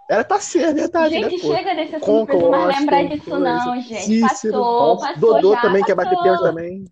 Era 0.09 0.23
pra 0.23 0.39
ser, 0.39 0.63
é 0.63 0.73
verdade, 0.73 1.13
Gente, 1.15 1.47
né, 1.47 1.55
chega 1.55 1.75
desse 1.75 1.95
assunto, 1.95 2.05
Conca, 2.05 2.33
não 2.37 2.51
mais 2.51 2.79
lembrar 2.79 3.07
disso 3.07 3.39
não, 3.39 3.81
gente. 3.81 4.01
Cícero, 4.03 4.53
Passou, 4.59 4.97
passou 4.99 5.19
Dodô 5.33 5.53
já, 5.53 5.61
também 5.61 5.83
quer 5.83 5.95
bater 5.95 6.09
passou. 6.17 6.23
pênalti 6.23 6.41
também. 6.43 6.85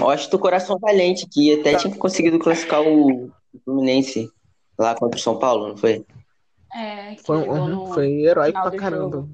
Washington 0.00 0.38
Coração 0.38 0.78
Valente, 0.78 1.26
que 1.28 1.60
até 1.60 1.76
tinha 1.76 1.96
conseguido 1.96 2.38
classificar 2.38 2.82
o 2.82 3.30
Fluminense 3.64 4.30
lá 4.78 4.94
contra 4.94 5.16
o 5.18 5.22
São 5.22 5.38
Paulo, 5.38 5.68
não 5.68 5.76
foi? 5.76 6.04
É, 6.74 7.14
que 7.14 7.22
Foi, 7.22 7.36
uhum, 7.38 7.68
no- 7.68 7.86
foi 7.94 8.08
heróico 8.24 8.60
pra 8.60 8.70
do 8.70 8.76
caramba. 8.76 9.16
jogo. 9.18 9.28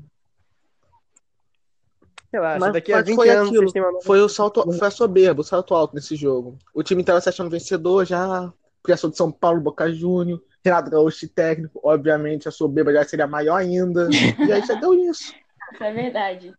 Relaxa, 2.32 2.60
Mas, 2.60 2.72
daqui 2.72 2.92
a 2.92 2.96
mas 2.98 3.06
20 3.06 3.16
foi 3.16 3.30
anos 3.30 3.48
aquilo, 3.48 3.72
uma 3.74 4.02
foi 4.02 4.20
o 4.20 4.28
salto, 4.28 4.72
foi 4.78 4.86
a 4.86 4.90
soberba, 4.90 5.40
o 5.40 5.44
salto 5.44 5.74
alto 5.74 5.94
nesse 5.96 6.14
jogo. 6.14 6.56
O 6.72 6.82
time 6.82 7.02
tava 7.02 7.20
se 7.20 7.28
achando 7.28 7.50
vencedor 7.50 8.04
já, 8.04 8.52
criação 8.84 9.10
de 9.10 9.16
São 9.16 9.32
Paulo, 9.32 9.60
Boca 9.60 9.92
Júnior, 9.92 10.40
Renato 10.64 10.90
Gaúcho 10.90 11.28
técnico, 11.28 11.80
obviamente 11.82 12.46
a 12.48 12.50
soberba 12.50 12.92
já 12.92 13.04
seria 13.04 13.26
maior 13.26 13.56
ainda, 13.56 14.08
e 14.46 14.52
aí 14.52 14.64
já 14.66 14.74
deu 14.74 14.92
isso. 14.94 15.34
Isso 15.72 15.84
é 15.84 15.92
verdade. 15.92 16.54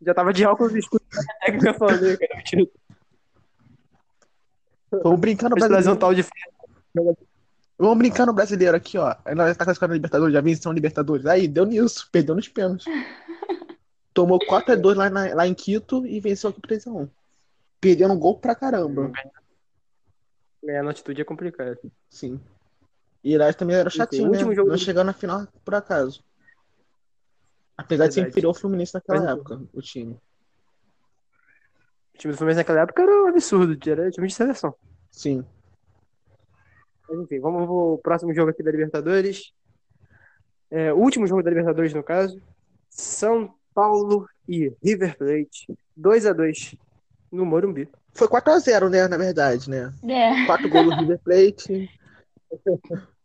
Já 0.00 0.14
tava 0.14 0.32
de 0.32 0.44
óculos 0.46 0.74
escuros 0.74 1.06
na 1.14 1.34
técnica 1.46 1.72
né, 1.72 2.16
cara. 2.16 2.68
Vamos 5.02 5.20
brincar 5.20 5.50
no 5.50 5.56
trazer 5.56 5.90
um 5.90 5.96
brasileiro. 5.96 5.98
tal 6.00 6.14
de. 6.14 6.24
Vamos 7.78 7.98
brincar 7.98 8.24
no 8.26 8.32
brasileiro 8.32 8.76
aqui, 8.76 8.96
ó. 8.96 9.14
Nós 9.34 9.56
tá 9.56 9.64
classificando 9.64 9.90
na 9.90 9.96
Libertadores, 9.96 10.32
já 10.32 10.40
venceu 10.40 10.70
a 10.70 10.74
Libertadores. 10.74 11.26
Aí, 11.26 11.46
deu 11.46 11.66
nisso, 11.66 12.08
perdeu 12.10 12.34
nos 12.34 12.48
pênaltis. 12.48 12.86
Tomou 14.14 14.38
4x2 14.38 14.94
lá, 14.94 15.10
na- 15.10 15.34
lá 15.34 15.46
em 15.46 15.52
Quito 15.52 16.06
e 16.06 16.18
venceu 16.20 16.48
aqui 16.48 16.60
3x1. 16.62 17.06
Perdendo 17.78 18.14
um 18.14 18.18
gol 18.18 18.38
pra 18.38 18.54
caramba. 18.54 19.12
Ganhar 20.64 20.82
na 20.82 20.90
altitude 20.90 21.20
é 21.20 21.24
complicado. 21.24 21.76
Sim. 22.08 22.40
E 23.28 23.36
lá 23.36 23.52
também 23.52 23.74
era 23.74 23.90
chatinho, 23.90 24.30
né? 24.30 24.38
jogo 24.38 24.54
Não 24.54 24.66
do- 24.66 24.78
chegando 24.78 25.06
na 25.08 25.12
final 25.12 25.48
por 25.64 25.74
acaso. 25.74 26.22
Apesar 27.76 28.06
de 28.06 28.14
ser 28.14 28.20
Verdade. 28.20 28.30
inferior 28.30 28.50
ao 28.50 28.54
Fluminense 28.54 28.94
naquela 28.94 29.18
Mas- 29.20 29.30
época, 29.30 29.60
o 29.72 29.82
time. 29.82 30.14
O 32.14 32.18
time 32.18 32.32
do 32.32 32.36
Fluminense 32.36 32.58
naquela 32.60 32.82
época 32.82 33.02
era 33.02 33.24
um 33.24 33.26
absurdo, 33.26 33.90
era 33.90 34.10
time 34.12 34.28
de 34.28 34.34
seleção. 34.34 34.72
Sim. 35.10 35.44
Mas 37.08 37.18
enfim, 37.18 37.40
vamos 37.40 37.66
pro 37.66 37.98
próximo 38.02 38.32
jogo 38.32 38.50
aqui 38.50 38.62
da 38.62 38.70
Libertadores. 38.70 39.52
É, 40.70 40.92
o 40.92 40.96
último 40.98 41.26
jogo 41.26 41.42
da 41.42 41.50
Libertadores, 41.50 41.92
no 41.92 42.04
caso. 42.04 42.40
São 42.88 43.52
Paulo 43.74 44.28
e 44.48 44.72
River 44.80 45.18
Plate. 45.18 45.76
2x2 45.96 46.78
no 47.32 47.44
Morumbi. 47.44 47.88
Foi 48.14 48.28
4x0, 48.28 48.88
né? 48.88 49.08
Na 49.08 49.16
verdade, 49.16 49.68
né? 49.68 49.92
É. 50.08 50.46
4 50.46 50.68
gols 50.70 50.94
do 50.94 51.00
River 51.02 51.18
Plate. 51.18 51.90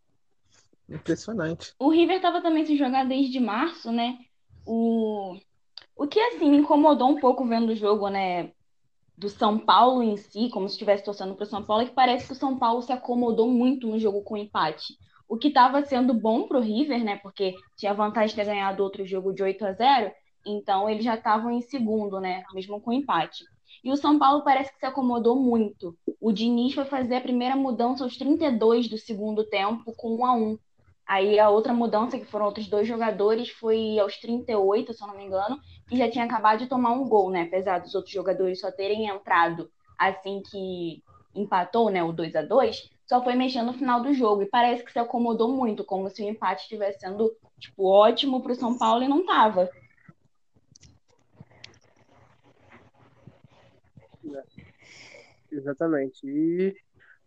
Impressionante. 0.91 1.73
O 1.79 1.89
River 1.89 2.21
tava 2.21 2.41
também 2.41 2.65
sem 2.65 2.77
jogar 2.77 3.05
desde 3.05 3.39
março, 3.39 3.91
né? 3.91 4.17
O, 4.65 5.37
o 5.95 6.07
que, 6.07 6.19
assim, 6.19 6.49
me 6.49 6.57
incomodou 6.57 7.09
um 7.09 7.19
pouco 7.19 7.45
vendo 7.45 7.69
o 7.69 7.75
jogo, 7.75 8.09
né? 8.09 8.51
Do 9.17 9.29
São 9.29 9.57
Paulo 9.57 10.03
em 10.03 10.17
si, 10.17 10.49
como 10.49 10.67
se 10.67 10.73
estivesse 10.73 11.03
torcendo 11.03 11.35
pro 11.35 11.45
São 11.45 11.63
Paulo, 11.63 11.83
é 11.83 11.85
que 11.85 11.93
parece 11.93 12.27
que 12.27 12.33
o 12.33 12.35
São 12.35 12.57
Paulo 12.57 12.81
se 12.81 12.91
acomodou 12.91 13.47
muito 13.47 13.87
no 13.87 13.99
jogo 13.99 14.21
com 14.23 14.35
empate. 14.35 14.97
O 15.29 15.37
que 15.37 15.47
estava 15.47 15.83
sendo 15.85 16.13
bom 16.13 16.47
pro 16.47 16.59
River, 16.59 17.03
né? 17.03 17.17
Porque 17.17 17.55
tinha 17.77 17.93
vantagem 17.93 18.29
de 18.29 18.35
ter 18.35 18.45
ganhado 18.45 18.83
outro 18.83 19.05
jogo 19.05 19.33
de 19.33 19.41
8 19.43 19.65
a 19.65 19.73
0 19.73 20.11
então 20.45 20.89
eles 20.89 21.03
já 21.03 21.15
estavam 21.15 21.51
em 21.51 21.61
segundo, 21.61 22.19
né? 22.19 22.43
Mesmo 22.53 22.81
com 22.81 22.91
empate. 22.91 23.43
E 23.83 23.91
o 23.91 23.95
São 23.95 24.19
Paulo 24.19 24.43
parece 24.43 24.71
que 24.73 24.79
se 24.79 24.85
acomodou 24.85 25.35
muito. 25.35 25.95
O 26.19 26.31
Diniz 26.31 26.73
foi 26.73 26.85
fazer 26.85 27.15
a 27.15 27.21
primeira 27.21 27.55
mudança 27.55 28.03
aos 28.03 28.17
32 28.17 28.87
do 28.87 28.97
segundo 28.97 29.43
tempo 29.43 29.93
com 29.95 30.15
1 30.15 30.25
a 30.25 30.33
1 30.33 30.57
Aí 31.11 31.37
a 31.37 31.49
outra 31.49 31.73
mudança, 31.73 32.17
que 32.17 32.23
foram 32.23 32.45
outros 32.45 32.69
dois 32.69 32.87
jogadores, 32.87 33.49
foi 33.49 33.99
aos 33.99 34.15
38, 34.15 34.93
se 34.93 35.03
eu 35.03 35.07
não 35.09 35.17
me 35.17 35.25
engano, 35.25 35.59
e 35.91 35.97
já 35.97 36.09
tinha 36.09 36.23
acabado 36.23 36.59
de 36.59 36.67
tomar 36.67 36.91
um 36.91 37.05
gol, 37.05 37.29
né? 37.29 37.41
Apesar 37.41 37.79
dos 37.79 37.93
outros 37.93 38.13
jogadores 38.13 38.61
só 38.61 38.71
terem 38.71 39.09
entrado 39.09 39.69
assim 39.99 40.41
que 40.41 41.03
empatou, 41.35 41.89
né? 41.89 42.01
O 42.01 42.13
2 42.13 42.33
a 42.33 42.41
2 42.41 42.89
só 43.05 43.21
foi 43.21 43.35
mexendo 43.35 43.65
no 43.65 43.73
final 43.73 44.01
do 44.01 44.13
jogo. 44.13 44.43
E 44.43 44.49
parece 44.49 44.85
que 44.85 44.91
se 44.93 44.99
acomodou 44.99 45.51
muito, 45.53 45.83
como 45.83 46.09
se 46.09 46.23
o 46.23 46.29
empate 46.29 46.61
estivesse 46.61 47.01
sendo, 47.01 47.35
tipo, 47.59 47.89
ótimo 47.89 48.41
pro 48.41 48.55
São 48.55 48.77
Paulo 48.77 49.03
e 49.03 49.09
não 49.09 49.25
tava. 49.25 49.69
Exatamente. 55.51 56.25
E, 56.25 56.73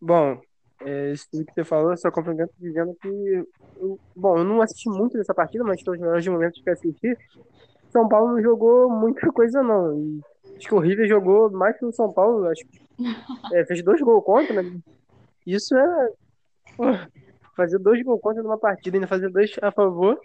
bom, 0.01 0.41
É, 0.85 1.13
isso 1.13 1.27
tudo 1.31 1.45
que 1.47 1.53
você 1.55 1.65
falou, 1.65 1.97
só 1.97 2.11
complemento 2.11 2.53
dizendo 2.59 2.95
que. 3.01 3.09
eu- 3.77 3.99
bom, 4.15 4.39
eu 4.39 4.45
não 4.45 4.61
assisti 4.63 4.89
muito 4.89 5.17
dessa 5.17 5.35
partida, 5.35 5.65
mas 5.65 5.83
todos 5.83 5.99
os 5.99 6.05
melhores 6.05 6.27
momentos 6.27 6.61
que 6.63 6.69
eu 6.69 6.73
assisti. 6.73 7.17
São 7.91 8.09
Paulo 8.09 8.33
não 8.33 8.43
jogou 8.43 8.91
muita 8.91 9.27
coisa, 9.33 9.63
não. 9.63 9.97
E 9.99 10.21
acho 10.57 10.69
que 10.69 10.75
o 10.75 10.79
River 10.79 11.07
jogou 11.09 11.51
mais 11.51 11.77
que 11.79 11.85
o 11.85 11.93
São 11.93 12.13
Paulo. 12.13 12.47
Acho 12.49 12.63
que 12.65 13.07
é, 13.53 13.65
fez 13.65 13.83
dois 13.83 14.01
gols 14.01 14.25
contra, 14.25 14.63
né? 14.63 14.71
Isso 15.47 15.77
é. 15.77 16.09
pô, 16.77 16.85
fazer 17.57 17.79
dois 17.79 18.03
gols 18.03 18.21
contra 18.21 18.43
numa 18.43 18.59
partida 18.59 18.97
e 18.97 18.99
ainda 18.99 19.07
fazer 19.09 19.29
dois 19.31 19.51
a 19.63 19.71
favor 19.71 20.19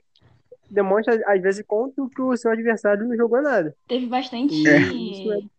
demonstra, 0.69 1.19
às 1.25 1.41
vezes, 1.41 1.65
contra 1.65 2.03
que 2.15 2.21
o 2.21 2.35
seu 2.37 2.51
adversário 2.51 3.07
não 3.07 3.15
jogou 3.15 3.41
nada. 3.41 3.75
Teve 3.87 4.07
bastante. 4.07 4.67
É- 4.67 5.58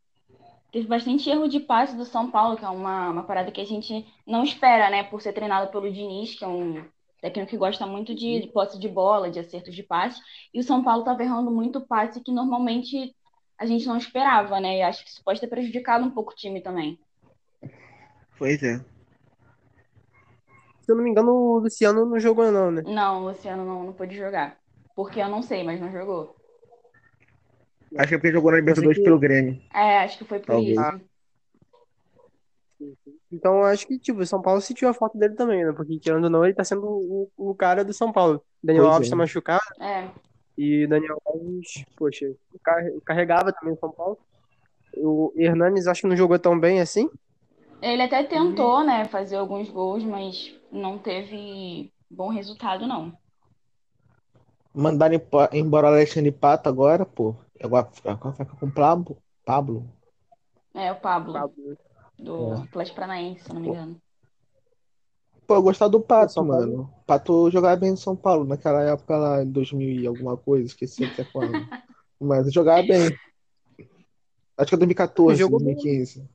Teve 0.73 0.87
bastante 0.87 1.29
erro 1.29 1.49
de 1.49 1.59
passe 1.59 1.97
do 1.97 2.05
São 2.05 2.31
Paulo, 2.31 2.57
que 2.57 2.65
é 2.65 2.69
uma, 2.69 3.11
uma 3.11 3.23
parada 3.25 3.51
que 3.51 3.61
a 3.61 3.67
gente 3.67 4.07
não 4.27 4.45
espera, 4.45 4.89
né? 4.89 5.03
Por 5.03 5.21
ser 5.21 5.33
treinado 5.33 5.71
pelo 5.71 5.91
Diniz, 5.93 6.35
que 6.35 6.45
é 6.45 6.49
um 6.49 6.85
técnico 7.21 7.51
que 7.51 7.57
gosta 7.57 7.87
muito 7.87 8.15
de, 8.15 8.41
de 8.41 8.47
posse 8.49 8.79
de 8.79 8.89
bola, 8.89 9.31
de 9.31 9.41
acertos 9.41 9.75
de 9.75 9.83
passe. 9.83 10.21
E 10.55 10.61
o 10.61 10.63
São 10.63 10.83
Paulo 10.83 11.05
tava 11.05 11.23
errando 11.23 11.51
muito 11.51 11.81
passe 11.81 12.21
que 12.21 12.33
normalmente 12.33 13.15
a 13.59 13.67
gente 13.67 13.87
não 13.87 13.97
esperava, 13.97 14.61
né? 14.61 14.79
E 14.79 14.83
acho 14.83 15.05
que 15.05 15.11
isso 15.11 15.23
pode 15.25 15.41
ter 15.41 15.49
prejudicado 15.49 16.05
um 16.05 16.11
pouco 16.11 16.33
o 16.33 16.37
time 16.37 16.61
também. 16.63 16.99
Pois 18.39 18.63
é. 18.63 18.79
Se 20.81 20.91
eu 20.91 20.97
não 20.97 21.05
me 21.05 21.11
engano, 21.11 21.31
o 21.31 21.59
Luciano 21.59 22.07
não 22.07 22.19
jogou, 22.19 22.51
não, 22.51 22.71
né? 22.71 22.83
Não, 22.87 23.23
o 23.23 23.29
Luciano 23.29 23.65
não, 23.65 23.85
não 23.85 23.93
pôde 23.93 24.17
jogar. 24.17 24.59
Porque 24.97 25.21
eu 25.21 25.29
não 25.29 25.43
sei, 25.43 25.63
mas 25.63 25.81
não 25.81 25.93
jogou. 25.93 26.40
Acho 27.97 28.09
que 28.09 28.15
é 28.15 28.19
porque 28.19 28.33
jogou 28.33 28.51
na 28.53 28.59
Libertadores 28.59 28.99
que- 28.99 29.05
pelo 29.05 29.19
Grêmio. 29.19 29.61
É, 29.75 30.01
acho 30.01 30.19
que 30.19 30.25
foi 30.25 30.39
por 30.39 30.47
Talvez. 30.47 30.79
isso. 30.79 31.01
Então, 33.31 33.57
eu 33.59 33.65
acho 33.65 33.87
que, 33.87 33.99
tipo, 33.99 34.21
o 34.21 34.27
São 34.27 34.41
Paulo 34.41 34.61
sentiu 34.61 34.89
a 34.89 34.95
falta 34.95 35.19
dele 35.19 35.35
também, 35.35 35.65
né? 35.65 35.73
Porque, 35.73 35.99
querendo 35.99 36.25
ou 36.25 36.31
não, 36.31 36.45
ele 36.45 36.55
tá 36.55 36.65
sendo 36.65 36.85
o, 36.87 37.31
o 37.37 37.55
cara 37.55 37.85
do 37.85 37.93
São 37.93 38.11
Paulo. 38.13 38.43
Daniel 38.63 38.85
Pois 38.85 38.95
Alves 38.95 39.09
é. 39.09 39.11
tá 39.11 39.17
machucado 39.17 39.61
É. 39.81 40.09
e 40.57 40.87
Daniel 40.87 41.21
Alves, 41.27 41.85
poxa, 41.97 42.33
car- 42.63 42.91
carregava 43.05 43.53
também 43.53 43.75
o 43.75 43.79
São 43.79 43.91
Paulo. 43.91 44.19
O 44.97 45.33
Hernanes 45.37 45.87
acho 45.87 46.03
que 46.03 46.07
não 46.09 46.17
jogou 46.17 46.39
tão 46.39 46.59
bem 46.59 46.81
assim. 46.81 47.09
Ele 47.83 48.03
até 48.03 48.23
tentou, 48.25 48.85
né, 48.85 49.05
fazer 49.07 49.37
alguns 49.37 49.71
gols, 49.71 50.03
mas 50.05 50.55
não 50.73 50.99
teve 50.99 51.93
bom 52.11 52.29
resultado, 52.29 52.87
não. 52.87 53.13
Mandaram 54.75 55.21
embora 55.53 55.87
o 55.89 55.91
Alexandre 55.91 56.31
Pato 56.33 56.69
agora, 56.69 57.05
pô. 57.07 57.35
Agora 57.63 57.91
agora 58.05 58.35
fica 58.35 58.57
com 58.57 58.67
o 58.67 58.73
Pablo. 58.73 59.19
Pablo. 59.45 59.91
É, 60.75 60.93
o 60.93 60.97
Pablo, 61.01 61.33
Pablo. 61.33 61.79
do 62.19 62.53
É. 62.55 62.63
Atlético 62.63 62.97
Paranaense, 62.97 63.45
se 63.45 63.53
não 63.53 63.61
me 63.61 63.69
engano. 63.69 64.01
Pô, 65.47 65.55
eu 65.57 65.63
gostava 65.63 65.91
do 65.91 66.01
Pato, 66.01 66.33
São 66.33 66.47
Paulo. 66.47 66.61
mano. 66.67 66.83
O 67.03 67.05
Pato 67.05 67.51
jogava 67.51 67.77
bem 67.77 67.91
no 67.91 67.97
São 67.97 68.15
Paulo, 68.15 68.45
naquela 68.45 68.83
época 68.83 69.17
lá, 69.17 69.43
em 69.43 69.51
2000 69.51 70.01
e 70.01 70.07
alguma 70.07 70.37
coisa, 70.37 70.67
esqueci 70.67 71.05
até 71.05 71.25
quando. 71.25 71.53
Mas 72.21 72.53
jogava 72.53 72.83
bem. 72.83 73.17
Acho 74.57 74.69
que 74.69 74.75
é 74.75 74.79
2014, 74.79 75.39
Jogou 75.39 75.59
bem. 75.59 75.75
2015. 75.75 76.29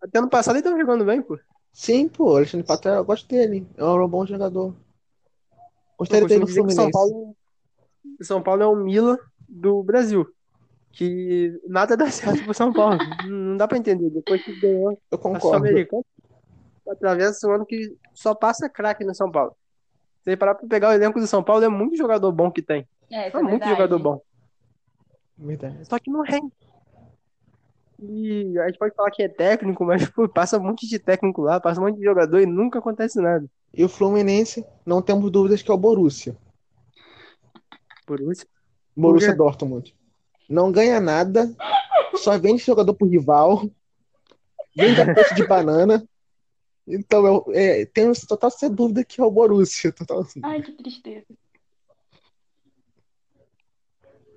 Até 0.00 0.18
ano 0.18 0.30
passado 0.30 0.56
ele 0.56 0.62
tava 0.62 0.78
jogando 0.78 1.04
bem, 1.04 1.20
pô. 1.20 1.38
Sim, 1.72 2.08
pô, 2.08 2.36
Alexandre 2.36 2.66
Pato, 2.66 2.88
eu 2.88 3.04
gosto 3.04 3.28
dele. 3.28 3.66
É 3.76 3.84
um 3.84 4.08
bom 4.08 4.24
jogador. 4.24 4.74
Gostaria 5.98 6.26
dele 6.26 6.40
no 6.40 6.46
o 6.46 6.48
São 6.48 6.64
Fluminense. 6.64 6.92
Paulo, 6.92 7.36
o 8.18 8.24
São 8.24 8.42
Paulo 8.42 8.62
é 8.62 8.66
o 8.66 8.74
Milan 8.76 9.18
do 9.48 9.82
Brasil. 9.82 10.26
Que 10.92 11.60
nada 11.66 11.96
dá 11.96 12.06
certo 12.10 12.42
pro 12.44 12.54
São 12.54 12.72
Paulo. 12.72 12.98
Não 13.26 13.56
dá 13.56 13.66
pra 13.68 13.78
entender. 13.78 14.10
Depois 14.10 14.42
que 14.42 14.58
ganhou 14.60 15.00
Eu 15.10 15.18
a 15.18 15.18
concordo. 15.18 15.40
Sul-Americana, 15.40 16.02
atravessa 16.88 17.48
um 17.48 17.52
ano 17.52 17.66
que 17.66 17.96
só 18.12 18.34
passa 18.34 18.68
craque 18.68 19.04
no 19.04 19.14
São 19.14 19.30
Paulo. 19.30 19.54
Se 20.22 20.36
parar 20.36 20.54
pra 20.54 20.68
pegar 20.68 20.90
o 20.90 20.92
elenco 20.92 21.18
do 21.18 21.26
São 21.26 21.42
Paulo, 21.42 21.64
é 21.64 21.68
muito 21.68 21.96
jogador 21.96 22.30
bom 22.32 22.50
que 22.50 22.60
tem. 22.60 22.86
É, 23.10 23.28
É 23.28 23.32
é 23.32 23.42
muito 23.42 23.66
jogador 23.66 23.98
bom. 23.98 24.20
Verdade. 25.38 25.84
Só 25.86 25.98
que 25.98 26.10
não 26.10 26.22
rende. 26.22 26.52
E 28.02 28.58
a 28.58 28.66
gente 28.66 28.78
pode 28.78 28.94
falar 28.94 29.10
que 29.10 29.22
é 29.22 29.28
técnico, 29.28 29.84
mas 29.84 30.08
pô, 30.08 30.28
passa 30.28 30.58
um 30.58 30.62
monte 30.62 30.88
de 30.88 30.98
técnico 30.98 31.42
lá, 31.42 31.60
passa 31.60 31.80
um 31.80 31.84
monte 31.84 31.98
de 31.98 32.04
jogador 32.04 32.40
e 32.40 32.46
nunca 32.46 32.78
acontece 32.78 33.20
nada. 33.20 33.46
E 33.74 33.84
o 33.84 33.88
Fluminense, 33.88 34.64
não 34.84 35.02
temos 35.02 35.30
dúvidas 35.30 35.62
que 35.62 35.70
é 35.70 35.74
o 35.74 35.78
Borussia. 35.78 36.36
Borussia 38.96 39.30
quê? 39.32 39.36
Dortmund. 39.36 39.94
Não 40.50 40.72
ganha 40.72 41.00
nada, 41.00 41.54
só 42.16 42.36
vende 42.36 42.64
jogador 42.64 42.92
pro 42.94 43.06
rival, 43.06 43.70
vende 44.76 45.00
a 45.00 45.14
preço 45.14 45.32
de 45.36 45.46
banana. 45.46 46.04
Então, 46.88 47.24
eu 47.24 47.44
é, 47.54 47.86
tenho 47.86 48.12
total 48.26 48.50
sem 48.50 48.68
dúvida 48.68 49.04
que 49.04 49.20
é 49.20 49.24
o 49.24 49.30
Borussia. 49.30 49.92
Total, 49.92 50.26
Ai, 50.42 50.60
que 50.60 50.72
tristeza. 50.72 51.26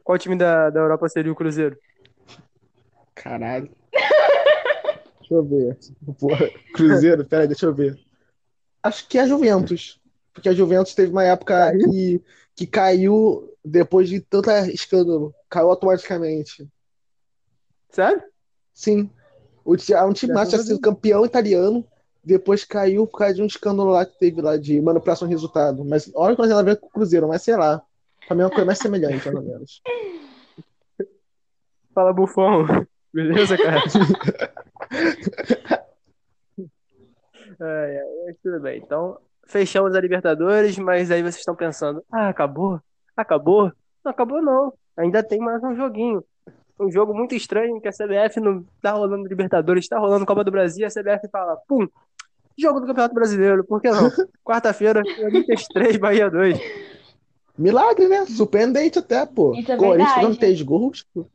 Qual 0.03 0.19
time 0.19 0.35
da, 0.35 0.69
da 0.69 0.81
Europa 0.81 1.09
seria 1.09 1.31
o 1.31 1.35
Cruzeiro? 1.35 1.75
caralho. 3.15 3.71
Deixa 5.19 5.33
eu 5.33 5.43
ver. 5.43 5.77
Porra, 6.19 6.49
Cruzeiro, 6.73 7.25
peraí, 7.25 7.47
deixa 7.47 7.65
eu 7.65 7.73
ver. 7.73 7.97
Acho 8.83 9.07
que 9.07 9.17
é 9.17 9.21
a 9.21 9.27
Juventus. 9.27 9.99
Porque 10.33 10.49
a 10.49 10.53
Juventus 10.53 10.93
teve 10.93 11.11
uma 11.11 11.23
época 11.23 11.71
que, 11.71 12.21
que 12.55 12.67
caiu 12.67 13.49
depois 13.63 14.09
de 14.09 14.19
tanta 14.19 14.69
escândalo. 14.69 15.33
Caiu 15.53 15.69
automaticamente. 15.69 16.67
Sério? 17.91 18.23
Sim. 18.73 19.07
O, 19.63 19.77
ti- 19.77 19.93
um 19.93 20.11
time 20.11 20.33
Graças 20.33 20.49
tinha 20.49 20.61
sido 20.63 20.69
Deus. 20.69 20.79
campeão 20.81 21.23
italiano, 21.23 21.85
depois 22.23 22.65
caiu 22.65 23.05
por 23.05 23.19
causa 23.19 23.35
de 23.35 23.43
um 23.43 23.45
escândalo 23.45 23.91
lá 23.91 24.03
que 24.03 24.17
teve 24.17 24.41
lá 24.41 24.57
de 24.57 24.81
manipulação 24.81 25.27
de 25.27 25.33
resultado. 25.35 25.85
Mas 25.85 26.11
olha 26.15 26.35
quando 26.35 26.49
ela 26.49 26.63
veio 26.63 26.75
com 26.77 26.87
o 26.87 26.89
Cruzeiro, 26.89 27.27
mas 27.27 27.43
sei 27.43 27.55
lá. 27.55 27.83
Pra 28.25 28.35
mim 28.35 28.41
é 28.41 28.45
uma 28.45 28.49
coisa 28.49 28.65
mais 28.65 28.79
semelhante, 28.79 29.23
pelo 29.23 29.43
menos. 29.43 29.79
Fala, 31.93 32.11
Bufão. 32.11 32.65
Beleza, 33.13 33.55
cara? 33.55 33.83
É, 37.61 38.29
é, 38.29 38.33
tudo 38.41 38.59
bem. 38.59 38.81
Então, 38.83 39.17
fechamos 39.45 39.95
a 39.95 40.01
Libertadores, 40.01 40.77
mas 40.77 41.11
aí 41.11 41.21
vocês 41.21 41.37
estão 41.37 41.55
pensando: 41.55 42.03
ah, 42.11 42.29
acabou? 42.29 42.81
Acabou? 43.15 43.71
Não 44.03 44.11
acabou, 44.11 44.41
não. 44.41 44.73
Ainda 44.97 45.23
tem 45.23 45.39
mais 45.39 45.63
um 45.63 45.75
joguinho. 45.75 46.23
Um 46.79 46.91
jogo 46.91 47.13
muito 47.13 47.35
estranho 47.35 47.79
que 47.79 47.87
a 47.87 47.91
CBF 47.91 48.39
não 48.39 48.65
tá 48.81 48.91
rolando 48.91 49.27
Libertadores, 49.27 49.87
tá 49.87 49.97
rolando 49.99 50.25
Copa 50.25 50.43
do 50.43 50.51
Brasil, 50.51 50.81
e 50.81 50.85
a 50.85 50.89
CBF 50.89 51.27
fala: 51.31 51.55
pum, 51.67 51.87
jogo 52.57 52.79
do 52.79 52.87
Campeonato 52.87 53.15
Brasileiro, 53.15 53.63
por 53.63 53.81
que 53.81 53.89
não? 53.89 54.11
Quarta-feira, 54.43 55.01
Corinthians 55.03 55.67
3, 55.67 55.97
Bahia 55.97 56.29
2. 56.29 56.59
Milagre, 57.57 58.07
né? 58.07 58.25
Surpreendente 58.25 58.99
até, 58.99 59.25
pô. 59.25 59.53
Isso 59.53 59.71
é 59.71 59.77
Corinthians 59.77 60.13
fazendo 60.13 60.37
três 60.37 60.61
gols. 60.61 61.05
pô. 61.13 61.25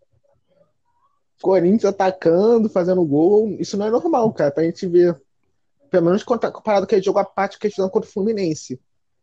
Corinthians 1.41 1.85
atacando, 1.85 2.69
fazendo 2.69 3.05
gol. 3.05 3.57
Isso 3.61 3.77
não 3.77 3.87
é 3.87 3.91
normal, 3.91 4.33
cara, 4.33 4.51
pra 4.51 4.65
gente 4.65 4.87
ver. 4.87 5.17
Pelo 5.91 6.07
menos 6.07 6.23
comparado 6.23 6.61
com 6.61 6.85
aquele 6.85 7.03
jogo 7.03 7.19
apático 7.19 7.61
que 7.61 7.67
eles 7.69 7.75
fizeram 7.75 7.91
contra 7.91 8.09
o 8.09 8.13
Fluminense. 8.13 8.79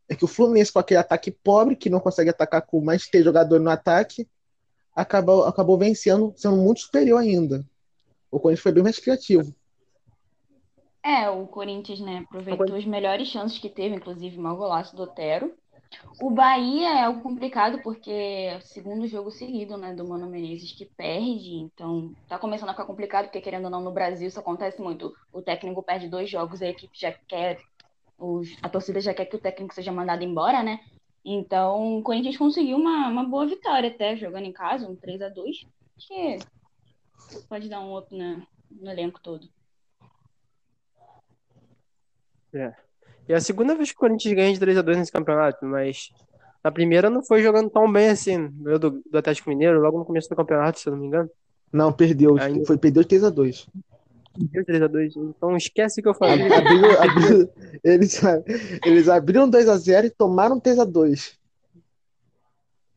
É 0.08 0.16
que 0.16 0.26
o 0.26 0.28
Fluminense, 0.28 0.72
com 0.72 0.80
aquele 0.80 1.00
ataque 1.00 1.32
pobre, 1.32 1.76
que 1.76 1.90
não 1.90 2.00
consegue 2.00 2.30
atacar 2.30 2.62
com 2.62 2.82
mais 2.82 3.02
de 3.02 3.12
três 3.12 3.26
jogadores 3.26 3.64
no 3.64 3.72
ataque, 3.72 4.28
acabou, 4.96 5.44
acabou 5.46 5.78
vencendo, 5.78 6.34
sendo 6.38 6.58
muito 6.58 6.82
superior 6.82 7.20
ainda. 7.20 7.66
O 8.32 8.40
Corinthians 8.40 8.64
foi 8.64 8.72
bem 8.72 8.84
mais 8.84 9.00
criativo. 9.00 9.54
É, 11.04 11.30
o 11.30 11.46
Corinthians, 11.46 12.00
né, 12.00 12.26
aproveitou 12.26 12.76
as 12.76 12.86
melhores 12.86 13.28
chances 13.28 13.60
que 13.60 13.70
teve, 13.70 13.96
inclusive 13.96 14.40
mau 14.40 14.58
golaço 14.58 14.96
do 14.96 15.04
Otero. 15.04 15.54
O 16.20 16.32
Bahia 16.32 16.90
é 16.90 17.04
algo 17.04 17.22
complicado 17.22 17.80
porque 17.84 18.10
é 18.12 18.58
o 18.58 18.62
segundo 18.62 19.08
jogo 19.08 19.30
seguido, 19.30 19.78
né, 19.78 19.94
do 19.94 20.08
Mano 20.08 20.28
Menezes 20.28 20.72
que 20.72 20.86
perde, 20.86 21.56
então 21.58 22.12
tá 22.28 22.40
começando 22.40 22.70
a 22.70 22.72
ficar 22.74 22.86
complicado 22.86 23.26
porque 23.26 23.40
querendo 23.40 23.66
ou 23.66 23.70
não 23.70 23.82
no 23.82 23.92
Brasil 23.92 24.28
isso 24.28 24.40
acontece 24.40 24.82
muito. 24.82 25.16
O 25.32 25.42
técnico 25.42 25.84
perde 25.84 26.10
dois 26.10 26.30
jogos, 26.30 26.62
a 26.62 26.68
equipe 26.68 27.00
já 27.00 27.12
quer, 27.28 27.60
os, 28.18 28.50
a 28.62 28.70
torcida 28.70 29.00
já 29.02 29.14
quer 29.14 29.26
que 29.26 29.36
o 29.36 29.40
técnico 29.42 29.74
seja 29.74 29.92
mandado 29.92 30.24
embora, 30.24 30.64
né? 30.64 30.80
Então 31.24 31.98
o 31.98 32.04
Corinthians 32.04 32.38
conseguiu 32.38 32.78
uma, 32.78 33.08
uma 33.10 33.24
boa 33.24 33.46
vitória 33.48 33.90
até 33.90 34.16
jogando 34.16 34.46
em 34.46 34.54
casa, 34.54 34.88
um 34.88 34.96
3 34.96 35.22
a 35.22 35.30
2 35.30 35.66
que 35.98 36.38
pode 37.50 37.68
dar 37.68 37.80
um 37.82 37.98
up 37.98 38.16
na, 38.16 38.42
no 38.72 38.90
elenco 38.92 39.20
todo. 39.22 39.48
E 43.28 43.34
é 43.34 43.36
a 43.36 43.42
segunda 43.42 43.76
vez 43.76 43.90
que 43.92 43.98
o 43.98 44.00
Corinthians 44.00 44.34
ganha 44.36 44.54
de 44.54 44.60
3x2 44.60 44.96
nesse 44.98 45.12
campeonato, 45.12 45.66
mas 45.66 46.10
na 46.64 46.72
primeira 46.72 47.10
não 47.10 47.24
foi 47.24 47.42
jogando 47.42 47.70
tão 47.70 47.92
bem 47.92 48.10
assim. 48.10 48.48
Do, 48.50 49.02
do 49.02 49.18
Atlético 49.18 49.50
Mineiro 49.50 49.80
logo 49.82 50.00
no 50.00 50.06
começo 50.06 50.30
do 50.30 50.36
campeonato, 50.36 50.80
se 50.80 50.88
eu 50.88 50.94
não 50.94 51.00
me 51.00 51.08
engano. 51.08 51.30
Não, 51.74 51.92
perdeu. 51.92 52.38
Ainda- 52.40 52.66
Foi, 52.66 52.78
perdeu 52.78 53.04
3x2. 53.04 53.68
Deu 54.38 54.66
3x2. 54.66 55.14
Então 55.36 55.56
esquece 55.56 56.02
que 56.02 56.08
eu 56.08 56.14
falei. 56.14 56.46
Abriu, 56.52 57.02
abriu, 57.02 57.50
eles, 57.84 58.20
eles 58.86 59.08
abriram 59.10 59.50
2x0 59.50 60.06
e 60.06 60.10
tomaram 60.10 60.60
3x2. 60.60 61.34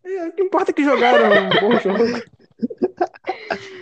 É, 0.04 0.28
O 0.28 0.32
que 0.32 0.42
importa 0.42 0.70
é 0.70 0.74
que 0.74 0.84
jogaram 0.84 1.28
um 1.28 1.48
bom 1.60 1.78
jogo. 1.80 1.98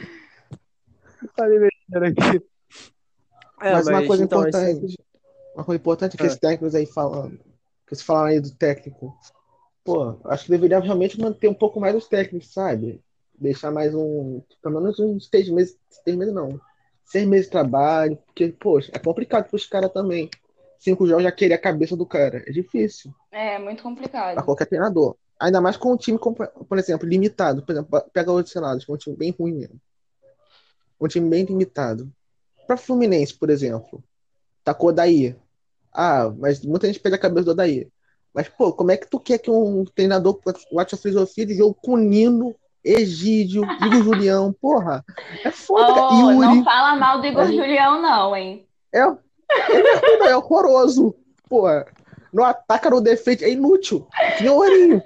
Falei 1.36 1.59
besteira 1.59 2.09
aqui. 2.09 2.44
É, 3.62 3.72
Mas 3.72 3.86
uma 3.86 4.07
coisa 4.07 4.24
então, 4.24 4.40
importante. 4.40 4.84
esse- 4.86 4.98
Uma 5.54 5.64
coisa 5.64 5.80
importante 5.80 6.14
é 6.14 6.16
que 6.18 6.24
É. 6.24 6.26
esses 6.26 6.38
técnicos 6.38 6.74
aí 6.74 6.84
falando, 6.86 7.38
que 7.38 7.94
vocês 7.94 8.02
falaram 8.02 8.28
aí 8.28 8.40
do 8.40 8.50
técnico, 8.54 9.16
pô, 9.82 10.18
acho 10.26 10.44
que 10.44 10.50
deveria 10.50 10.78
realmente 10.80 11.18
manter 11.18 11.48
um 11.48 11.54
pouco 11.54 11.80
mais 11.80 11.96
os 11.96 12.07
técnicos, 12.07 12.52
sabe? 12.52 13.00
Deixar 13.38 13.70
mais 13.70 13.94
um, 13.94 14.42
pelo 14.62 14.80
menos 14.80 14.98
uns 14.98 15.28
seis 15.28 15.48
meses, 15.48 15.78
seis 16.04 16.16
meses 16.16 16.34
não, 16.34 16.61
seis 17.07 17.26
meses 17.26 17.46
de 17.46 17.52
trabalho, 17.52 18.16
porque, 18.26 18.48
poxa, 18.48 18.90
é 18.94 18.98
complicado 18.98 19.48
pros 19.48 19.64
caras 19.66 19.92
também. 19.92 20.28
Cinco 20.78 21.07
jogos 21.07 21.22
já 21.24 21.32
querer 21.32 21.54
a 21.54 21.59
cabeça 21.59 21.96
do 21.96 22.04
cara, 22.04 22.44
é 22.46 22.52
difícil 22.52 23.14
É, 23.32 23.59
muito 23.59 23.82
pra 23.82 23.90
complicado. 23.90 24.44
qualquer 24.44 24.66
treinador. 24.66 25.16
Ainda 25.40 25.61
mais 25.61 25.76
com 25.76 25.92
um 25.92 25.96
time, 25.96 26.18
por 26.18 26.78
exemplo, 26.78 27.09
limitado. 27.09 27.62
Por 27.62 27.72
exemplo, 27.72 28.02
pega 28.12 28.32
o 28.32 28.46
Cenados, 28.46 28.84
que 28.84 28.90
é 28.90 28.94
um 28.94 28.98
time 28.98 29.16
bem 29.16 29.30
ruim 29.38 29.54
mesmo. 29.54 29.80
Um 31.00 31.07
time 31.09 31.28
bem 31.28 31.44
limitado. 31.44 32.11
Pra 32.66 32.76
Fluminense, 32.76 33.34
por 33.34 33.50
exemplo, 33.50 34.02
tacou 34.64 34.92
daí. 34.92 35.36
Ah, 35.92 36.30
mas 36.36 36.61
muita 36.64 36.86
gente 36.86 37.00
perde 37.00 37.16
a 37.16 37.20
cabeça 37.20 37.44
do 37.46 37.50
Odaí. 37.52 37.88
Mas, 38.34 38.48
pô, 38.48 38.72
como 38.72 38.90
é 38.90 38.96
que 38.96 39.09
tu 39.09 39.18
quer 39.20 39.38
que 39.38 39.50
um 39.50 39.84
treinador 39.84 40.40
bote 40.72 40.94
a 40.94 40.98
filosofia 40.98 41.46
de 41.46 41.54
jogo 41.54 41.74
com 41.82 41.96
Nino, 41.96 42.54
Egídio, 42.87 43.64
Igor 43.64 44.03
Julião? 44.03 44.53
Porra, 44.53 45.05
é 45.45 45.51
foda. 45.51 45.93
Oh, 45.93 46.30
não 46.32 46.55
Yuri, 46.55 46.64
fala 46.64 46.97
mal 46.97 47.20
do 47.20 47.26
Igor 47.26 47.43
Aí- 47.43 47.57
Julião, 47.57 48.01
não, 48.01 48.37
hein? 48.37 48.66
é, 48.93 49.01
ele 49.03 49.89
é, 49.89 50.18
não, 50.18 50.26
é 50.26 50.37
horroroso. 50.37 51.14
Porra, 51.49 51.84
não 52.32 52.45
ataca 52.45 52.89
no 52.91 53.01
defeito, 53.01 53.45
é 53.45 53.51
inútil. 53.51 54.07
Que 54.37 54.45
nem 54.45 54.53
o 54.53 54.57
Ourinho. 54.57 55.03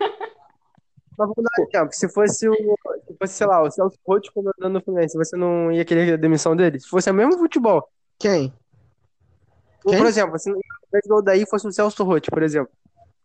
Mas 1.19 1.29
vamos 1.29 1.37
dar 1.37 1.63
um 1.63 1.67
exemplo. 1.69 1.89
Se 1.93 2.09
fosse 2.09 2.49
o, 2.49 2.55
se 2.55 3.17
fosse, 3.19 3.35
sei 3.35 3.47
lá, 3.47 3.63
o 3.63 3.71
Celso 3.71 3.99
Roth 4.07 4.27
comandando 4.35 4.79
o 4.79 4.83
Fluminense, 4.83 5.17
você 5.19 5.37
não 5.37 5.71
ia 5.71 5.85
querer 5.85 6.15
a 6.15 6.17
demissão 6.17 6.57
dele? 6.57 6.81
Se 6.81 6.89
fosse 6.89 7.11
o 7.11 7.15
mesmo 7.15 7.37
futebol. 7.39 7.87
Quem? 8.19 8.53
Ou, 9.85 9.91
Quem? 9.93 9.99
por 9.99 10.07
exemplo, 10.07 10.39
se 10.39 10.51
do 11.07 11.21
daí 11.23 11.47
fosse 11.47 11.67
o 11.67 11.73
Celso 11.73 12.03
Roth, 12.05 12.27
por 12.31 12.43
exemplo, 12.43 12.71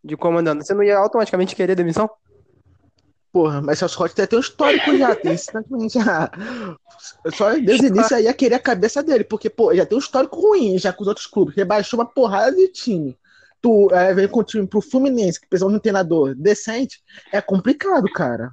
de 0.04 0.16
comandando, 0.16 0.62
você 0.64 0.74
não 0.74 0.82
ia 0.82 0.98
automaticamente 0.98 1.56
querer 1.56 1.74
demissão? 1.74 2.08
Porra, 3.36 3.60
mas 3.60 3.78
Celso 3.78 3.98
Roth 3.98 4.14
tem 4.14 4.38
um 4.38 4.40
histórico 4.40 4.96
já, 4.96 5.14
tem 5.14 5.36
já. 5.90 6.30
Só 7.34 7.52
desde 7.52 7.84
o 7.84 7.88
início 7.88 8.16
aí 8.16 8.24
ia 8.24 8.32
querer 8.32 8.54
a 8.54 8.58
cabeça 8.58 9.02
dele, 9.02 9.24
porque, 9.24 9.50
pô, 9.50 9.74
já 9.74 9.84
tem 9.84 9.94
um 9.94 10.00
histórico 10.00 10.40
ruim 10.40 10.78
já 10.78 10.90
com 10.90 11.02
os 11.02 11.06
outros 11.08 11.26
clubes. 11.26 11.54
Rebaixou 11.54 12.00
uma 12.00 12.06
porrada 12.06 12.56
de 12.56 12.66
time. 12.68 13.14
Tu 13.60 13.90
é, 13.92 14.14
vem 14.14 14.26
com 14.26 14.40
o 14.40 14.42
time 14.42 14.66
pro 14.66 14.80
Fluminense, 14.80 15.38
que 15.38 15.46
precisa 15.46 15.68
de 15.68 15.76
um 15.76 15.78
treinador 15.78 16.34
decente, 16.34 17.02
é 17.30 17.38
complicado, 17.42 18.10
cara. 18.10 18.52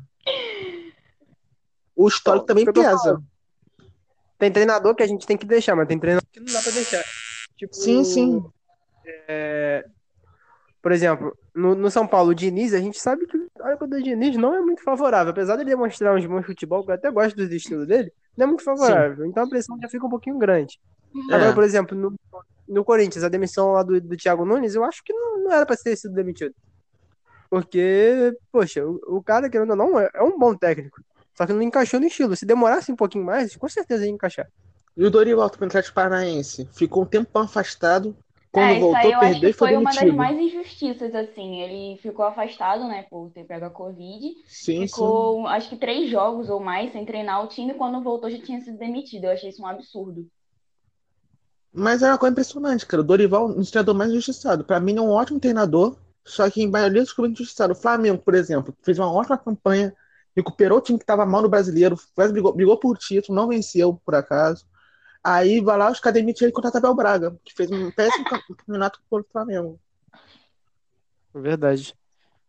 O 1.95 2.05
histórico 2.09 2.43
Então, 2.43 2.55
também 2.55 2.73
pesa. 2.73 2.97
falando. 2.97 3.23
Tem 4.37 4.51
treinador 4.51 4.93
que 4.95 5.03
a 5.03 5.07
gente 5.07 5.25
tem 5.25 5.37
que 5.37 5.45
deixar, 5.45 5.77
mas 5.77 5.87
tem 5.87 5.97
treinador 5.97 6.27
que 6.29 6.41
não 6.41 6.51
dá 6.51 6.61
pra 6.61 6.71
deixar. 6.73 7.05
Tipo, 7.55 7.73
Sim, 7.73 8.03
sim. 8.03 8.43
é, 9.29 9.85
Por 10.81 10.91
exemplo, 10.91 11.33
no, 11.55 11.73
no 11.73 11.89
São 11.89 12.05
Paulo, 12.05 12.31
o 12.31 12.35
Diniz, 12.35 12.73
a 12.73 12.79
gente 12.79 12.99
sabe 12.99 13.25
que 13.27 13.37
o 13.63 13.65
histórico 13.65 13.87
do 13.87 14.03
Diniz 14.03 14.35
não 14.35 14.53
é 14.55 14.59
muito 14.59 14.83
favorável. 14.83 15.31
Apesar 15.31 15.55
de 15.55 15.61
ele 15.61 15.69
demonstrar 15.69 16.15
uns 16.15 16.25
bons 16.25 16.45
futebol, 16.45 16.83
que 16.83 16.91
eu 16.91 16.95
até 16.95 17.09
gosto 17.09 17.35
do 17.35 17.53
estilo 17.53 17.85
dele, 17.85 18.11
não 18.35 18.45
é 18.45 18.47
muito 18.47 18.63
favorável. 18.63 19.25
Então 19.25 19.43
a 19.43 19.47
pressão 19.47 19.77
já 19.81 19.87
fica 19.87 20.05
um 20.05 20.09
pouquinho 20.09 20.37
grande. 20.37 20.79
É. 21.31 21.35
Agora, 21.35 21.53
por 21.53 21.63
exemplo, 21.63 21.97
no, 21.97 22.13
no 22.67 22.83
Corinthians, 22.83 23.23
a 23.23 23.29
demissão 23.29 23.71
lá 23.71 23.83
do, 23.83 24.01
do 24.01 24.17
Thiago 24.17 24.45
Nunes, 24.45 24.75
eu 24.75 24.83
acho 24.83 25.03
que 25.03 25.13
não, 25.13 25.43
não 25.43 25.51
era 25.51 25.65
pra 25.65 25.77
ter 25.77 25.95
sido 25.95 26.13
demitido. 26.13 26.53
Porque, 27.49 28.35
poxa, 28.51 28.85
o, 28.85 28.99
o 29.17 29.23
cara, 29.23 29.49
querendo 29.49 29.69
ou 29.69 29.75
não, 29.75 29.99
é, 29.99 30.09
é 30.13 30.23
um 30.23 30.37
bom 30.37 30.55
técnico. 30.55 31.01
Só 31.35 31.45
que 31.45 31.53
não 31.53 31.61
encaixou 31.61 31.99
no 31.99 32.07
estilo. 32.07 32.35
Se 32.35 32.45
demorasse 32.45 32.91
um 32.91 32.95
pouquinho 32.95 33.23
mais, 33.23 33.55
com 33.55 33.69
certeza 33.69 34.05
ia 34.05 34.11
encaixar. 34.11 34.47
E 34.95 35.03
o 35.05 35.09
Dorival 35.09 35.49
também 35.49 35.67
Atlético 35.67 35.95
Paranaense 35.95 36.67
ficou 36.73 37.03
um 37.03 37.05
tempão 37.05 37.43
afastado. 37.43 38.15
Quando 38.53 38.65
é, 38.67 38.73
isso 38.73 38.81
voltou, 38.81 39.01
aí 39.01 39.11
eu 39.11 39.19
acho 39.19 39.37
e 39.37 39.39
que 39.39 39.53
foi 39.53 39.69
foi 39.69 39.77
uma 39.77 39.91
das 39.91 40.13
mais 40.13 40.37
injustiças, 40.37 41.15
assim. 41.15 41.61
Ele 41.61 41.97
ficou 41.97 42.23
afastado, 42.23 42.87
né, 42.87 43.03
por 43.09 43.31
ter 43.31 43.45
pego 43.45 43.65
a 43.65 43.69
Covid. 43.71 44.27
Sim, 44.45 44.81
sim. 44.81 44.87
Ficou, 44.87 45.47
acho 45.47 45.69
que 45.69 45.75
três 45.75 46.07
jogos 46.07 46.51
ou 46.51 46.59
mais 46.59 46.91
sem 46.91 47.03
treinar 47.03 47.43
o 47.43 47.47
time. 47.47 47.73
Quando 47.73 48.03
voltou, 48.03 48.29
já 48.29 48.37
tinha 48.37 48.61
sido 48.61 48.77
demitido. 48.77 49.23
Eu 49.23 49.31
achei 49.31 49.49
isso 49.49 49.63
um 49.63 49.65
absurdo. 49.65 50.27
Mas 51.73 52.03
é 52.03 52.09
uma 52.09 52.17
coisa 52.19 52.31
impressionante, 52.31 52.85
cara. 52.85 53.01
O 53.01 53.03
Dorival, 53.03 53.47
um 53.47 53.55
dos 53.55 53.71
treinadores 53.71 53.97
mais 53.97 54.11
injustiçado. 54.11 54.63
Pra 54.63 54.79
mim, 54.79 54.97
é 54.97 55.01
um 55.01 55.09
ótimo 55.09 55.39
treinador, 55.39 55.97
só 56.23 56.47
que 56.47 56.61
em 56.61 56.69
maioria 56.69 57.01
dos 57.01 57.11
clubes 57.11 57.33
injustiçado. 57.33 57.73
O 57.73 57.75
Flamengo, 57.75 58.19
por 58.19 58.35
exemplo, 58.35 58.71
fez 58.83 58.99
uma 58.99 59.11
ótima 59.11 59.35
campanha, 59.35 59.95
recuperou 60.35 60.77
o 60.77 60.81
time 60.81 60.99
que 60.99 61.05
tava 61.05 61.25
mal 61.25 61.41
no 61.41 61.49
brasileiro, 61.49 61.97
quase 62.13 62.31
brigou, 62.31 62.53
brigou 62.53 62.77
por 62.77 62.99
título, 62.99 63.35
não 63.35 63.47
venceu, 63.47 63.99
por 64.05 64.13
acaso. 64.13 64.63
Aí 65.23 65.61
vai 65.61 65.77
lá, 65.77 65.89
os 65.91 65.99
caras 65.99 66.15
demitem 66.19 66.45
ele 66.45 66.51
contra 66.51 66.69
o 66.71 66.77
Abel 66.77 66.93
Braga, 66.95 67.37
que 67.45 67.53
fez 67.53 67.71
um 67.71 67.89
péssimo 67.91 68.25
campeonato 68.57 68.99
contra 69.09 69.25
o 69.27 69.31
Flamengo. 69.31 69.79
Verdade. 71.33 71.95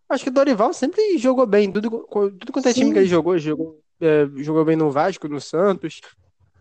Acho 0.09 0.25
que 0.25 0.31
o 0.31 0.33
Dorival 0.33 0.73
sempre 0.73 1.17
jogou 1.19 1.47
bem. 1.47 1.73
Tudo, 1.73 1.89
tudo 1.91 2.53
quanto 2.53 2.69
é 2.69 2.73
time 2.73 2.87
Sim. 2.87 2.93
que 2.93 2.99
ele 2.99 3.07
jogou, 3.07 3.39
jogou, 3.39 3.81
é, 4.01 4.27
jogou 4.37 4.65
bem 4.65 4.77
no 4.77 4.91
Vasco, 4.91 5.29
no 5.29 5.41
Santos. 5.41 6.01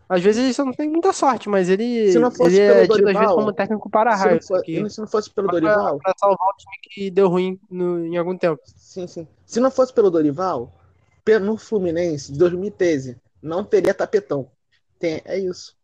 Às 0.08 0.22
vezes 0.22 0.44
ele 0.44 0.52
só 0.54 0.64
não 0.64 0.72
tem 0.72 0.88
muita 0.88 1.12
sorte, 1.12 1.48
mas 1.48 1.68
ele, 1.68 2.12
Se 2.12 2.18
não 2.18 2.30
fosse 2.30 2.56
ele 2.56 2.60
é 2.60 2.72
pelo 2.72 2.82
tido 2.82 2.92
às 2.92 2.98
vezes 2.98 3.14
Dorival, 3.14 3.34
como 3.36 3.52
técnico 3.52 3.90
para 3.90 4.16
Se 4.16 4.24
raio. 4.24 4.42
for- 4.42 4.62
que 4.62 4.90
se 4.90 5.00
não 5.00 5.06
fosse 5.06 5.30
pelo 5.30 5.48
pra, 5.48 5.60
Dorival, 5.60 5.98
pra 5.98 6.12
salvar 6.18 6.48
o 6.48 6.56
time 6.56 6.76
que 6.82 7.10
deu 7.10 7.28
ruim 7.28 7.58
no- 7.70 8.04
em 8.06 8.16
algum 8.16 8.36
tempo. 8.36 8.60
sim, 8.76 9.06
sim. 9.06 9.26
Se 9.46 9.60
não 9.60 9.70
fosse 9.70 9.92
pelo 9.92 10.10
Dorival, 10.10 10.72
no 11.40 11.56
Fluminense 11.56 12.30
de 12.32 12.38
2013, 12.38 13.16
não 13.42 13.64
teria 13.64 13.94
tapetão. 13.94 14.50
Tem, 14.98 15.22
é 15.24 15.38
isso. 15.38 15.74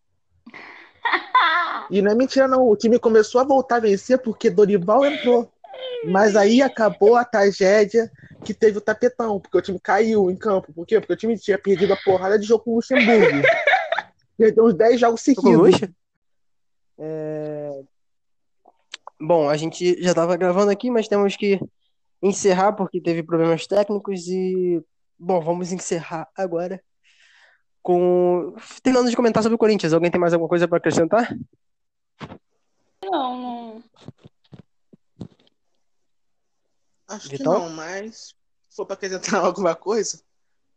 E 1.91 2.01
não 2.01 2.13
é 2.13 2.15
mentira, 2.15 2.47
não. 2.47 2.69
O 2.69 2.77
time 2.77 2.99
começou 2.99 3.41
a 3.41 3.45
voltar 3.45 3.77
a 3.77 3.81
vencer 3.81 4.19
porque 4.19 4.51
Dorival 4.51 5.05
entrou. 5.05 5.51
Mas 6.05 6.37
aí 6.37 6.63
acabou 6.63 7.17
a 7.17 7.25
tragédia 7.25 8.11
que 8.45 8.55
teve 8.55 8.79
o 8.79 8.81
tapetão, 8.81 9.41
porque 9.41 9.59
o 9.59 9.63
time 9.63 9.79
caiu 9.81 10.31
em 10.31 10.37
campo. 10.37 10.73
Por 10.73 10.87
quê? 10.87 10.99
Porque 10.99 11.13
o 11.13 11.17
time 11.17 11.39
tinha 11.39 11.59
perdido 11.59 11.93
a 11.93 11.97
porrada 11.97 12.39
de 12.39 12.47
jogo 12.47 12.65
com 12.65 12.71
o 12.73 12.75
Luxemburgo. 12.77 13.43
Perdeu 14.39 14.65
uns 14.65 14.75
10 14.75 15.01
jogos 15.01 15.21
seguidos. 15.21 15.81
É, 16.99 17.83
Bom, 19.21 19.51
a 19.51 19.57
gente 19.57 20.03
já 20.03 20.11
estava 20.11 20.35
gravando 20.37 20.71
aqui, 20.71 20.91
mas 20.91 21.07
temos 21.07 21.37
que 21.37 21.61
encerrar 22.23 22.73
porque 22.73 23.01
teve 23.01 23.23
problemas 23.23 23.67
técnicos 23.67 24.27
e. 24.29 24.83
Bom, 25.19 25.43
vamos 25.43 25.73
encerrar 25.73 26.27
agora 26.35 26.83
com. 27.83 28.55
Terminando 28.83 29.11
de 29.11 29.17
comentar 29.17 29.43
sobre 29.43 29.55
o 29.55 29.59
Corinthians. 29.59 29.93
Alguém 29.93 30.11
tem 30.11 30.21
mais 30.21 30.33
alguma 30.33 30.49
coisa 30.49 30.69
para 30.69 30.79
acrescentar? 30.79 31.37
Não, 33.03 33.37
não. 33.37 33.85
Acho 37.09 37.29
que 37.29 37.39
Vitão? 37.39 37.53
não, 37.55 37.71
mas 37.71 38.35
se 38.69 38.77
for 38.77 38.87
pra 38.87 38.95
acrescentar 38.95 39.35
alguma 39.45 39.75
coisa, 39.75 40.23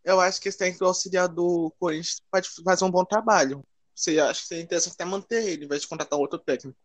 eu 0.04 0.20
acho 0.20 0.42
que 0.42 0.50
esse 0.50 0.58
técnico 0.58 0.86
auxiliar 0.86 1.28
do 1.28 1.72
Corinthians 1.80 2.22
pode 2.32 2.50
fazer 2.64 2.86
um 2.86 2.92
bom 2.92 3.06
trabalho. 3.06 3.64
Você 3.96 4.20
acha 4.20 4.42
que 4.42 4.48
seria 4.48 4.64
interessante 4.64 4.94
até 4.94 5.06
manter 5.06 5.48
ele, 5.48 5.66
em 5.66 5.68
vez 5.68 5.82
de 5.82 5.88
contratar 5.88 6.18
outro 6.18 6.40
técnico. 6.40 6.78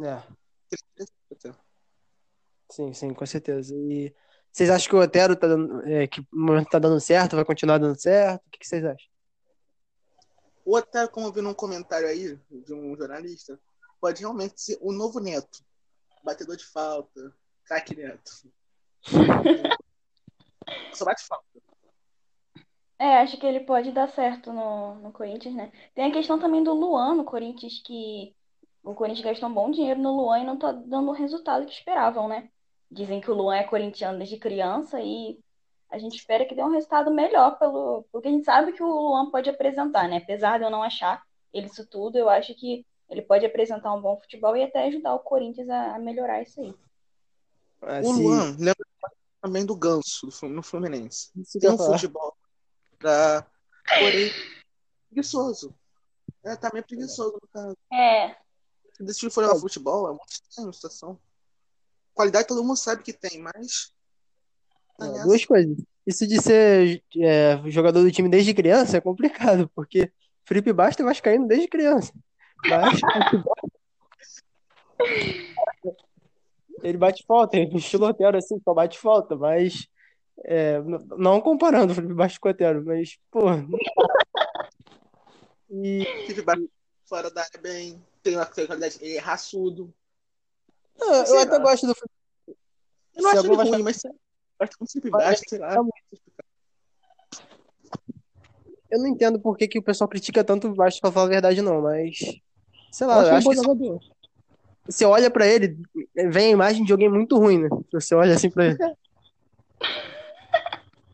É, 0.00 0.22
sim, 2.70 2.92
sim, 2.92 3.14
com 3.14 3.24
certeza. 3.24 3.74
E 3.74 4.14
vocês 4.52 4.68
acham 4.68 4.90
que 4.90 4.96
o 4.96 5.00
Otero 5.00 5.34
tá 5.34 5.46
dando, 5.46 5.86
é, 5.86 6.06
que 6.06 6.20
no 6.32 6.46
momento 6.46 6.68
tá 6.68 6.78
dando 6.78 7.00
certo, 7.00 7.36
vai 7.36 7.44
continuar 7.44 7.78
dando 7.78 7.98
certo? 7.98 8.44
O 8.46 8.50
que, 8.50 8.58
que 8.58 8.66
vocês 8.68 8.84
acham? 8.84 9.08
Ou 10.68 10.76
até, 10.76 11.08
como 11.08 11.26
eu 11.26 11.32
vi 11.32 11.40
num 11.40 11.54
comentário 11.54 12.06
aí 12.06 12.38
de 12.50 12.74
um 12.74 12.94
jornalista, 12.94 13.58
pode 13.98 14.20
realmente 14.20 14.60
ser 14.60 14.76
o 14.82 14.92
novo 14.92 15.18
Neto. 15.18 15.64
Batedor 16.22 16.58
de 16.58 16.66
falta, 16.66 17.34
craque 17.64 17.96
Neto. 17.96 18.52
Só 20.92 21.06
bate 21.06 21.26
falta. 21.26 21.46
É, 22.98 23.16
acho 23.16 23.38
que 23.38 23.46
ele 23.46 23.60
pode 23.60 23.92
dar 23.92 24.08
certo 24.08 24.52
no, 24.52 24.96
no 24.96 25.10
Corinthians, 25.10 25.54
né? 25.54 25.72
Tem 25.94 26.04
a 26.04 26.12
questão 26.12 26.38
também 26.38 26.62
do 26.62 26.74
Luan 26.74 27.14
no 27.14 27.24
Corinthians, 27.24 27.80
que 27.82 28.36
o 28.82 28.94
Corinthians 28.94 29.24
gastou 29.24 29.48
um 29.48 29.54
bom 29.54 29.70
dinheiro 29.70 29.98
no 29.98 30.14
Luan 30.14 30.40
e 30.40 30.44
não 30.44 30.58
tá 30.58 30.70
dando 30.70 31.08
o 31.08 31.14
resultado 31.14 31.64
que 31.64 31.72
esperavam, 31.72 32.28
né? 32.28 32.50
Dizem 32.90 33.22
que 33.22 33.30
o 33.30 33.34
Luan 33.34 33.56
é 33.56 33.64
corintiano 33.64 34.18
desde 34.18 34.36
criança 34.36 35.00
e 35.00 35.40
a 35.90 35.98
gente 35.98 36.16
espera 36.16 36.44
que 36.44 36.54
dê 36.54 36.62
um 36.62 36.70
resultado 36.70 37.10
melhor, 37.10 37.58
pelo, 37.58 38.04
porque 38.12 38.28
a 38.28 38.30
gente 38.30 38.44
sabe 38.44 38.72
que 38.72 38.82
o 38.82 38.86
Luan 38.86 39.30
pode 39.30 39.48
apresentar, 39.48 40.08
né? 40.08 40.18
Apesar 40.18 40.58
de 40.58 40.64
eu 40.64 40.70
não 40.70 40.82
achar 40.82 41.22
ele 41.52 41.66
isso 41.66 41.86
tudo, 41.86 42.18
eu 42.18 42.28
acho 42.28 42.54
que 42.54 42.86
ele 43.08 43.22
pode 43.22 43.46
apresentar 43.46 43.94
um 43.94 44.00
bom 44.00 44.18
futebol 44.20 44.56
e 44.56 44.62
até 44.62 44.86
ajudar 44.86 45.14
o 45.14 45.20
Corinthians 45.20 45.68
a, 45.70 45.96
a 45.96 45.98
melhorar 45.98 46.42
isso 46.42 46.60
aí. 46.60 46.74
Ah, 47.80 48.00
O 48.02 48.12
Luan 48.12 48.56
lembra 48.58 48.86
também 49.40 49.64
do 49.64 49.74
Ganso, 49.74 50.26
do 50.26 50.48
no 50.48 50.62
Fluminense. 50.62 51.30
Tem 51.58 51.70
um 51.70 51.78
futebol 51.78 52.36
pra. 52.98 53.46
Porém, 53.86 54.30
preguiçoso. 55.08 55.74
É, 56.44 56.54
tá 56.56 56.70
meio 56.72 56.84
preguiçoso 56.84 57.38
no 57.40 57.48
caso. 57.48 57.76
É, 57.92 58.36
Se 58.92 59.02
decidir 59.02 59.30
for 59.30 59.44
jogar 59.44 59.58
futebol, 59.58 60.06
é 60.06 60.10
muito 60.10 60.28
estranho 60.28 60.68
a 60.68 60.72
situação. 60.72 61.18
Qualidade 62.14 62.48
todo 62.48 62.64
mundo 62.64 62.76
sabe 62.76 63.02
que 63.02 63.12
tem, 63.12 63.40
mas. 63.40 63.94
É, 65.00 65.04
nessa. 65.04 65.24
duas 65.24 65.44
coisas. 65.44 65.76
Isso 66.06 66.26
de 66.26 66.40
ser 66.40 67.02
é, 67.18 67.60
jogador 67.66 68.02
do 68.02 68.10
time 68.10 68.28
desde 68.28 68.54
criança 68.54 68.96
é 68.96 69.00
complicado, 69.00 69.70
porque 69.74 70.10
Felipe 70.44 70.72
Bastos 70.72 71.04
é 71.04 71.08
vascaíno 71.08 71.46
desde 71.46 71.68
criança. 71.68 72.12
Mas 72.64 73.00
Ele 76.82 76.98
bate 76.98 77.24
falta, 77.26 77.56
ele 77.56 77.76
estilo 77.76 78.06
Otero 78.06 78.36
assim, 78.36 78.60
só 78.62 78.72
bate 78.72 78.98
falta, 78.98 79.36
mas 79.36 79.88
é, 80.44 80.80
não 81.16 81.40
comparando 81.40 81.92
o 81.92 81.94
Felipe 81.94 82.14
Bastos 82.14 82.38
com 82.38 82.48
o 82.48 82.50
Otero, 82.50 82.84
mas, 82.84 83.18
pô. 83.30 83.40
E 85.70 86.02
Felipe 86.26 86.40
Bastos 86.40 86.66
fora 87.04 87.30
da 87.30 87.42
área 87.42 87.60
bem, 87.60 88.02
tem 88.22 88.36
uma 88.36 88.46
qualidade, 88.46 88.96
ele 89.02 89.16
é 89.16 89.20
raçudo. 89.20 89.92
não, 90.98 91.26
eu 91.26 91.38
até 91.40 91.58
gosto 91.58 91.86
do 91.86 91.94
Felipe. 91.94 92.58
Eu 93.14 93.22
não 93.22 93.30
Se 93.30 93.36
acho 93.36 93.46
ele 93.46 93.56
vai 93.56 93.68
ruim, 93.68 93.82
mas 93.82 94.00
sei 94.58 94.58
lá, 94.58 94.58
eu 94.58 94.64
acho 94.64 94.76
que 94.76 94.84
o 94.84 94.86
Felipe 94.86 95.10
Bastos, 95.10 95.48
sei 95.48 95.58
lá. 95.58 95.74
Eu 98.90 98.98
não 99.00 99.06
entendo 99.08 99.38
por 99.38 99.56
que, 99.56 99.68
que 99.68 99.78
o 99.78 99.82
pessoal 99.82 100.08
critica 100.08 100.42
tanto 100.42 100.68
o 100.68 100.74
Bastos 100.74 101.00
pra 101.00 101.12
falar 101.12 101.26
a 101.26 101.30
verdade, 101.30 101.62
não, 101.62 101.82
mas. 101.82 102.18
Sei 102.90 103.06
Eu 103.06 103.10
lá, 103.10 103.20
acho 103.20 103.30
eu 103.30 103.34
acho 103.36 103.50
que 103.50 104.08
você 104.86 105.04
olha 105.04 105.30
pra 105.30 105.46
ele, 105.46 105.76
vem 106.30 106.46
a 106.46 106.50
imagem 106.50 106.82
de 106.82 106.92
alguém 106.92 107.10
muito 107.10 107.36
ruim, 107.36 107.58
né? 107.58 107.68
Se 107.90 107.92
você 107.92 108.14
olha 108.14 108.34
assim 108.34 108.50
pra 108.50 108.66
ele. 108.66 108.78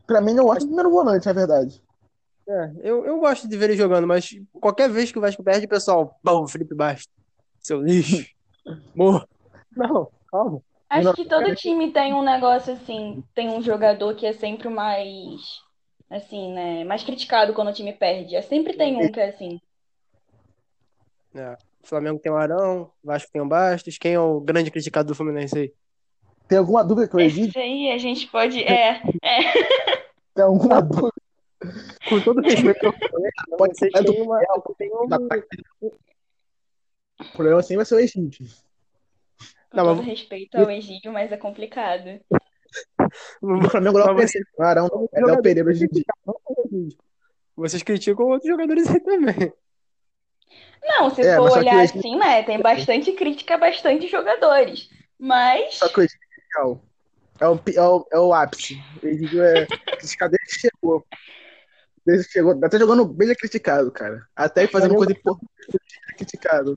Pra 0.07 0.21
mim, 0.21 0.37
eu 0.37 0.53
acho 0.53 0.67
o 0.67 0.69
primeiro 0.69 0.91
volante, 0.91 1.25
na 1.25 1.33
verdade. 1.33 1.83
É, 2.47 2.73
eu, 2.83 3.07
eu 3.07 3.19
gosto 3.19 3.49
de 3.49 3.57
ver 3.57 3.71
ele 3.71 3.77
jogando, 3.77 4.07
mas 4.07 4.29
qualquer 4.61 4.91
vez 4.91 5.11
que 5.11 5.17
o 5.17 5.21
Vasco 5.21 5.43
perde, 5.43 5.65
o 5.65 5.69
pessoal, 5.69 6.19
bom, 6.23 6.47
Felipe 6.47 6.75
Bastos, 6.75 7.09
seu 7.59 7.81
lixo, 7.81 8.27
morro. 8.95 9.27
Não, 9.75 10.13
calma. 10.31 10.61
Acho 10.95 11.15
que 11.15 11.25
todo 11.25 11.55
time 11.55 11.93
tem 11.93 12.15
um 12.15 12.23
negócio 12.23 12.73
assim, 12.73 13.25
tem 13.35 13.49
um 13.49 13.61
jogador 13.63 14.15
que 14.15 14.27
é 14.27 14.33
sempre 14.33 14.69
o 14.69 14.71
mais, 14.71 15.41
assim, 16.09 16.53
né, 16.53 16.85
mais 16.85 17.03
criticado 17.03 17.53
quando 17.53 17.69
o 17.69 17.73
time 17.73 17.93
perde. 17.93 18.37
É 18.37 18.43
sempre 18.43 18.75
tem 18.75 18.97
um 18.97 19.11
que 19.11 19.21
é 19.21 19.29
assim. 19.29 19.61
É, 21.35 21.57
o 21.83 21.87
Flamengo 21.87 22.19
tem 22.21 22.31
o 22.31 22.37
Arão, 22.37 22.93
o 23.03 23.07
Vasco 23.07 23.31
tem 23.33 23.43
o 23.43 23.49
Bastos. 23.49 23.99
Quem 23.99 24.15
é 24.15 24.21
o 24.21 24.41
grande 24.41 24.71
criticado 24.71 25.09
do 25.09 25.15
Fluminense 25.15 25.59
aí? 25.59 25.73
Tem 26.47 26.59
alguma 26.59 26.85
dúvida 26.85 27.09
que 27.09 27.17
eu 27.17 27.21
existe? 27.21 27.51
Esse 27.51 27.59
aí 27.59 27.91
a 27.91 27.99
gente 27.99 28.27
pode, 28.29 28.63
é, 28.63 29.01
Tem 30.35 30.45
alguma 30.45 30.81
dúvida? 30.81 31.13
Com 32.09 32.21
todo 32.21 32.41
respeito 32.43 32.95
Pode 33.57 33.79
ser 33.79 33.91
do 33.91 34.13
têm 34.13 34.23
uma. 34.23 34.39
tem 34.77 34.91
um- 34.93 35.29
O 37.21 37.33
problema 37.33 37.63
sempre 37.63 37.77
vai 37.77 37.87
ser 37.87 37.95
o 37.95 38.01
Egídio. 38.01 38.47
Com 39.75 39.81
Não, 39.81 39.87
todo 39.87 39.97
mas- 39.99 40.07
respeito 40.07 40.57
ao 40.57 40.71
Egídio, 40.71 41.13
mas 41.13 41.31
é 41.33 41.37
complicado. 41.37 42.21
O 43.41 43.71
Flamengo 43.71 43.99
não 43.99 44.07
Mas 44.07 44.17
vai 44.17 44.27
ser 44.29 44.45
o 44.59 44.63
Arão, 44.65 44.89
não. 44.91 45.09
É 45.13 45.25
Léo 45.25 45.41
Pereira 45.41 45.69
hoje 45.69 45.85
em 45.85 45.89
dia. 45.89 46.05
Vocês 47.55 47.83
criticam 47.85 48.27
outros 48.27 48.51
jogadores 48.51 48.89
aí 48.89 48.99
também. 48.99 49.53
Não, 50.83 51.09
se 51.15 51.21
É, 51.23 51.37
for 51.37 51.53
olhar 51.53 51.77
o 51.77 51.81
Egídio- 51.81 52.01
assim, 52.01 52.19
né, 52.19 52.43
tem 52.43 52.61
bastante 52.61 53.13
crítica 53.13 53.55
a 53.55 53.59
bastante 53.59 54.09
jogadores. 54.09 54.91
Mas 55.17 55.77
Só 55.77 55.89
que 55.89 56.01
o 56.01 56.03
Egídio 56.03 56.21
é 56.59 56.65
o, 56.65 56.81
é 57.41 57.49
o, 57.49 57.61
é 57.77 57.81
o, 57.89 58.07
é 58.13 58.19
o 58.19 58.35
ápice. 58.35 58.83
O 59.01 59.07
Egídio 59.07 59.43
é 59.45 59.67
criticado 59.99 60.33
desde 60.33 60.55
que 60.55 60.61
chegou. 60.69 61.07
Desde 62.05 62.27
que 62.27 62.33
chegou. 62.33 62.59
Até 62.65 62.79
jogando 62.79 63.05
bem 63.07 63.31
é 63.31 63.35
criticado, 63.37 63.93
cara. 63.93 64.27
Até 64.35 64.67
fazendo 64.67 64.97
coisa 64.97 65.13
importante 65.13 65.49
é 66.11 66.13
criticado. 66.15 66.77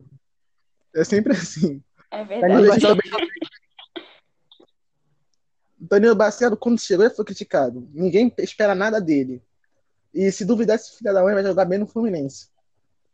É 0.95 1.03
sempre 1.03 1.33
assim. 1.33 1.81
É 2.11 2.23
Danilo 2.23 2.61
verdade. 2.63 2.99
Danilo 5.79 6.15
Bacedo, 6.15 6.57
quando 6.57 6.79
chegou, 6.79 7.05
ele 7.05 7.13
foi 7.13 7.23
criticado. 7.23 7.87
Ninguém 7.93 8.33
espera 8.39 8.73
nada 8.73 8.99
dele. 8.99 9.41
E 10.13 10.31
se 10.31 10.43
duvidar, 10.43 10.75
esse 10.75 10.97
filho 10.97 11.13
da 11.13 11.21
mãe 11.21 11.33
vai 11.33 11.43
jogar 11.43 11.65
bem 11.65 11.77
no 11.79 11.85
Fluminense. 11.87 12.49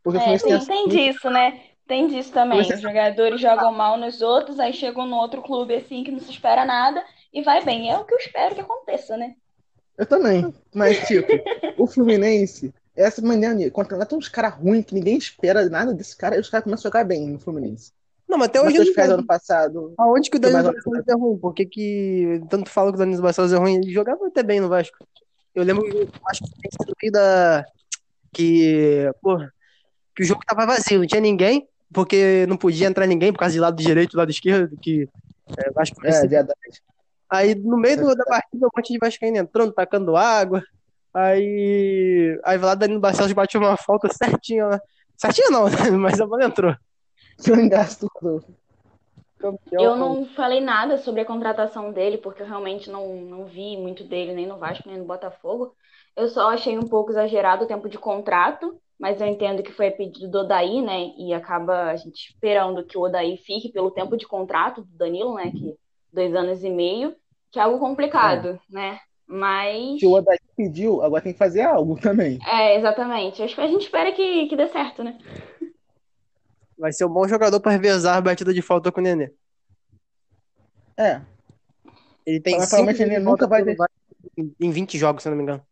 Porque 0.02 0.18
É, 0.18 0.38
Fluminense 0.38 0.66
tem 0.66 0.88
tem, 0.88 0.88
tem 0.88 1.12
disso, 1.12 1.30
né? 1.30 1.60
Tem 1.86 2.08
disso 2.08 2.32
também. 2.32 2.60
Os 2.60 2.80
jogadores 2.80 3.40
jogam 3.40 3.70
mal 3.72 3.98
nos 3.98 4.22
outros, 4.22 4.58
aí 4.58 4.72
chegam 4.72 5.06
no 5.06 5.16
outro 5.16 5.42
clube 5.42 5.74
assim 5.74 6.02
que 6.02 6.10
não 6.10 6.18
se 6.18 6.30
espera 6.30 6.64
nada 6.64 7.04
e 7.32 7.42
vai 7.42 7.62
bem. 7.62 7.90
É 7.90 7.98
o 7.98 8.04
que 8.04 8.14
eu 8.14 8.18
espero 8.18 8.54
que 8.54 8.62
aconteça, 8.62 9.16
né? 9.16 9.34
Eu 9.96 10.06
também. 10.06 10.52
Mas, 10.74 11.06
tipo, 11.06 11.28
o 11.76 11.86
Fluminense, 11.86 12.72
essa 12.96 13.20
maneira 13.20 13.70
contratar 13.70 14.18
uns 14.18 14.28
caras 14.28 14.54
ruins 14.54 14.86
que 14.86 14.94
ninguém 14.94 15.18
espera 15.18 15.68
nada 15.68 15.92
desse 15.92 16.16
cara, 16.16 16.36
e 16.36 16.40
os 16.40 16.48
caras 16.48 16.64
começam 16.64 16.88
a 16.88 16.90
jogar 16.90 17.04
bem 17.04 17.28
no 17.28 17.38
Fluminense. 17.38 17.92
Não, 18.34 18.38
mas 18.38 18.48
até 18.48 18.60
hoje 18.60 18.78
Matheus 18.78 18.96
não 18.96 19.14
ano 19.14 19.26
passado. 19.26 19.94
Aonde 19.96 20.28
que 20.28 20.36
o 20.36 20.40
Danilo 20.40 20.72
Barcelos 20.72 21.08
é 21.08 21.14
ruim? 21.14 21.38
Por 21.38 21.54
que 21.54 21.64
que 21.64 22.42
tanto 22.50 22.68
fala 22.68 22.90
que 22.90 22.96
o 22.96 22.98
Danilo 22.98 23.22
Barcelos 23.22 23.52
é 23.52 23.56
ruim? 23.56 23.76
Ele 23.76 23.92
jogava 23.92 24.26
até 24.26 24.42
bem 24.42 24.58
no 24.60 24.68
Vasco. 24.68 24.96
Eu 25.54 25.62
lembro 25.62 25.84
que 25.84 25.96
o 25.96 26.08
Vasco 26.20 26.46
tem 26.60 26.70
sido 26.72 27.12
da... 27.12 27.64
Que, 28.32 29.08
porra, 29.22 29.52
que 30.16 30.24
o 30.24 30.26
jogo 30.26 30.40
tava 30.44 30.66
vazio, 30.66 30.98
não 30.98 31.06
tinha 31.06 31.20
ninguém, 31.20 31.68
porque 31.92 32.44
não 32.48 32.56
podia 32.56 32.88
entrar 32.88 33.06
ninguém 33.06 33.32
por 33.32 33.38
causa 33.38 33.52
de 33.52 33.60
lado 33.60 33.80
direito 33.80 34.14
e 34.14 34.16
lado 34.16 34.30
esquerdo, 34.30 34.76
que 34.82 35.08
é, 35.56 35.70
o 35.70 35.72
Vasco 35.72 36.04
É, 36.04 36.26
verdade. 36.26 36.82
Aí 37.30 37.54
no 37.54 37.76
meio 37.76 37.98
do- 37.98 38.16
da 38.16 38.24
partida, 38.24 38.66
um 38.66 38.70
monte 38.76 38.92
de 38.92 38.98
Vascaíno 38.98 39.36
entrando, 39.36 39.72
tacando 39.72 40.16
água. 40.16 40.60
Aí. 41.14 42.36
Aí 42.44 42.58
lá 42.58 42.74
Danilo 42.74 42.98
Barcelos 42.98 43.32
bateu 43.32 43.60
uma 43.60 43.76
falta 43.76 44.08
certinha 44.12 44.66
lá. 44.66 44.80
Certinha 45.16 45.48
não, 45.50 45.66
mas 46.00 46.20
a 46.20 46.26
bola 46.26 46.44
entrou. 46.44 46.74
Do 48.00 48.10
Campeão. 49.38 49.82
Eu 49.82 49.96
não 49.96 50.24
falei 50.26 50.60
nada 50.60 50.96
sobre 50.98 51.20
a 51.20 51.24
contratação 51.24 51.92
dele, 51.92 52.18
porque 52.18 52.42
eu 52.42 52.46
realmente 52.46 52.90
não, 52.90 53.16
não 53.16 53.44
vi 53.44 53.76
muito 53.76 54.04
dele 54.04 54.32
nem 54.32 54.46
no 54.46 54.58
Vasco, 54.58 54.88
nem 54.88 54.98
no 54.98 55.04
Botafogo. 55.04 55.74
Eu 56.16 56.28
só 56.28 56.50
achei 56.50 56.78
um 56.78 56.86
pouco 56.88 57.10
exagerado 57.10 57.64
o 57.64 57.68
tempo 57.68 57.88
de 57.88 57.98
contrato, 57.98 58.80
mas 58.98 59.20
eu 59.20 59.26
entendo 59.26 59.62
que 59.62 59.72
foi 59.72 59.88
a 59.88 59.92
pedido 59.92 60.30
do 60.30 60.38
Odaí, 60.38 60.80
né? 60.80 61.12
E 61.18 61.34
acaba 61.34 61.90
a 61.90 61.96
gente 61.96 62.30
esperando 62.30 62.84
que 62.84 62.96
o 62.96 63.02
Odaí 63.02 63.36
fique 63.38 63.70
pelo 63.70 63.90
tempo 63.90 64.16
de 64.16 64.26
contrato 64.26 64.82
do 64.82 64.96
Danilo, 64.96 65.34
né? 65.34 65.50
Que 65.50 65.74
dois 66.12 66.34
anos 66.34 66.62
e 66.62 66.70
meio, 66.70 67.14
que 67.50 67.58
é 67.58 67.62
algo 67.62 67.78
complicado, 67.78 68.58
né? 68.70 68.98
Mas. 69.26 69.98
que 69.98 70.06
o 70.06 70.12
Odaí 70.12 70.38
pediu, 70.56 71.02
agora 71.02 71.22
tem 71.22 71.32
que 71.32 71.38
fazer 71.38 71.62
algo 71.62 71.98
também. 72.00 72.38
É, 72.46 72.76
exatamente. 72.76 73.42
Acho 73.42 73.54
que 73.54 73.60
a 73.60 73.66
gente 73.66 73.82
espera 73.82 74.12
que, 74.12 74.46
que 74.46 74.56
dê 74.56 74.68
certo, 74.68 75.02
né? 75.02 75.18
Vai 76.84 76.92
ser 76.92 77.06
um 77.06 77.08
bom 77.08 77.26
jogador 77.26 77.58
pra 77.60 77.72
revezar 77.72 78.14
a 78.18 78.20
batida 78.20 78.52
de 78.52 78.60
falta 78.60 78.92
com 78.92 79.00
o 79.00 79.02
Nenê. 79.02 79.32
É, 80.98 81.22
Ele 82.26 82.38
tem 82.38 82.58
Mas 82.58 82.64
cinco 82.64 82.76
provavelmente 82.76 83.02
ele 83.02 83.10
de 83.18 83.24
nunca 83.24 83.38
falta 83.38 83.46
vai 83.48 83.64
pelo 83.64 83.76
ter- 83.78 84.42
em- 84.42 84.54
em 84.60 84.70
20 84.70 84.98
jogos, 84.98 85.22
se 85.22 85.28
eu 85.28 85.30
não 85.30 85.38
me 85.38 85.44
engano. 85.44 85.62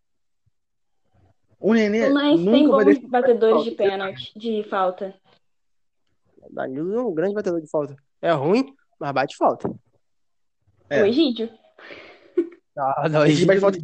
o 1.60 1.74
Nenê 1.74 2.08
Mas 2.08 2.36
tem 2.40 2.44
nunca 2.66 2.76
vai 2.76 2.84
bons 2.86 2.94
deixar. 2.94 3.08
batedores 3.08 3.64
de 3.64 3.70
pênalti, 3.72 4.32
de 4.38 4.64
falta. 4.70 5.14
O 6.40 6.50
Danilo 6.50 6.94
é 6.98 7.02
um 7.02 7.12
grande 7.12 7.34
batedor 7.34 7.60
de 7.60 7.68
falta. 7.68 7.94
É 8.22 8.32
ruim, 8.32 8.74
mas 8.98 9.12
bate 9.12 9.36
falta. 9.36 9.70
É. 10.88 11.02
O 11.02 11.04
Egídio. 11.06 11.50
Ah, 12.78 13.06
não, 13.10 13.26
Ele 13.26 13.44
vai 13.44 13.58
voltar. 13.58 13.80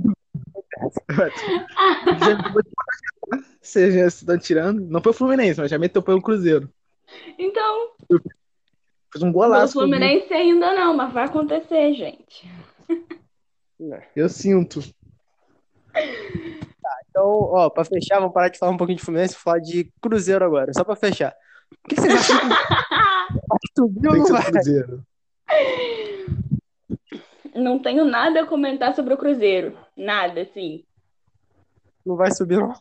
Vocês 3.61 3.93
já 3.95 4.07
estão 4.07 4.39
tirando. 4.39 4.81
Não 4.87 5.03
foi 5.03 5.11
o 5.11 5.15
Fluminense, 5.15 5.61
mas 5.61 5.71
já 5.71 5.79
meteu 5.79 6.01
foi 6.03 6.15
o 6.15 6.23
Cruzeiro. 6.23 6.73
Então, 7.39 7.91
Fez 9.13 9.23
um 9.23 9.33
golaço. 9.33 9.73
Fluminense 9.73 10.33
ainda 10.33 10.75
não, 10.75 10.95
mas 10.95 11.13
vai 11.13 11.25
acontecer, 11.25 11.95
gente. 11.95 12.49
Eu 14.15 14.29
sinto. 14.29 14.81
Então, 17.09 17.25
ó, 17.25 17.71
pra 17.71 17.85
fechar, 17.85 18.19
vamos 18.19 18.35
parar 18.35 18.49
de 18.49 18.59
falar 18.59 18.73
um 18.73 18.77
pouquinho 18.77 18.99
de 18.99 19.05
Fluminense 19.05 19.35
e 19.35 19.39
falar 19.39 19.61
de 19.61 19.91
Cruzeiro 20.01 20.45
agora, 20.45 20.73
só 20.75 20.85
pra 20.85 20.95
fechar. 20.95 21.35
O 21.85 21.89
que 21.89 21.97
vocês 21.97 22.15
acham 22.15 22.39
que 22.39 23.81
ou 23.81 23.89
Tem 23.93 23.95
que 23.95 24.19
não 24.19 24.27
ser 24.27 24.33
o 24.33 24.45
Cruzeiro. 24.45 25.07
Não 27.55 27.79
tenho 27.79 28.05
nada 28.05 28.43
a 28.43 28.47
comentar 28.47 28.95
sobre 28.95 29.15
o 29.15 29.19
Cruzeiro. 29.19 29.77
Nada, 29.97 30.43
assim. 30.43 30.85
Não 32.05 32.15
vai 32.15 32.31
subir, 32.31 32.59
não. 32.59 32.75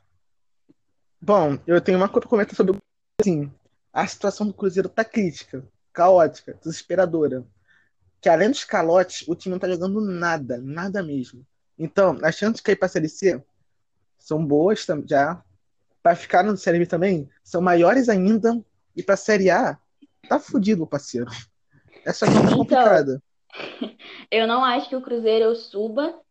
Bom, 1.22 1.58
eu 1.66 1.82
tenho 1.82 1.98
uma 1.98 2.08
coisa 2.08 2.22
pra 2.22 2.30
comentar 2.30 2.56
sobre 2.56 2.74
o 2.74 2.78
assim, 3.20 3.52
a 3.98 4.06
situação 4.06 4.46
do 4.46 4.54
Cruzeiro 4.54 4.88
tá 4.88 5.04
crítica, 5.04 5.68
caótica, 5.92 6.54
desesperadora. 6.64 7.44
Que 8.22 8.30
além 8.30 8.52
dos 8.52 8.64
calotes, 8.64 9.28
o 9.28 9.34
time 9.34 9.54
não 9.54 9.60
tá 9.60 9.68
jogando 9.68 10.00
nada, 10.00 10.60
nada 10.62 11.02
mesmo. 11.02 11.44
Então, 11.80 12.16
as 12.22 12.36
chances 12.36 12.58
de 12.58 12.62
cair 12.62 12.76
pra 12.76 12.88
Série 12.88 13.10
C 13.10 13.44
são 14.20 14.46
boas 14.46 14.86
já. 15.08 15.44
Pra 16.04 16.16
ficar 16.16 16.44
no 16.44 16.56
Série 16.56 16.78
B 16.78 16.86
também, 16.86 17.28
são 17.44 17.60
maiores 17.60 18.08
ainda. 18.08 18.64
E 18.96 19.02
pra 19.02 19.18
Série 19.18 19.50
A, 19.50 19.80
tá 20.30 20.40
fudido, 20.40 20.86
parceiro. 20.86 21.32
Essa 22.06 22.28
é 22.30 22.30
Então, 22.30 22.50
complicada. 22.50 23.20
Eu 24.30 24.46
não 24.46 24.64
acho 24.64 24.90
que 24.90 24.96
o 24.96 25.02
Cruzeiro 25.02 25.56
suba. 25.56 26.22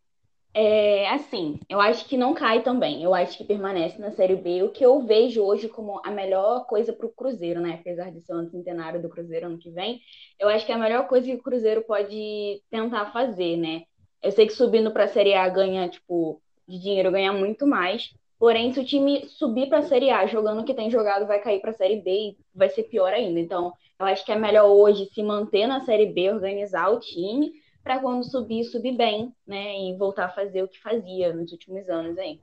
É, 0.59 1.07
assim, 1.09 1.59
eu 1.69 1.79
acho 1.79 2.07
que 2.07 2.17
não 2.17 2.33
cai 2.33 2.63
também. 2.63 3.03
Eu 3.03 3.13
acho 3.13 3.37
que 3.37 3.43
permanece 3.43 4.01
na 4.01 4.11
Série 4.11 4.35
B. 4.35 4.63
O 4.63 4.71
que 4.71 4.83
eu 4.83 4.99
vejo 5.01 5.43
hoje 5.43 5.69
como 5.69 6.01
a 6.03 6.09
melhor 6.09 6.65
coisa 6.65 6.91
para 6.91 7.05
o 7.05 7.11
Cruzeiro, 7.11 7.61
né? 7.61 7.75
Apesar 7.79 8.11
de 8.11 8.21
ser 8.21 8.33
o 8.33 8.37
ano 8.37 8.49
centenário 8.49 8.99
do 8.99 9.07
Cruzeiro 9.07 9.45
ano 9.45 9.59
que 9.59 9.69
vem, 9.69 10.01
eu 10.39 10.49
acho 10.49 10.65
que 10.65 10.71
é 10.71 10.75
a 10.75 10.79
melhor 10.79 11.07
coisa 11.07 11.27
que 11.27 11.35
o 11.35 11.43
Cruzeiro 11.43 11.83
pode 11.83 12.59
tentar 12.71 13.11
fazer, 13.13 13.55
né? 13.55 13.83
Eu 14.21 14.31
sei 14.31 14.47
que 14.47 14.53
subindo 14.53 14.91
para 14.91 15.03
a 15.03 15.07
Série 15.07 15.35
A 15.35 15.47
ganha, 15.47 15.87
tipo, 15.89 16.41
de 16.67 16.79
dinheiro 16.79 17.11
ganha 17.11 17.31
muito 17.31 17.67
mais, 17.67 18.11
Porém, 18.39 18.71
se 18.71 18.79
o 18.79 18.85
time 18.85 19.25
subir 19.29 19.67
para 19.67 19.79
a 19.79 19.81
Série 19.81 20.11
A 20.11 20.27
jogando 20.27 20.61
o 20.61 20.63
que 20.63 20.75
tem 20.75 20.91
jogado, 20.91 21.25
vai 21.25 21.39
cair 21.41 21.59
para 21.59 21.71
a 21.71 21.73
Série 21.73 22.01
B 22.01 22.11
e 22.11 22.37
vai 22.53 22.69
ser 22.69 22.83
pior 22.83 23.11
ainda. 23.11 23.39
Então, 23.39 23.73
eu 23.99 24.05
acho 24.05 24.23
que 24.23 24.31
é 24.31 24.35
melhor 24.35 24.67
hoje 24.69 25.09
se 25.11 25.23
manter 25.23 25.65
na 25.65 25.83
Série 25.83 26.05
B, 26.05 26.31
organizar 26.31 26.91
o 26.91 26.99
time, 26.99 27.51
para 27.87 27.99
quando 28.01 28.21
subir, 28.29 28.65
subir 28.65 28.97
bem, 28.97 29.33
né? 29.47 29.79
E 29.79 29.95
voltar 29.95 30.25
a 30.25 30.29
fazer 30.29 30.61
o 30.61 30.67
que 30.67 30.77
fazia 30.81 31.33
nos 31.33 31.53
últimos 31.53 31.87
anos 31.87 32.17
aí. 32.17 32.37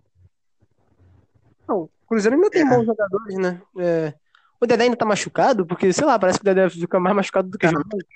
Não, 1.68 1.82
o 1.82 1.90
Cruzeiro 2.08 2.34
ainda 2.34 2.48
tem 2.48 2.66
bons 2.66 2.86
jogadores, 2.86 3.36
né? 3.36 3.60
É, 3.78 4.14
O 4.58 4.66
Dedé 4.66 4.84
ainda 4.84 4.96
tá 4.96 5.04
machucado, 5.04 5.66
porque, 5.66 5.92
sei 5.92 6.06
lá, 6.06 6.18
parece 6.18 6.38
que 6.38 6.42
o 6.42 6.46
Dedé 6.46 6.70
fica 6.70 6.98
mais 6.98 7.14
machucado 7.14 7.50
do 7.50 7.58
que 7.58 7.66
Tá. 7.66 7.72
jogando. 7.72 8.06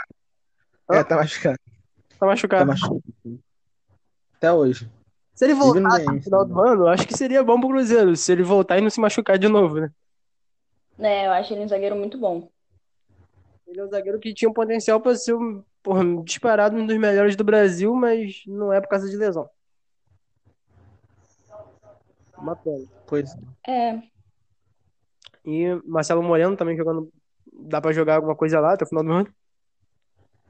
É, 0.90 1.04
tá 1.04 1.16
machucado. 1.16 1.58
Tá 1.58 2.16
Tá 2.18 2.26
machucado. 2.26 2.66
machucado. 2.66 3.02
Até 4.38 4.50
hoje. 4.50 4.90
Se 5.34 5.44
ele 5.44 5.52
voltar 5.54 5.80
no 6.10 6.22
final 6.22 6.44
do 6.46 6.60
ano, 6.62 6.82
eu 6.84 6.88
acho 6.88 7.06
que 7.06 7.14
seria 7.14 7.44
bom 7.44 7.60
pro 7.60 7.68
Cruzeiro. 7.68 8.16
Se 8.16 8.32
ele 8.32 8.42
voltar 8.42 8.78
e 8.78 8.80
não 8.80 8.88
se 8.88 9.00
machucar 9.00 9.38
de 9.38 9.48
novo, 9.48 9.80
né? 9.80 9.90
É, 10.98 11.26
eu 11.26 11.32
acho 11.32 11.52
ele 11.52 11.64
um 11.64 11.68
zagueiro 11.68 11.94
muito 11.94 12.16
bom. 12.16 12.48
Ele 13.66 13.80
é 13.80 13.84
um 13.84 13.88
zagueiro 13.90 14.18
que 14.18 14.32
tinha 14.32 14.48
um 14.50 14.54
potencial 14.54 14.98
pra 14.98 15.14
ser 15.14 15.34
um, 15.34 15.62
porra, 15.88 16.04
disparado 16.22 16.76
um 16.76 16.86
dos 16.86 16.98
melhores 16.98 17.34
do 17.34 17.42
Brasil, 17.42 17.94
mas 17.94 18.42
não 18.46 18.70
é 18.70 18.78
por 18.78 18.88
causa 18.88 19.08
de 19.08 19.16
lesão. 19.16 19.48
Uma 22.36 22.54
pena. 22.54 22.84
Pois 23.06 23.34
É, 23.66 24.02
E 25.46 25.74
Marcelo 25.86 26.22
Moreno 26.22 26.56
também 26.58 26.76
jogando. 26.76 27.10
Dá 27.50 27.80
pra 27.80 27.92
jogar 27.92 28.16
alguma 28.16 28.36
coisa 28.36 28.60
lá 28.60 28.74
até 28.74 28.84
o 28.84 28.88
final 28.88 29.02
do 29.02 29.12
ano? 29.12 29.34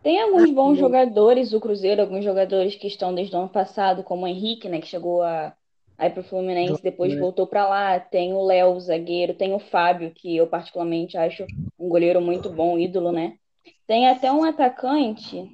Tem 0.02 0.20
alguns 0.20 0.50
bons 0.50 0.76
jogadores 0.76 1.50
do 1.50 1.60
Cruzeiro, 1.60 2.00
alguns 2.00 2.24
jogadores 2.24 2.74
que 2.74 2.88
estão 2.88 3.14
desde 3.14 3.34
o 3.36 3.38
ano 3.38 3.48
passado, 3.48 4.02
como 4.02 4.24
o 4.24 4.28
Henrique, 4.28 4.68
né, 4.68 4.80
que 4.80 4.86
chegou 4.88 5.22
a, 5.22 5.54
a 5.96 6.06
ir 6.06 6.10
pro 6.10 6.22
Fluminense, 6.24 6.82
depois 6.82 7.16
voltou 7.16 7.46
para 7.46 7.68
lá. 7.68 8.00
Tem 8.00 8.32
o 8.32 8.44
Léo, 8.44 8.72
o 8.72 8.80
zagueiro, 8.80 9.34
tem 9.34 9.54
o 9.54 9.60
Fábio, 9.60 10.12
que 10.12 10.36
eu 10.36 10.48
particularmente 10.48 11.16
acho 11.16 11.46
um 11.78 11.88
goleiro 11.88 12.20
muito 12.20 12.50
bom, 12.50 12.76
ídolo, 12.76 13.12
né? 13.12 13.38
Tem 13.86 14.08
até 14.08 14.30
um 14.30 14.44
atacante, 14.44 15.48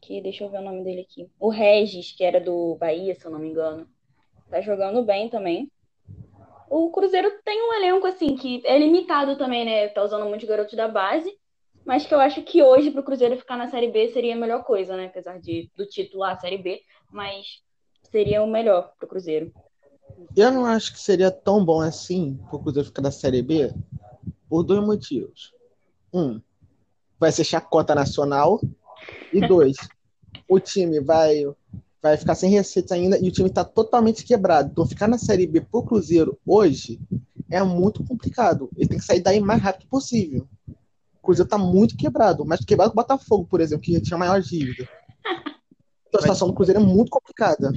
que 0.00 0.20
deixa 0.20 0.44
eu 0.44 0.50
ver 0.50 0.58
o 0.58 0.64
nome 0.64 0.84
dele 0.84 1.02
aqui. 1.02 1.30
O 1.38 1.48
Regis, 1.48 2.12
que 2.12 2.24
era 2.24 2.40
do 2.40 2.76
Bahia, 2.76 3.14
se 3.14 3.24
eu 3.24 3.30
não 3.30 3.38
me 3.38 3.48
engano. 3.48 3.88
Tá 4.50 4.60
jogando 4.60 5.02
bem 5.02 5.28
também. 5.28 5.70
O 6.70 6.90
Cruzeiro 6.90 7.30
tem 7.44 7.62
um 7.62 7.72
elenco, 7.74 8.06
assim, 8.06 8.36
que 8.36 8.62
é 8.64 8.78
limitado 8.78 9.36
também, 9.36 9.64
né? 9.64 9.88
Tá 9.88 10.02
usando 10.02 10.26
muitos 10.26 10.48
garotos 10.48 10.74
da 10.74 10.88
base. 10.88 11.32
Mas 11.84 12.04
que 12.04 12.14
eu 12.14 12.20
acho 12.20 12.42
que 12.42 12.62
hoje, 12.62 12.90
pro 12.90 13.02
Cruzeiro 13.02 13.38
ficar 13.38 13.56
na 13.56 13.68
Série 13.68 13.88
B, 13.90 14.08
seria 14.08 14.34
a 14.34 14.38
melhor 14.38 14.64
coisa, 14.64 14.96
né? 14.96 15.06
Apesar 15.06 15.38
de, 15.40 15.70
do 15.74 15.86
título 15.86 16.20
lá, 16.20 16.38
Série 16.38 16.58
B. 16.58 16.82
Mas 17.10 17.62
seria 18.10 18.42
o 18.42 18.46
melhor 18.46 18.92
pro 18.98 19.08
Cruzeiro. 19.08 19.52
Eu 20.36 20.50
não 20.52 20.66
acho 20.66 20.92
que 20.92 21.00
seria 21.00 21.30
tão 21.30 21.64
bom 21.64 21.80
assim 21.80 22.38
pro 22.50 22.58
Cruzeiro 22.58 22.88
ficar 22.88 23.02
na 23.02 23.10
Série 23.10 23.42
B 23.42 23.72
por 24.48 24.62
dois 24.62 24.84
motivos. 24.84 25.52
Um, 26.12 26.40
vai 27.18 27.32
ser 27.32 27.44
chacota 27.44 27.94
nacional. 27.94 28.60
E 29.32 29.46
dois, 29.46 29.76
o 30.48 30.58
time 30.58 31.00
vai, 31.00 31.44
vai 32.02 32.16
ficar 32.16 32.34
sem 32.34 32.50
receita 32.50 32.94
ainda 32.94 33.18
e 33.18 33.28
o 33.28 33.32
time 33.32 33.50
tá 33.50 33.64
totalmente 33.64 34.24
quebrado. 34.24 34.70
Então 34.70 34.86
ficar 34.86 35.08
na 35.08 35.18
Série 35.18 35.46
B 35.46 35.60
pro 35.60 35.82
Cruzeiro 35.82 36.38
hoje 36.46 37.00
é 37.50 37.62
muito 37.62 38.04
complicado. 38.04 38.70
Ele 38.76 38.88
tem 38.88 38.98
que 38.98 39.04
sair 39.04 39.20
daí 39.20 39.40
o 39.40 39.44
mais 39.44 39.62
rápido 39.62 39.88
possível. 39.88 40.46
O 40.68 41.22
Cruzeiro 41.22 41.48
tá 41.48 41.58
muito 41.58 41.96
quebrado, 41.96 42.44
mas 42.44 42.64
quebrado 42.64 42.92
com 42.92 42.98
o 42.98 43.02
Botafogo, 43.02 43.46
por 43.46 43.60
exemplo, 43.60 43.84
que 43.84 43.92
já 43.92 44.00
tinha 44.00 44.18
maior 44.18 44.40
dívida. 44.40 44.88
Então 46.08 46.18
a 46.18 46.22
situação 46.22 46.48
do 46.48 46.54
Cruzeiro 46.54 46.80
é 46.80 46.84
muito 46.84 47.10
complicada. 47.10 47.72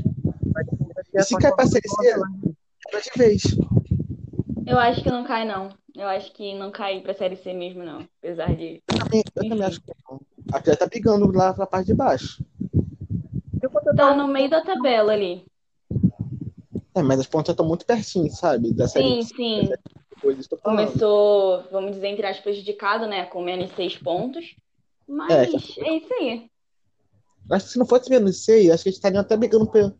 E 1.13 1.23
se 1.23 1.35
cai 1.37 1.53
pra 1.53 1.67
Série 1.67 1.87
C, 1.87 2.13
quebra 2.81 3.01
de 3.01 3.11
vez. 3.17 3.41
Eu 4.65 4.79
acho 4.79 5.03
que 5.03 5.09
não 5.09 5.25
cai, 5.25 5.45
não. 5.45 5.69
Eu 5.95 6.07
acho 6.07 6.31
que 6.31 6.53
não 6.53 6.71
cai 6.71 7.01
pra 7.01 7.13
Série 7.13 7.35
C 7.35 7.53
mesmo, 7.53 7.83
não. 7.83 8.07
Apesar 8.21 8.55
de. 8.55 8.81
Eu 8.87 8.97
também, 8.97 9.23
eu 9.35 9.49
também 9.49 9.67
acho 9.67 9.81
que 9.81 9.91
não. 10.09 10.21
Até 10.51 10.75
tá 10.75 10.85
brigando 10.85 11.31
lá 11.31 11.53
pra 11.53 11.67
parte 11.67 11.87
de 11.87 11.93
baixo. 11.93 12.43
Tá 13.95 14.15
no 14.15 14.27
meio 14.27 14.49
da 14.49 14.61
tabela 14.61 15.11
ali. 15.11 15.45
É, 16.95 17.01
mas 17.01 17.19
as 17.19 17.27
pontas 17.27 17.53
estão 17.53 17.65
muito 17.65 17.85
pertinho, 17.85 18.31
sabe? 18.31 18.73
Da 18.73 18.87
série 18.87 19.23
Sim, 19.23 19.35
sim. 19.35 19.69
depois 20.15 20.39
estou 20.39 20.57
falando. 20.57 20.87
Começou, 20.87 21.63
vamos 21.71 21.91
dizer, 21.91 22.07
entre 22.07 22.25
aspas, 22.25 22.43
prejudicado, 22.43 23.05
né? 23.07 23.25
Com 23.25 23.43
menos 23.43 23.71
seis 23.75 23.97
pontos. 23.97 24.55
Mas 25.07 25.31
É, 25.31 25.43
é, 25.43 25.49
já 25.49 25.57
isso 25.57 26.13
aí. 26.13 26.49
Acho 27.49 27.65
que 27.65 27.71
se 27.73 27.79
não 27.79 27.85
fosse 27.85 28.09
menos 28.09 28.45
6, 28.45 28.69
acho 28.69 28.83
que 28.83 28.89
eles 28.89 28.97
estariam 28.97 29.19
até 29.19 29.35
brigando 29.35 29.69
pelo, 29.69 29.93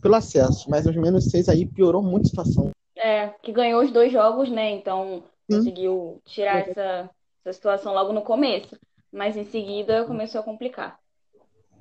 pelo 0.00 0.14
acesso. 0.14 0.70
Mas 0.70 0.86
os 0.86 0.96
menos 0.96 1.24
6 1.26 1.50
aí 1.50 1.66
piorou 1.66 2.02
muito 2.02 2.24
a 2.24 2.28
situação. 2.28 2.70
É, 2.96 3.28
que 3.42 3.52
ganhou 3.52 3.82
os 3.82 3.90
dois 3.90 4.10
jogos, 4.10 4.48
né? 4.50 4.70
Então 4.70 5.22
Sim. 5.50 5.58
conseguiu 5.58 6.20
tirar 6.24 6.68
essa, 6.68 7.10
essa 7.44 7.52
situação 7.52 7.92
logo 7.92 8.12
no 8.12 8.22
começo. 8.22 8.78
Mas 9.12 9.36
em 9.36 9.44
seguida 9.44 10.04
começou 10.04 10.40
a 10.40 10.44
complicar. 10.44 10.98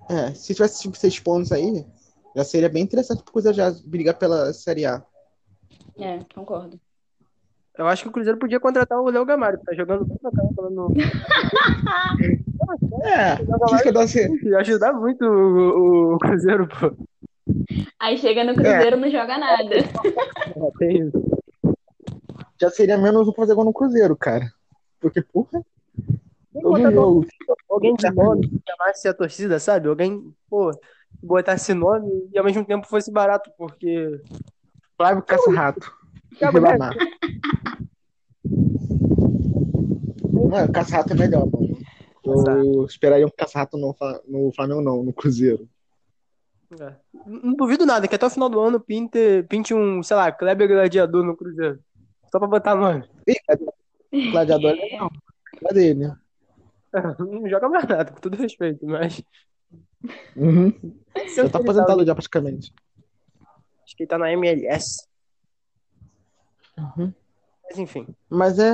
É, 0.09 0.33
se 0.33 0.53
tivesse 0.53 0.81
tipo 0.83 0.97
6 0.97 1.19
pontos 1.19 1.51
aí, 1.51 1.85
já 2.35 2.43
seria 2.43 2.69
bem 2.69 2.83
interessante 2.83 3.23
pro 3.23 3.33
Cruzeiro 3.33 3.57
já 3.57 3.71
brigar 3.85 4.15
pela 4.15 4.53
Série 4.53 4.85
A. 4.85 5.03
É, 5.97 6.19
concordo. 6.33 6.79
Eu 7.77 7.87
acho 7.87 8.03
que 8.03 8.09
o 8.09 8.11
Cruzeiro 8.11 8.37
podia 8.37 8.59
contratar 8.59 8.99
o 8.99 9.09
Léo 9.09 9.25
Gamário, 9.25 9.57
que 9.57 9.65
tá 9.65 9.73
jogando 9.73 10.05
bem 10.05 10.17
pra 10.17 10.29
caramba 10.31 10.69
no. 10.69 10.93
É, 13.03 13.35
dou 13.91 14.01
assim. 14.01 14.19
Ia 14.47 14.59
ajudar 14.59 14.93
muito 14.93 15.25
o, 15.25 16.13
o 16.13 16.19
Cruzeiro, 16.19 16.67
pô. 16.67 16.95
Aí 17.99 18.17
chega 18.17 18.43
no 18.43 18.53
Cruzeiro 18.53 18.97
não 18.97 19.09
joga 19.09 19.37
nada. 19.37 19.75
É, 19.75 20.77
tem 20.77 21.07
isso. 21.07 21.22
Já 22.59 22.69
seria 22.69 22.97
menos 22.97 23.27
um 23.27 23.33
fazer 23.33 23.55
gol 23.55 23.65
no 23.65 23.73
Cruzeiro, 23.73 24.15
cara. 24.15 24.51
Porque, 24.99 25.21
porra, 25.21 25.63
jogo. 26.91 27.25
alguém 27.69 27.95
de 27.95 28.09
nome 28.11 28.61
chamasse 28.67 29.07
a 29.07 29.13
torcida, 29.13 29.59
sabe? 29.59 29.87
Alguém, 29.87 30.33
pô, 30.49 30.71
botasse 31.21 31.73
nome 31.73 32.29
e 32.31 32.37
ao 32.37 32.45
mesmo 32.45 32.63
tempo 32.63 32.87
fosse 32.87 33.11
barato, 33.11 33.51
porque. 33.57 34.21
Flávio 34.95 35.23
Caça-Rato. 35.23 35.91
Ribamar. 36.39 36.95
Mano, 40.31 40.71
Caça-Rato 40.71 41.13
é 41.13 41.15
melhor, 41.15 41.45
mano. 41.47 41.77
Eu 42.23 42.85
esperaria 42.85 43.25
um 43.25 43.31
Caça-Rato 43.35 43.77
no, 43.77 43.95
no 44.27 44.51
Flamengo, 44.53 44.81
não, 44.81 45.03
no 45.03 45.11
Cruzeiro. 45.11 45.67
É. 46.79 46.93
Não 47.25 47.41
não 47.43 47.53
duvido 47.53 47.85
nada 47.85 48.07
que 48.07 48.15
até 48.15 48.25
o 48.25 48.29
final 48.29 48.49
do 48.49 48.59
ano 48.59 48.79
pinte, 48.79 49.43
pinte 49.49 49.73
um, 49.73 50.01
sei 50.01 50.15
lá, 50.15 50.31
Kleber 50.31 50.67
Gladiador 50.67 51.23
no 51.23 51.35
Cruzeiro. 51.35 51.79
Só 52.33 52.39
pra 52.39 52.47
botar 52.47 52.73
nome. 52.73 53.07
Ih, 54.11 54.31
Gladiador 54.31 54.71
é 54.71 54.73
legal. 54.73 55.11
É 55.69 55.71
dele. 55.71 56.11
Não 57.19 57.47
joga 57.47 57.69
mais 57.69 57.87
nada, 57.87 58.11
com 58.11 58.19
todo 58.19 58.35
respeito, 58.35 58.83
mas. 58.87 59.21
Uhum. 60.35 60.73
Já 61.35 61.47
tá 61.47 61.59
ele 61.59 61.69
aposentado 61.69 62.03
já, 62.03 62.15
praticamente. 62.15 62.73
Acho 63.83 63.95
que 63.95 64.01
ele 64.01 64.07
tá 64.07 64.17
na 64.17 64.31
MLS. 64.31 65.07
Uhum. 66.75 67.13
Mas 67.65 67.77
enfim, 67.77 68.07
Mas 68.27 68.57
é. 68.57 68.71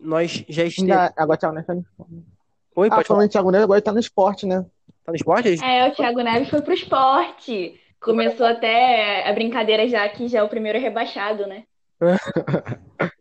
nós 0.00 0.42
já 0.48 0.64
esteve. 0.64 0.90
Ainda... 0.90 1.12
Agora 1.18 1.38
Thiago 1.38 1.54
Neves 1.54 1.66
tá 1.66 1.74
no... 1.74 1.84
Oi, 2.76 2.88
Ah, 2.88 2.90
pode 2.90 2.90
falar. 2.90 3.04
falando 3.04 3.26
em 3.26 3.28
Thiago 3.28 3.50
Neves, 3.50 3.64
agora 3.64 3.78
ele 3.78 3.84
tá 3.84 3.92
no 3.92 4.00
esporte, 4.00 4.46
né? 4.46 4.64
Tá 5.04 5.12
no 5.12 5.16
esporte? 5.16 5.62
É, 5.62 5.88
o 5.90 5.94
Thiago 5.94 6.22
Neves 6.22 6.48
foi 6.48 6.62
pro 6.62 6.72
esporte. 6.72 7.78
Começou 8.06 8.46
até 8.46 9.28
a 9.28 9.32
brincadeira 9.32 9.88
já 9.88 10.08
que 10.08 10.28
já 10.28 10.38
é 10.38 10.42
o 10.42 10.48
primeiro 10.48 10.78
rebaixado, 10.78 11.46
né? 11.46 11.64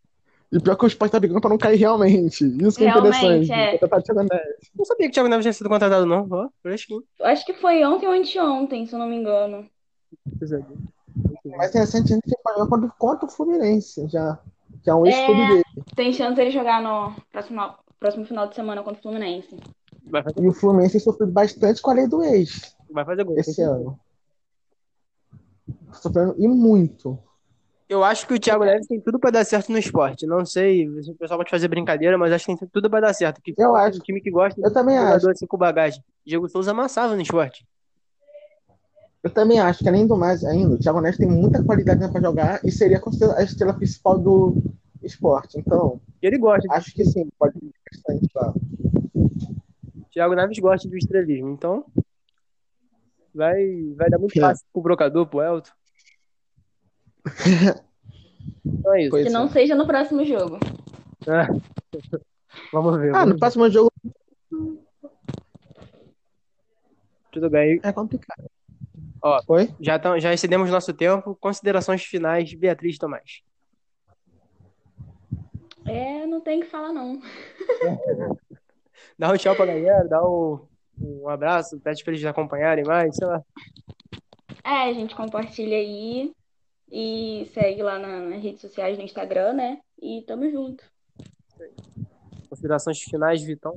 E 0.52 0.60
pior 0.62 0.76
que 0.78 0.86
o 0.86 0.88
esporte 0.88 1.12
tá 1.12 1.20
brigando 1.20 1.42
pra 1.42 1.50
não 1.50 1.58
cair 1.58 1.76
realmente. 1.76 2.46
Isso 2.64 2.78
que 2.78 2.86
é 2.86 2.90
Realmente, 2.90 3.52
interessante. 3.52 3.52
é. 3.52 4.56
Não 4.74 4.86
sabia 4.86 5.08
que 5.08 5.10
o 5.10 5.14
Thiago 5.14 5.28
Neves 5.28 5.44
tinha 5.44 5.52
sido 5.52 5.68
contratado, 5.68 6.06
não. 6.06 6.26
Ó, 6.32 6.48
fresquinho. 6.62 7.04
Acho 7.24 7.46
que 7.46 7.56
foi 7.56 7.84
ontem 7.84 8.08
ou 8.08 8.14
anteontem, 8.14 8.86
se 8.86 8.94
eu 8.94 9.00
não 9.00 9.08
me 9.08 9.18
engano. 9.18 9.68
Mas 11.58 11.74
recentemente 11.74 12.28
ele 12.28 12.38
foi 12.42 12.54
jogar 12.54 12.68
contra, 12.70 12.90
contra 12.98 13.26
o 13.26 13.30
Fluminense, 13.32 14.08
já. 14.08 14.40
Que 14.84 14.90
é 14.90 14.96
um 14.96 15.06
ex-clube 15.06 15.42
É. 15.42 15.48
dele. 15.48 15.64
Tem 15.96 16.14
chance 16.14 16.36
dele 16.36 16.52
jogar 16.52 16.82
no 16.82 17.14
próximo, 17.32 17.62
próximo 18.00 18.26
final 18.26 18.48
de 18.48 18.56
semana 18.56 18.82
contra 18.84 19.00
o 19.00 19.04
Fluminense. 19.04 19.58
E 20.40 20.48
o 20.48 20.54
Fluminense 20.54 21.00
sofreu 21.02 21.28
bastante 21.28 21.82
com 21.82 21.92
a 21.92 21.96
lei 21.96 22.08
do 22.08 22.24
ex 22.24 22.76
vai 22.90 23.04
fazer 23.04 23.24
gol. 23.26 23.38
esse 23.38 23.62
ano. 23.62 24.00
Sofrendo 26.02 26.36
e 26.38 26.48
muito. 26.48 27.18
Eu 27.88 28.04
acho 28.04 28.26
que 28.28 28.34
o 28.34 28.40
Thiago 28.40 28.66
Neves 28.66 28.88
tem 28.88 29.00
tudo 29.00 29.20
pra 29.20 29.30
dar 29.30 29.46
certo 29.46 29.72
no 29.72 29.78
esporte. 29.78 30.26
Não 30.26 30.44
sei, 30.46 30.90
o 30.90 31.16
pessoal 31.16 31.38
pode 31.38 31.52
fazer 31.52 31.68
brincadeira, 31.68 32.18
mas 32.18 32.32
acho 32.34 32.46
que 32.48 32.58
tem 32.58 32.68
tudo 32.68 32.90
pra 32.90 33.00
dar 33.00 33.14
certo. 33.14 33.40
Que 33.44 33.54
Eu 33.58 33.76
acho. 33.76 34.00
um 34.00 34.02
time 34.02 34.20
que 34.22 34.32
gosta 34.32 34.60
Eu 34.60 34.74
também 34.74 34.96
de 34.96 35.02
acho. 35.02 35.12
jogador 35.14 35.32
assim 35.32 35.46
com 35.46 35.58
bagagem. 35.58 36.04
Diego 36.26 36.50
Souza 36.50 36.72
amassava 36.72 37.16
no 37.16 37.22
esporte. 37.22 37.66
Eu 39.24 39.30
também 39.30 39.60
acho 39.60 39.80
que, 39.84 39.90
além 39.90 40.06
do 40.08 40.16
mais, 40.18 40.44
ainda, 40.44 40.76
o 40.76 40.80
Thiago 40.80 41.00
Neves 41.02 41.18
tem 41.18 41.28
muita 41.28 41.64
qualidade 41.64 42.00
né, 42.00 42.08
pra 42.08 42.22
jogar 42.22 42.60
e 42.64 42.72
seria 42.72 43.02
a 43.38 43.44
estrela 43.44 43.74
principal 43.74 44.18
do 44.20 44.56
esporte. 45.04 45.60
Então, 45.60 46.00
ele 46.22 46.38
gosta. 46.40 46.68
acho 46.74 46.92
que 46.94 47.06
sim, 47.06 47.28
pode 47.38 47.58
ir 47.58 47.72
bastante 47.92 48.28
lá. 48.36 48.54
Thiago 50.12 50.34
Neves 50.36 50.58
gosta 50.60 50.88
do 50.90 50.98
estrelismo. 50.98 51.50
Então, 51.50 51.86
vai, 53.34 53.94
vai 53.96 54.10
dar 54.10 54.18
muito 54.20 54.38
É. 54.38 54.42
fácil 54.42 54.66
pro 54.74 54.82
brocador, 54.82 55.26
pro 55.28 55.42
Elton. 55.42 55.72
Então 58.66 58.94
é 58.94 59.02
isso. 59.02 59.10
Pois 59.12 59.26
Que 59.26 59.32
não 59.32 59.46
é. 59.46 59.50
seja 59.50 59.76
no 59.76 59.86
próximo 59.88 60.24
jogo. 60.26 60.60
É. 61.28 61.48
Vamos 62.72 62.98
ver. 63.00 63.10
Ah, 63.10 63.20
vamos 63.20 63.28
no 63.28 63.34
ver. 63.34 63.40
próximo 63.40 63.70
jogo 63.70 63.92
Tudo 67.32 67.50
bem. 67.50 67.80
é 67.84 67.92
complicado. 67.92 68.50
Ó. 69.22 69.42
Oi? 69.48 69.70
Já, 69.80 69.98
tam, 70.00 70.20
já 70.20 70.34
excedemos 70.34 70.70
nosso 70.70 70.94
tempo. 70.94 71.36
Considerações 71.36 72.04
finais, 72.04 72.54
Beatriz 72.54 72.98
Tomás. 72.98 73.42
É, 75.86 76.26
não 76.26 76.42
tem 76.42 76.60
o 76.60 76.62
que 76.64 76.70
falar, 76.70 76.92
não. 76.94 77.20
Dá 79.18 79.32
um 79.32 79.38
tchau 79.38 79.56
pra 79.56 79.66
galera, 79.66 80.06
dá 80.08 80.22
um, 80.28 80.60
um 81.00 81.30
abraço, 81.30 81.80
pede 81.80 82.04
pra 82.04 82.12
eles 82.14 82.26
acompanharem 82.26 82.84
mais, 82.84 83.16
sei 83.16 83.26
lá. 83.28 83.42
É, 84.64 84.90
a 84.90 84.94
gente 84.94 85.16
compartilha 85.16 85.78
aí 85.78 86.34
e 86.92 87.50
segue 87.54 87.82
lá 87.84 87.98
na- 88.00 88.22
nas 88.22 88.42
redes 88.42 88.62
sociais, 88.62 88.98
no 88.98 89.04
Instagram, 89.04 89.54
né? 89.54 89.80
E 90.02 90.24
tamo 90.28 90.50
junto. 90.50 90.84
Considerações 92.50 93.00
finais, 93.02 93.42
Vitão. 93.42 93.74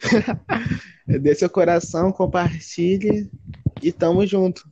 Dê 1.06 1.34
seu 1.34 1.48
coração, 1.50 2.12
compartilhe 2.12 3.30
e 3.82 3.92
tamo 3.92 4.26
junto. 4.26 4.62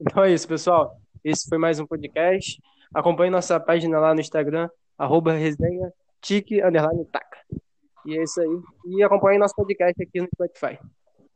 Então 0.00 0.24
é 0.24 0.32
isso, 0.32 0.48
pessoal. 0.48 0.96
Esse 1.22 1.48
foi 1.48 1.58
mais 1.58 1.78
um 1.78 1.86
podcast. 1.86 2.60
Acompanhe 2.94 3.30
nossa 3.30 3.60
página 3.60 3.98
lá 3.98 4.14
no 4.14 4.20
Instagram, 4.20 4.68
arroba 4.98 5.32
resenha 5.32 5.92
tique 6.20 6.62
underline 6.62 7.04
taca. 7.06 7.38
E 8.06 8.18
é 8.18 8.22
isso 8.22 8.40
aí. 8.40 8.60
E 8.86 9.02
acompanhe 9.02 9.38
nosso 9.38 9.54
podcast 9.54 10.02
aqui 10.02 10.20
no 10.20 10.28
Spotify. 10.34 10.78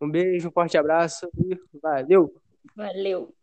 Um 0.00 0.10
beijo, 0.10 0.48
um 0.48 0.52
forte 0.52 0.76
abraço 0.76 1.28
e 1.38 1.56
valeu! 1.80 2.34
Valeu! 2.76 3.34